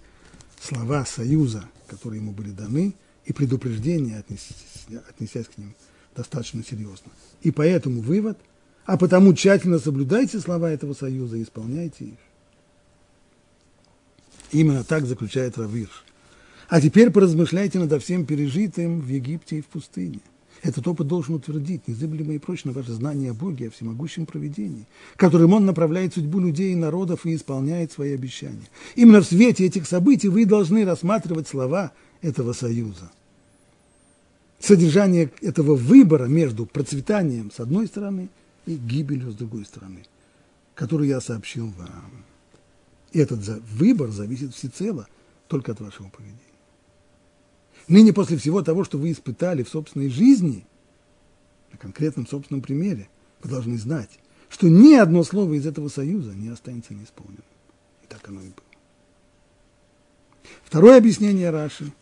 слова 0.59 1.05
союза, 1.05 1.69
которые 1.87 2.19
ему 2.19 2.31
были 2.31 2.51
даны, 2.51 2.95
и 3.27 3.33
предупреждения, 3.33 4.17
отнесясь, 4.19 4.87
отнесясь 5.09 5.47
к 5.47 5.57
ним 5.57 5.75
достаточно 6.15 6.63
серьезно. 6.63 7.11
И 7.41 7.51
поэтому 7.51 8.01
вывод, 8.01 8.37
а 8.85 8.97
потому 8.97 9.33
тщательно 9.33 9.79
соблюдайте 9.79 10.39
слова 10.39 10.71
этого 10.71 10.93
союза 10.93 11.37
и 11.37 11.43
исполняйте 11.43 12.05
их. 12.05 12.17
Именно 14.51 14.85
так 14.85 15.05
заключает 15.05 15.57
Равирш. 15.57 16.05
А 16.69 16.79
теперь 16.79 17.11
поразмышляйте 17.11 17.79
над 17.79 18.01
всем 18.01 18.25
пережитым 18.25 19.01
в 19.01 19.07
Египте 19.07 19.57
и 19.57 19.61
в 19.61 19.65
пустыне. 19.67 20.21
Этот 20.63 20.87
опыт 20.87 21.07
должен 21.07 21.35
утвердить 21.35 21.87
незыблемо 21.87 22.33
и 22.33 22.39
прочно 22.39 22.71
ваше 22.71 22.93
знание 22.93 23.31
о 23.31 23.33
Боге, 23.33 23.67
о 23.67 23.71
всемогущем 23.71 24.25
проведении, 24.25 24.87
которым 25.17 25.53
Он 25.53 25.65
направляет 25.65 26.13
судьбу 26.13 26.39
людей 26.39 26.71
и 26.71 26.75
народов 26.75 27.25
и 27.25 27.35
исполняет 27.35 27.91
свои 27.91 28.13
обещания. 28.13 28.67
Именно 28.95 29.21
в 29.21 29.27
свете 29.27 29.65
этих 29.65 29.85
событий 29.85 30.29
вы 30.29 30.45
должны 30.45 30.85
рассматривать 30.85 31.47
слова 31.47 31.91
этого 32.21 32.53
союза. 32.53 33.11
Содержание 34.59 35.31
этого 35.41 35.75
выбора 35.75 36.25
между 36.25 36.65
процветанием 36.65 37.51
с 37.51 37.59
одной 37.59 37.87
стороны 37.87 38.29
и 38.65 38.75
гибелью 38.75 39.31
с 39.31 39.35
другой 39.35 39.65
стороны, 39.65 40.03
который 40.73 41.07
я 41.07 41.21
сообщил 41.21 41.67
вам. 41.77 42.25
И 43.11 43.19
этот 43.19 43.39
выбор 43.71 44.09
зависит 44.09 44.55
всецело 44.55 45.07
только 45.47 45.71
от 45.71 45.79
вашего 45.79 46.09
поведения. 46.09 46.41
Ныне 47.87 48.11
после 48.13 48.37
всего 48.37 48.61
того, 48.61 48.83
что 48.83 48.97
вы 48.97 49.11
испытали 49.11 49.63
в 49.63 49.69
собственной 49.69 50.09
жизни, 50.09 50.65
на 51.71 51.77
конкретном 51.77 52.27
собственном 52.27 52.61
примере, 52.61 53.07
вы 53.41 53.49
должны 53.49 53.77
знать, 53.77 54.19
что 54.49 54.67
ни 54.67 54.93
одно 54.95 55.23
слово 55.23 55.53
из 55.53 55.65
этого 55.65 55.87
союза 55.87 56.33
не 56.33 56.49
останется 56.49 56.93
неисполненным. 56.93 57.43
И 58.03 58.07
так 58.07 58.27
оно 58.27 58.41
и 58.41 58.49
было. 58.49 58.67
Второе 60.63 60.97
объяснение 60.97 61.49
Раши. 61.49 61.93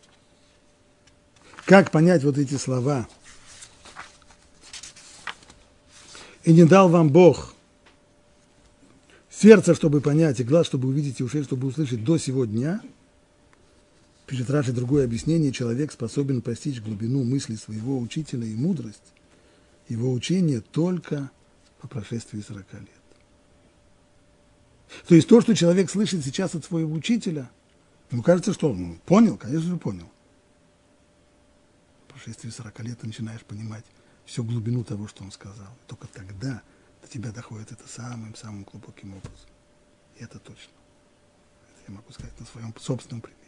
Как 1.66 1.92
понять 1.92 2.24
вот 2.24 2.38
эти 2.38 2.56
слова? 2.56 3.08
И 6.44 6.54
не 6.54 6.64
дал 6.66 6.90
вам 6.90 7.10
Бог 7.10 7.54
сердце, 9.30 9.74
чтобы 9.74 10.00
понять, 10.00 10.40
и 10.40 10.44
глаз, 10.44 10.68
чтобы 10.68 10.88
увидеть, 10.88 11.20
и 11.20 11.24
ушей, 11.24 11.44
чтобы 11.44 11.68
услышать 11.68 12.04
до 12.04 12.18
сего 12.18 12.46
дня– 12.46 12.82
Пишет 14.26 14.50
Раши 14.50 14.72
другое 14.72 15.06
объяснение, 15.06 15.52
человек 15.52 15.92
способен 15.92 16.42
постичь 16.42 16.82
глубину 16.82 17.24
мысли 17.24 17.56
своего 17.56 18.00
учителя 18.00 18.46
и 18.46 18.56
мудрость, 18.56 19.14
его 19.88 20.12
учение 20.12 20.62
только 20.62 21.30
по 21.80 21.88
прошествии 21.88 22.44
40 22.46 22.74
лет. 22.74 22.90
То 25.08 25.16
есть 25.16 25.28
то, 25.28 25.42
что 25.42 25.56
человек 25.56 25.92
слышит 25.92 26.26
сейчас 26.26 26.56
от 26.56 26.66
своего 26.66 26.94
учителя, 26.94 27.50
ему 28.10 28.24
кажется, 28.24 28.54
что 28.54 28.72
он 28.72 29.00
понял, 29.06 29.38
конечно 29.38 29.70
же 29.70 29.78
понял. 29.78 30.10
Прошествии 32.16 32.50
40 32.50 32.80
лет 32.80 33.00
ты 33.00 33.08
начинаешь 33.08 33.42
понимать 33.42 33.84
всю 34.26 34.46
глубину 34.46 34.86
того, 34.86 35.06
что 35.06 35.26
он 35.26 35.34
сказал. 35.34 35.68
Только 35.86 36.08
тогда 36.08 36.62
до 37.02 37.10
тебя 37.10 37.32
доходит 37.32 37.74
это 37.74 37.84
самым-самым 37.90 38.64
глубоким 38.64 39.10
образом. 39.10 39.50
И 40.18 40.24
это 40.24 40.40
точно. 40.40 40.72
Это 41.68 41.92
я 41.92 41.94
могу 41.94 42.14
сказать 42.14 42.32
на 42.40 42.46
своем 42.46 42.74
собственном 42.80 43.20
примере. 43.20 43.42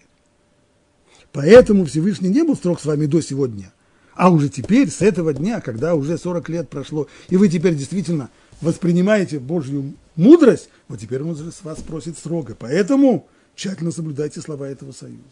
Поэтому 1.32 1.86
Всевышний 1.86 2.28
не 2.28 2.43
был 2.43 2.57
строг 2.57 2.82
с 2.82 2.86
вами 2.86 3.05
до 3.05 3.22
сегодня. 3.22 3.72
А 4.15 4.30
уже 4.30 4.49
теперь, 4.49 4.91
с 4.91 5.01
этого 5.01 5.34
дня, 5.34 5.61
когда 5.61 5.95
уже 5.95 6.18
40 6.18 6.49
лет 6.49 6.70
прошло, 6.70 7.07
и 7.30 7.38
вы 7.38 7.47
теперь 7.47 7.74
действительно 7.74 8.30
воспринимаете 8.59 9.39
Божью 9.39 9.95
мудрость, 10.18 10.68
вот 10.89 10.99
теперь 10.99 11.24
он 11.24 11.38
с 11.38 11.63
вас 11.63 11.82
просит 11.82 12.18
строго. 12.18 12.53
Поэтому 12.53 13.30
тщательно 13.55 13.91
соблюдайте 13.91 14.41
слова 14.41 14.68
этого 14.68 14.91
союза. 14.91 15.24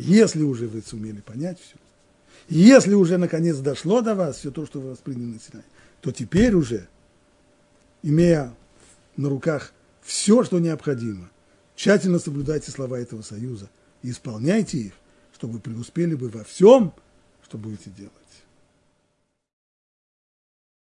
Если 0.00 0.42
уже 0.42 0.66
вы 0.66 0.82
сумели 0.82 1.20
понять 1.20 1.58
все, 1.60 1.76
если 2.48 2.94
уже 2.94 3.18
наконец 3.18 3.56
дошло 3.58 4.00
до 4.00 4.14
вас 4.14 4.38
все 4.38 4.50
то, 4.50 4.66
что 4.66 4.80
вы 4.80 4.90
восприняли 4.90 5.34
на 5.34 5.40
Синай, 5.40 5.64
то 6.00 6.10
теперь 6.10 6.54
уже, 6.54 6.88
имея 8.02 8.54
на 9.16 9.28
руках 9.28 9.72
все, 10.02 10.42
что 10.44 10.58
необходимо– 10.58 11.30
Тщательно 11.80 12.18
соблюдайте 12.18 12.70
слова 12.70 13.00
этого 13.00 13.22
союза 13.22 13.70
и 14.02 14.10
исполняйте 14.10 14.76
их, 14.76 14.92
чтобы 15.32 15.60
преуспели 15.60 16.14
бы 16.14 16.28
во 16.28 16.44
всем, 16.44 16.92
что 17.42 17.56
будете 17.56 17.88
делать. 17.88 18.12